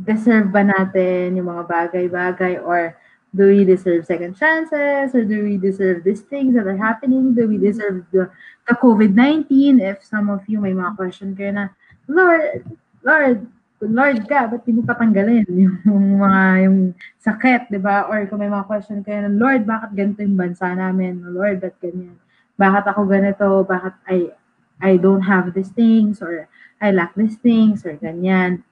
[0.00, 2.96] deserve ba natin yung mga bagay-bagay or
[3.32, 7.32] do we deserve second chances or do we deserve these things that are happening?
[7.32, 8.28] Do we deserve the,
[8.68, 9.80] the COVID-19?
[9.80, 11.64] If some of you may mga question kayo na,
[12.08, 12.64] Lord,
[13.04, 13.48] Lord,
[13.82, 15.48] Lord ka, ba't di mo patanggalin
[15.88, 16.78] yung mga yung
[17.18, 18.06] sakit, di ba?
[18.06, 21.24] Or kung may mga question kayo na, Lord, bakit ganito yung bansa namin?
[21.24, 22.14] Lord, ba't ganyan?
[22.60, 23.46] Bakit ako ganito?
[23.64, 24.16] Bakit I,
[24.78, 26.46] I don't have these things or
[26.84, 28.62] I lack these things or ganyan.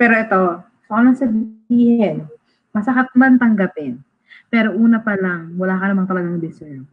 [0.00, 0.42] Pero ito,
[0.88, 2.24] so ano sabihin?
[2.72, 4.00] Masakit man tanggapin.
[4.48, 6.88] Pero una pa lang, wala ka namang talagang deserve.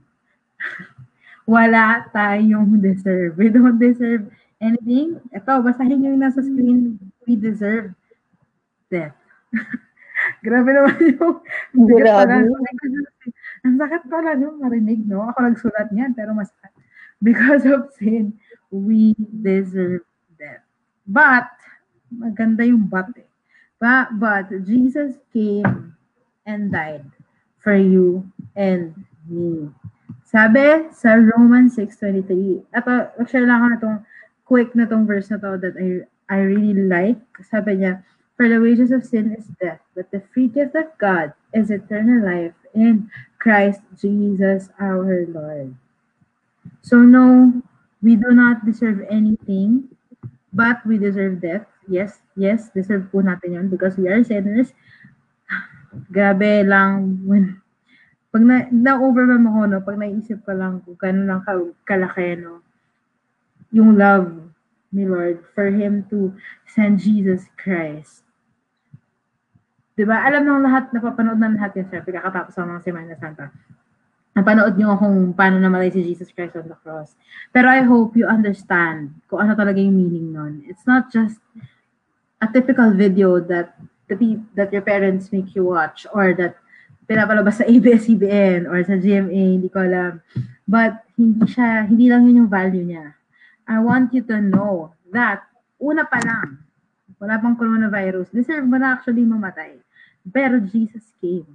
[1.47, 3.39] wala tayong deserve.
[3.39, 4.27] We don't deserve
[4.59, 5.23] anything.
[5.31, 6.99] Ito, basahin nyo yung nasa screen.
[7.23, 7.95] We deserve
[8.91, 9.15] death.
[10.45, 11.39] Grabe naman yung
[11.71, 12.19] bigat Grabe.
[12.27, 12.35] pala.
[13.63, 15.23] Ang sakit pala no, marinig, no?
[15.31, 16.51] Ako nagsulat niyan, pero mas
[17.23, 18.35] because of sin,
[18.69, 20.03] we deserve
[20.35, 20.61] death.
[21.07, 21.47] But,
[22.11, 23.27] maganda yung but eh.
[23.77, 25.93] But, but Jesus came
[26.45, 27.05] and died
[27.61, 28.25] for you
[28.57, 28.97] and
[29.29, 29.69] me.
[30.25, 32.93] Sabi sa Romans 6.23, ito,
[33.29, 33.99] share lang ako na itong
[34.49, 37.21] quick na tong verse na to that I, I really like.
[37.45, 38.01] Sabi niya,
[38.37, 42.21] For the wages of sin is death, but the free gift of God is eternal
[42.21, 43.09] life in
[43.41, 45.73] Christ Jesus our Lord.
[46.85, 47.49] So no,
[48.01, 49.89] we do not deserve anything,
[50.53, 51.65] but we deserve death.
[51.87, 54.75] Yes, yes, deserve po natin yun because we are sinners.
[56.11, 57.63] Grabe lang when
[58.27, 61.55] pag na, na-overwhelm ako, no, pag naisip ko lang kung gano'n lang ka,
[61.87, 62.59] kalaki, no,
[63.71, 64.29] yung love
[64.91, 66.35] ni Lord for Him to
[66.67, 68.27] send Jesus Christ.
[69.97, 70.21] Diba?
[70.21, 73.49] Alam ng lahat, napapanood ng lahat yun, syempre, kakatapos ako ng Semana Santa.
[74.37, 77.17] Napanood niyo kung paano namatay si Jesus Christ on the cross.
[77.49, 80.61] Pero I hope you understand kung ano talaga yung meaning nun.
[80.69, 81.41] It's not just
[82.41, 83.73] a typical video that
[84.07, 84.19] that,
[84.55, 86.55] that your parents make you watch or that
[87.07, 90.19] pinapalabas sa ABS-CBN or sa GMA, hindi ko alam.
[90.67, 93.15] But hindi siya, hindi lang yun yung value niya.
[93.67, 95.43] I want you to know that
[95.79, 96.63] una pa lang,
[97.19, 99.79] wala pang coronavirus, deserve mo na actually mamatay.
[100.27, 101.47] Pero Jesus came.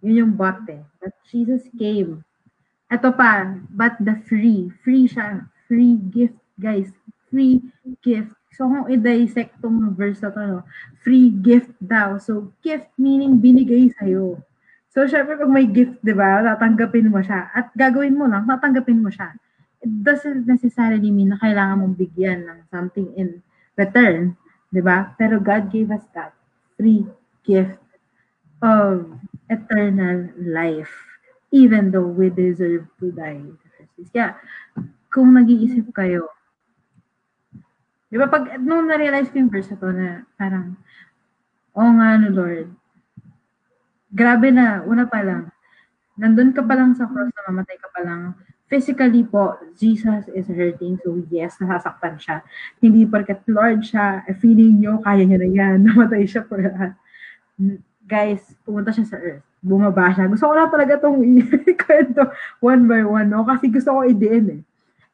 [0.00, 0.84] Yun yung but eh.
[1.00, 2.24] But Jesus came.
[2.88, 4.72] Ito pa, but the free.
[4.80, 5.44] Free siya.
[5.68, 6.88] Free gift, guys.
[7.28, 7.60] Free
[8.00, 8.32] gift.
[8.56, 10.60] So, kung i-dissect tong verse na to, no?
[11.04, 12.18] free gift daw.
[12.18, 14.40] So, gift meaning binigay sa'yo.
[14.90, 17.52] So, syempre, pag may gift, di ba, tatanggapin mo siya.
[17.54, 19.36] At gagawin mo lang, tatanggapin mo siya.
[19.78, 23.44] It doesn't necessarily mean na kailangan mong bigyan ng something in
[23.78, 24.34] return.
[24.74, 25.14] Di ba?
[25.14, 26.34] Pero God gave us that
[26.74, 27.06] free
[27.46, 27.78] gift
[28.58, 29.06] of
[29.46, 30.90] eternal life
[31.50, 33.40] even though we deserve to die.
[34.12, 34.36] Kaya,
[35.08, 36.28] kung nag-iisip kayo,
[38.08, 40.08] di ba pag, nung na-realize ko yung verse na to na
[40.40, 40.76] parang,
[41.76, 42.68] oh nga no Lord,
[44.08, 45.52] grabe na, una pa lang,
[46.16, 48.32] nandun ka pa lang sa cross na mamatay ka pa lang,
[48.68, 51.00] physically po, Jesus is hurting.
[51.00, 52.44] So yes, nasasaktan siya.
[52.78, 56.92] Hindi porket Lord siya, eh, feeling nyo, kaya niya na yan, namatay siya for lahat.
[58.04, 59.44] Guys, pumunta siya sa earth.
[59.58, 60.30] Bumaba siya.
[60.30, 61.18] Gusto ko na talaga itong
[61.82, 62.30] kwento
[62.62, 63.42] one by one, no?
[63.42, 64.60] Kasi gusto ko i-din eh.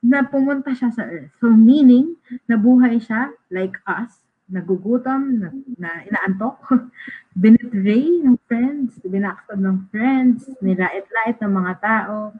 [0.05, 1.33] Na pumunta siya sa earth.
[1.41, 4.21] So meaning, nabuhay siya like us,
[4.53, 5.49] nagugutom, na,
[5.81, 6.61] na inaantok,
[7.41, 12.37] binitray ng friends, binaktab ng friends, nilait-lait ng mga tao,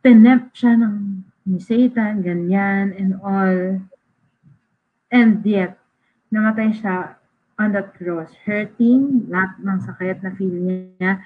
[0.00, 0.96] tinempt siya ng
[1.46, 3.78] ni Satan, ganyan, and all.
[5.14, 5.78] And yet,
[6.34, 7.14] namatay siya
[7.56, 11.22] on that cross, hurting, lahat ng sakit na feel niya.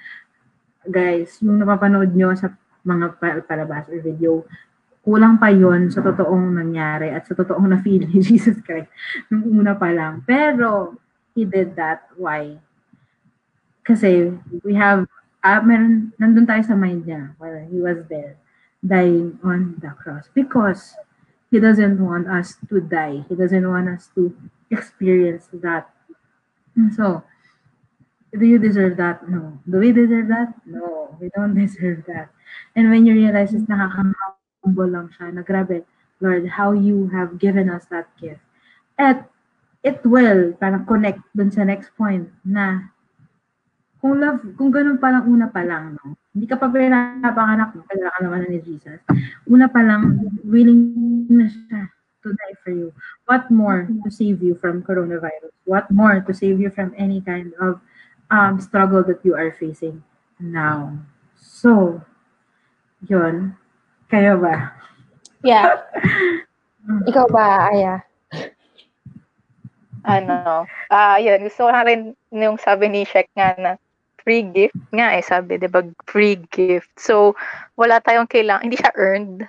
[0.84, 2.52] Guys, yung napapanood nyo sa
[2.84, 3.16] mga
[3.48, 4.44] palabas or video,
[5.00, 8.90] kulang pa yon sa totoong nangyari at sa totoong na-feel ni Jesus Christ
[9.32, 10.24] nung una pa lang.
[10.24, 10.96] Pero,
[11.30, 12.10] He did that.
[12.18, 12.58] Why?
[13.86, 14.34] Kasi,
[14.66, 15.06] we have,
[15.46, 18.36] uh, meron, nandun tayo sa mind niya while He was there,
[18.82, 20.26] dying on the cross.
[20.34, 20.98] Because,
[21.48, 23.26] He doesn't want us to die.
[23.26, 24.30] He doesn't want us to
[24.70, 25.90] experience that
[26.96, 27.22] So,
[28.32, 29.28] do you deserve that?
[29.28, 29.58] No.
[29.68, 30.54] Do we deserve that?
[30.66, 31.16] No.
[31.20, 32.30] We don't deserve that.
[32.74, 33.68] And when you realize it's
[34.60, 35.84] nakaka-humble lang siya, na grabe,
[36.20, 38.40] Lord, how you have given us that gift.
[39.00, 39.28] At
[39.80, 42.92] it will parang connect dun sa next point na
[44.00, 46.16] kung love, kung ganun pa lang una pa lang, no?
[46.32, 47.84] Hindi ka pa pinapanganak, no?
[47.88, 49.00] Kaya ka naman ni Jesus.
[49.48, 51.88] Una pa lang, willing na siya
[52.20, 52.92] to die for you?
[53.24, 55.52] What more to save you from coronavirus?
[55.64, 57.80] What more to save you from any kind of
[58.28, 60.04] um, struggle that you are facing
[60.36, 61.00] now?
[61.36, 62.04] So,
[63.08, 63.56] yun.
[64.10, 64.74] Kayo ba?
[65.46, 65.80] Yeah.
[67.10, 68.02] Ikaw ba, Aya?
[70.02, 73.70] Ano, ah, yun, gusto ko na rin yung sabi ni Shek nga na
[74.24, 76.88] free gift nga eh, sabi, di ba, free gift.
[76.96, 77.36] So,
[77.76, 79.44] wala tayong kailangan, hindi siya earned.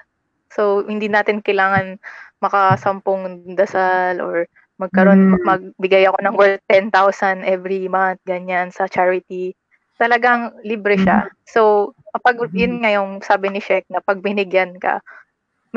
[0.51, 1.97] So, hindi natin kailangan
[2.43, 5.45] makasampung dasal or magkaroon, Mm.
[5.45, 9.55] magbigay ako ng worth 10,000 every month, ganyan, sa charity.
[10.01, 11.29] Talagang libre siya.
[11.45, 14.97] So, kapag yun nga yung sabi ni Shek na pag binigyan ka,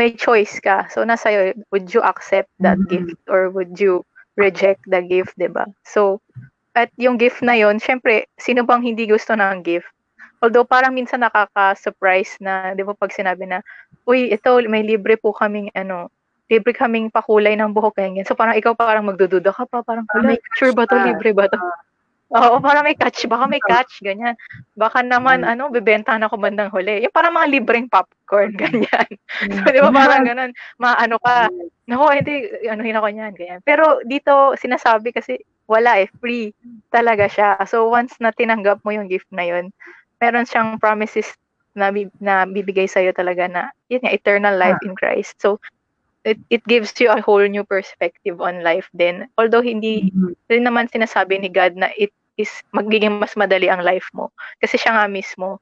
[0.01, 0.89] may choice ka.
[0.89, 1.43] So, nasa iyo,
[1.75, 2.89] would you accept that Mhm.
[2.89, 4.01] gift or would you
[4.41, 5.69] reject the gift, 'di ba?
[5.85, 6.25] So,
[6.79, 9.89] at yung gift na yon, syempre, sino bang hindi gusto ng gift?
[10.43, 13.61] Although parang minsan nakaka-surprise na, 'di ba, pag sinabi na,
[14.09, 16.09] "Uy, ito may libre po kaming ano,
[16.51, 20.27] libre kaming pakulay ng buhok ganyan." So parang ikaw parang magdududa ka pa, parang, Parang
[20.27, 21.59] "Wala, may sure ba to, pa." libre ba to?"
[22.33, 24.33] Oo, parang may catch, baka may catch, ganyan.
[24.73, 27.05] Baka naman, ano, bebenta na ako bandang huli.
[27.05, 29.11] Yung parang mga libreng popcorn, ganyan.
[29.61, 31.53] So, di ba parang ganun, maano ka,
[31.85, 33.61] Naku, hindi, anuhin ako niyan, ganyan.
[33.61, 35.37] Pero dito, sinasabi kasi,
[35.69, 36.53] wala eh, free
[36.89, 37.61] talaga siya.
[37.69, 39.69] So, once na tinanggap mo yung gift na yun,
[40.17, 41.29] meron siyang promises
[41.77, 41.93] na,
[42.25, 45.37] na bibigay sa'yo talaga na, yun nga, eternal life in Christ.
[45.45, 45.61] So,
[46.25, 49.29] it, it gives you a whole new perspective on life din.
[49.39, 50.35] Although, hindi Mhm.
[50.51, 54.25] rin naman sinasabi ni God na it is magiging mas madali ang life mo.
[54.53, 55.59] Kasi siya nga mismo,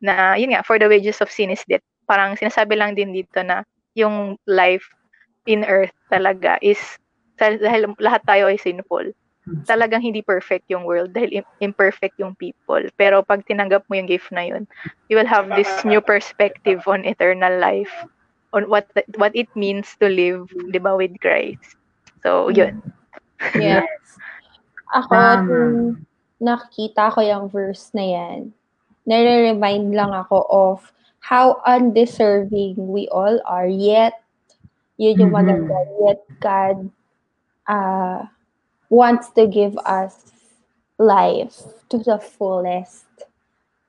[0.00, 1.84] na, yun nga, for the wages of sin is death.
[2.06, 3.64] Parang sinasabi lang din dito na,
[3.96, 4.86] yung life
[5.46, 6.78] in earth talaga is
[7.40, 9.10] dahil lahat tayo ay sinful.
[9.68, 12.82] talagang hindi perfect yung world dahil im- imperfect yung people.
[12.98, 14.66] Pero pag tinanggap mo yung gift na yun,
[15.08, 17.92] you will have this new perspective on eternal life,
[18.52, 21.78] on what what it means to live, di ba, with Christ.
[22.22, 22.82] So, yun.
[23.56, 23.86] Yeah.
[23.86, 24.18] Yes.
[24.98, 25.14] Ako,
[25.46, 25.78] nung
[26.42, 28.50] nakita ko yung verse na yan,
[29.06, 30.90] nare-remind lang ako of
[31.22, 34.18] how undeserving we all are, yet,
[34.98, 35.38] yun yung Mhm.
[35.46, 36.90] maganda, yet God
[37.70, 38.26] uh,
[38.90, 40.34] wants to give us
[40.98, 43.06] life to the fullest.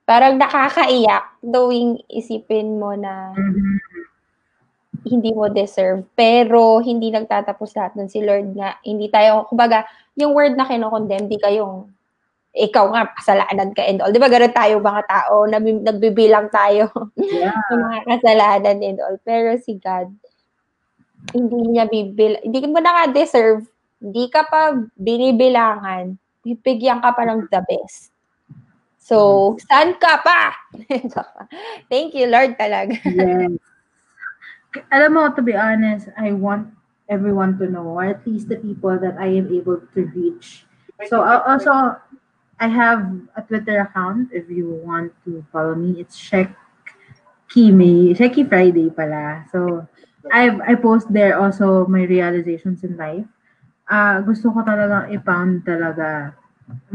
[0.05, 3.81] Parang nakakaiyak tuwing isipin mo na Mhm.
[5.05, 6.05] Hindi mo deserve.
[6.13, 8.09] Pero, hindi nagtatapos lahat nun.
[8.09, 11.89] Si Lord nga, hindi tayo, kumbaga, yung word na kinokondemn, di kayong,
[12.51, 14.11] ikaw nga, kasalanan ka and all.
[14.11, 17.55] Di ba, ganun tayo mga tao, nabi- nagbibilang tayo Yeah.
[17.71, 19.17] ng mga kasalanan and all.
[19.23, 20.11] Pero si God,
[21.31, 23.63] hindi niya bibil, hindi mo na nga deserve,
[24.03, 28.11] hindi ka pa binibilangan, bibigyan ka pa ng the best.
[29.01, 30.53] So, saan ka pa?
[31.91, 32.97] Thank you, Lord, talaga.
[33.05, 33.70] Yes.
[34.91, 36.71] Alam mo, to be honest, I want
[37.11, 40.63] everyone to know, or at least the people that I am able to reach.
[41.11, 41.99] So, uh, also,
[42.59, 43.03] I have
[43.35, 45.99] a Twitter account if you want to follow me.
[45.99, 46.55] It's Shek
[47.51, 49.43] Kimi, Sheki Friday pala.
[49.51, 49.87] So,
[50.31, 53.27] I I post there also my realizations in life.
[53.91, 56.31] Ah, gusto ko talaga i-pound talaga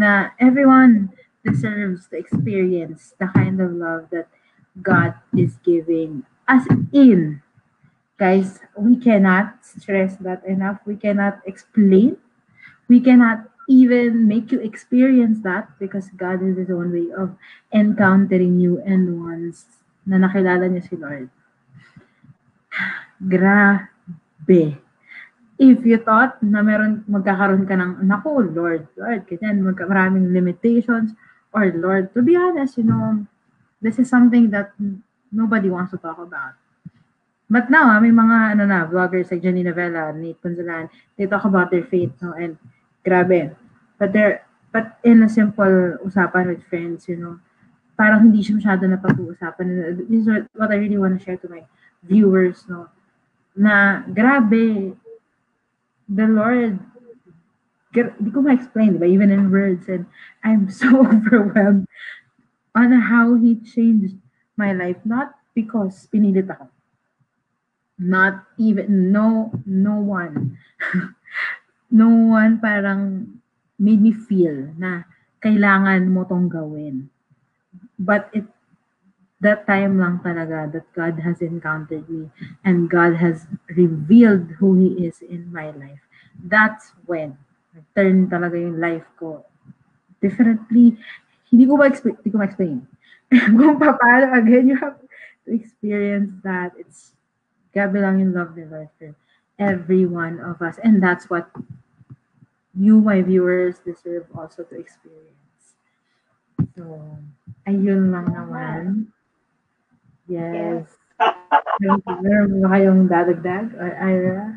[0.00, 1.12] na everyone
[1.44, 4.32] deserves to experience the kind of love that
[4.80, 6.64] God is giving as
[6.96, 7.44] in
[8.16, 10.80] guys we cannot stress that enough.
[10.84, 12.16] We cannot explain.
[12.88, 17.36] We cannot even make you experience that because God is his own way of
[17.74, 19.66] encountering you and once
[20.06, 21.28] na nakilala niya si Lord.
[23.32, 24.78] Grabe.
[25.56, 31.16] If you thought na meron magkakaroon ka ng naku Lord Lord ganyan magka, maraming limitations
[31.50, 33.24] or Lord to be honest you know
[33.80, 34.76] this is something that
[35.32, 36.60] nobody wants to talk about
[37.46, 41.46] But now, ah, may mga ano na, vloggers like Janine Vela, Nate Punzalan, they talk
[41.46, 42.34] about their faith, no?
[42.34, 42.58] And
[43.06, 43.54] grabe.
[43.98, 44.42] But they're,
[44.74, 47.38] but in a simple usapan with friends, you know,
[47.94, 49.66] parang hindi siya masyado na pag-uusapan.
[50.10, 51.62] This is what, what I really want to share to my
[52.02, 52.90] viewers, no?
[53.54, 54.98] Na grabe,
[56.10, 56.82] the Lord,
[57.94, 59.06] gra- di ko ma-explain, di ba?
[59.06, 59.86] Even in words.
[59.86, 60.10] And
[60.42, 61.86] I'm so overwhelmed
[62.74, 64.18] on how He changed
[64.58, 64.98] my life.
[65.06, 66.74] Not because pinilit ako
[67.98, 70.58] not even no no one.
[71.86, 73.38] No one parang
[73.78, 75.06] made me feel na
[75.38, 77.06] kailangan mo tong gawin.
[77.94, 78.44] But it
[79.38, 82.26] that time lang talaga that God has encountered me
[82.66, 86.02] and God has revealed who He is in my life.
[86.42, 87.38] That's when
[87.94, 89.44] turn talaga yung life ko
[90.18, 90.98] differently.
[91.52, 92.78] Hindi ko ba explain hindi ko ma-explain.
[93.58, 94.98] Kung paano again you have
[95.46, 96.74] to experience that.
[96.80, 97.15] It's
[97.76, 99.12] Grabe lang yung love ni Lord for
[99.60, 100.80] every one of us.
[100.80, 101.52] And that's what
[102.72, 105.76] you, my viewers, deserve also to experience.
[106.72, 107.04] So,
[107.68, 109.12] ayun lang naman.
[110.24, 110.88] Yes.
[111.80, 113.76] Meron meron ba kayong dadagdag?
[113.76, 114.56] Or Ira?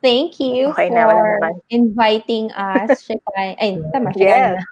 [0.00, 1.54] Thank you Okay na, wala for naman.
[1.74, 2.88] inviting us.
[3.06, 3.58] Shekay.
[3.58, 4.56] Ay, tama, Shekay.
[4.56, 4.62] Yes.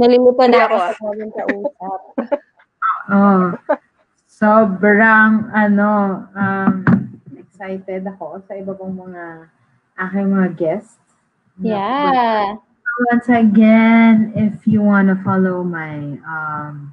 [0.00, 2.00] Nalilito Hindi na ako, ako sa aming kausap.
[3.12, 3.46] oh,
[4.36, 6.72] sobrang ano, um,
[7.40, 9.48] excited ako sa iba pong mga
[9.96, 11.00] aking mga guests.
[11.56, 12.60] Yeah.
[13.08, 16.92] once again, if you want to follow my um,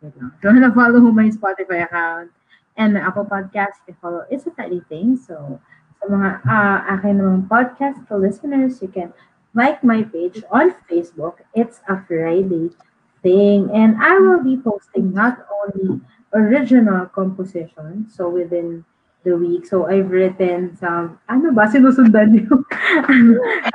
[0.00, 0.32] wait lang.
[0.32, 2.32] if you want to follow my Spotify account
[2.80, 5.20] and my Apple Podcast, you follow It's a Friday Thing.
[5.20, 5.60] So,
[6.00, 9.12] sa mga uh, akin namang podcast listeners, you can
[9.52, 11.44] like my page on Facebook.
[11.52, 12.72] It's a Friday
[13.20, 13.68] Thing.
[13.68, 16.00] And I will be posting not only
[16.32, 18.84] original composition, so within
[19.24, 19.66] the week.
[19.66, 22.64] So, I've written some, ano ba, sinusundan niyo?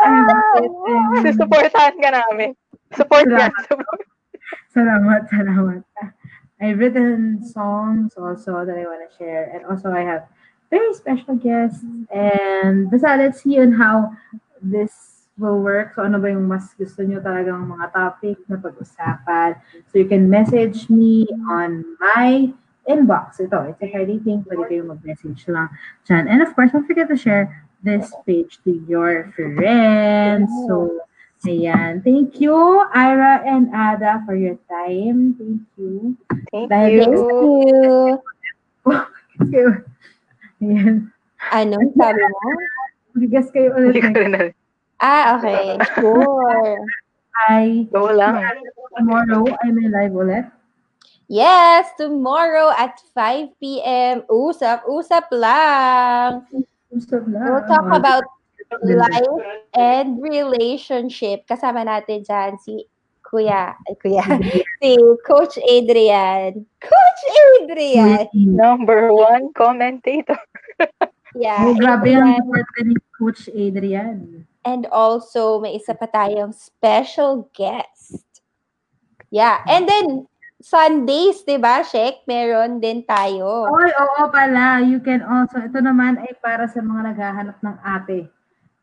[0.01, 0.27] I've
[0.57, 2.55] written Susuportahan ka namin.
[2.95, 3.51] Support yan.
[4.75, 5.83] Salamat, salamat.
[6.61, 9.51] I've written songs also that I want to share.
[9.53, 10.27] And also I have
[10.69, 11.83] very special guests.
[12.11, 14.11] And basta let's see on how
[14.61, 15.93] this will work.
[15.95, 19.59] So ano ba yung mas gusto nyo talagang mga topic na pag-usapan.
[19.91, 22.51] So you can message me on my
[22.87, 23.43] inbox.
[23.43, 24.47] Ito, it's a Friday thing.
[24.47, 25.69] Pwede kayo mag-message lang
[26.07, 26.31] dyan.
[26.31, 27.51] And of course, don't forget to share
[27.83, 30.49] this page to your friends.
[30.67, 31.03] So,
[31.45, 32.01] Ayan.
[32.01, 32.57] Thank you,
[32.89, 35.37] Ira and Ada, for your time.
[35.37, 36.17] Thank you.
[36.49, 38.17] Thank Dahil- Thank you.
[39.53, 39.67] you.
[40.65, 41.13] Ayan.
[41.53, 42.39] Ano, sabi mo?
[43.13, 44.64] Mag-guess kayo ulit Hindi ko rin.
[45.05, 45.77] Ah, okay.
[46.01, 46.81] Sure.
[47.45, 48.41] ay Go lang.
[48.97, 50.45] tomorrow ay may live ulit.
[51.29, 54.25] Yes, tomorrow at 5 p.m.
[54.29, 56.45] Usap, usap lang.
[56.93, 57.41] Usap na.
[57.49, 58.25] We'll talk about
[58.85, 59.41] life
[59.73, 61.49] and relationship.
[61.49, 62.85] Kasama natin dyan si
[63.25, 64.21] Kuya, ay, Kuya,
[64.81, 66.61] si Coach Adrian.
[66.77, 67.21] Coach
[67.57, 68.29] Adrian!
[68.37, 70.37] Number one commentator.
[71.33, 71.67] Yeah.
[71.67, 74.45] Oh, grabe ang support ni Coach Adrian.
[74.65, 78.25] And also, may isa pa tayong special guest.
[79.29, 79.61] Yeah.
[79.69, 80.25] And then,
[80.57, 82.25] Sundays, di ba, Shek?
[82.25, 83.69] Meron din tayo.
[83.69, 84.81] Oy, oo pala.
[84.81, 88.19] You can also, ito naman ay para sa mga naghahanap ng ate.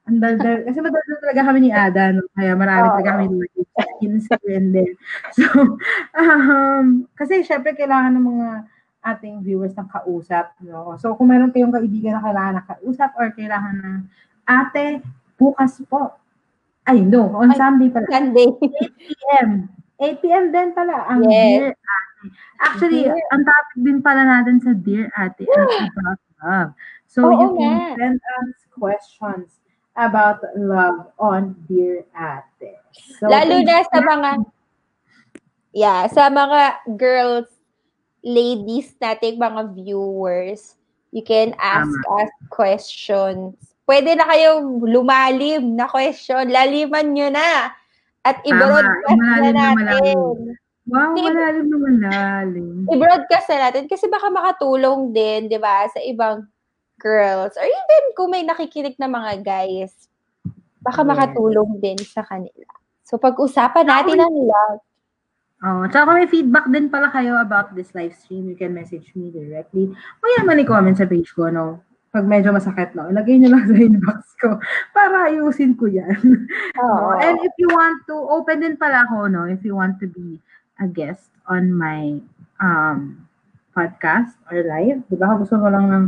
[0.06, 2.26] Ang daldal, kasi madaldal talaga kami ni Ada, no?
[2.34, 2.94] kaya marami Oo.
[2.98, 3.26] talaga kami
[4.02, 4.92] skills and then.
[5.34, 5.46] So,
[6.18, 8.48] um, kasi syempre kailangan ng mga
[9.02, 10.54] ating viewers ng kausap.
[10.62, 10.98] No?
[10.98, 13.98] So, kung meron kayong kaibigan na kailangan ng kausap or kailangan ng
[14.46, 15.02] ate,
[15.42, 16.14] bukas po.
[16.86, 17.58] Ay, no, on Ay.
[17.58, 18.06] Sunday pala.
[18.06, 18.46] Sunday.
[18.62, 19.66] p.m.
[19.98, 20.50] 8 p.m.
[20.50, 21.30] din pala ang Yes.
[21.30, 22.26] Dear Ate.
[22.62, 25.50] Actually, Dear- ang topic din pala natin sa Dear Ate is
[25.90, 26.70] about love.
[27.06, 29.62] So, Oo you can send us questions
[29.94, 32.82] about love on Dear Ate.
[33.18, 34.30] So, Lalo na sa mga,
[35.70, 36.60] yeah, sa mga
[36.98, 37.46] girls,
[38.22, 40.74] ladies nating mga viewers,
[41.14, 43.54] you can ask us questions.
[43.82, 46.46] Pwede na kayong lumalim na question.
[46.48, 47.74] Laliman nyo na.
[48.22, 49.74] At i-broadcast na na natin.
[49.74, 50.20] malalim.
[50.86, 52.74] Wow, malalim na malalim.
[52.86, 56.46] I-broadcast na natin kasi baka makatulong din, di ba, sa ibang
[57.02, 57.58] girls.
[57.58, 60.06] Or even kung may nakikinig na mga guys,
[60.78, 61.10] baka Yes.
[61.10, 62.70] makatulong din sa kanila.
[63.02, 64.80] So, pag-usapan natin ang love.
[65.62, 69.14] Oh, tsaka kung may feedback din pala kayo about this live stream, you can message
[69.14, 69.90] me directly.
[69.94, 71.82] O yan man i-comment sa page ko, no?
[72.12, 73.08] Pag medyo masakit, no?
[73.08, 74.60] Ilagay nyo lang sa inbox ko
[74.92, 76.44] para ayusin ko yan.
[76.76, 77.16] No?
[77.24, 79.48] And if you want to, open din pala ako, no?
[79.48, 80.36] If you want to be
[80.76, 82.20] a guest on my
[82.60, 83.24] um,
[83.72, 85.40] podcast or live, di ba?
[85.40, 86.04] Gusto mo lang ng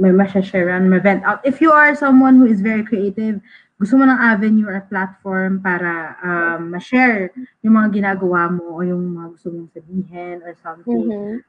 [0.00, 1.44] may masya-share, may vent out.
[1.44, 3.40] If you are someone who is very creative,
[3.80, 7.32] gusto mo ng avenue or platform para um, ma-share
[7.64, 11.40] yung mga ginagawa mo o yung mga gusto mong sabihin or something, Mhm.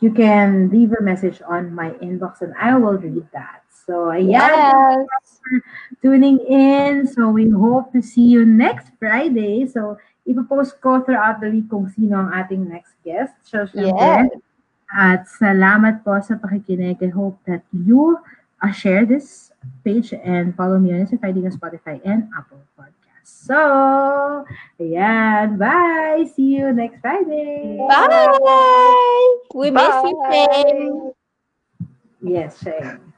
[0.00, 3.62] You can leave a message on my inbox and I will read that.
[3.88, 4.28] So, ayan.
[4.36, 5.40] Yes.
[6.02, 7.08] tuning in.
[7.08, 9.66] So, we hope to see you next Friday.
[9.66, 9.96] So,
[10.28, 13.32] ipopost ko throughout the week kung sino ang ating next guest.
[13.42, 14.44] So, syempre, Yes.
[14.92, 17.00] at salamat po sa pakikinig.
[17.00, 18.20] I hope that you
[18.60, 19.50] uh, share this
[19.84, 22.97] page and follow me on Spotify, Spotify, and Apple Podcasts.
[23.28, 24.44] So,
[24.80, 25.58] ayan.
[25.60, 26.24] Bye!
[26.32, 27.76] See you next Friday!
[27.88, 29.36] Bye!
[29.54, 30.48] We miss you, Bye.
[30.64, 31.12] Shane.
[32.22, 33.12] Yes, Shane.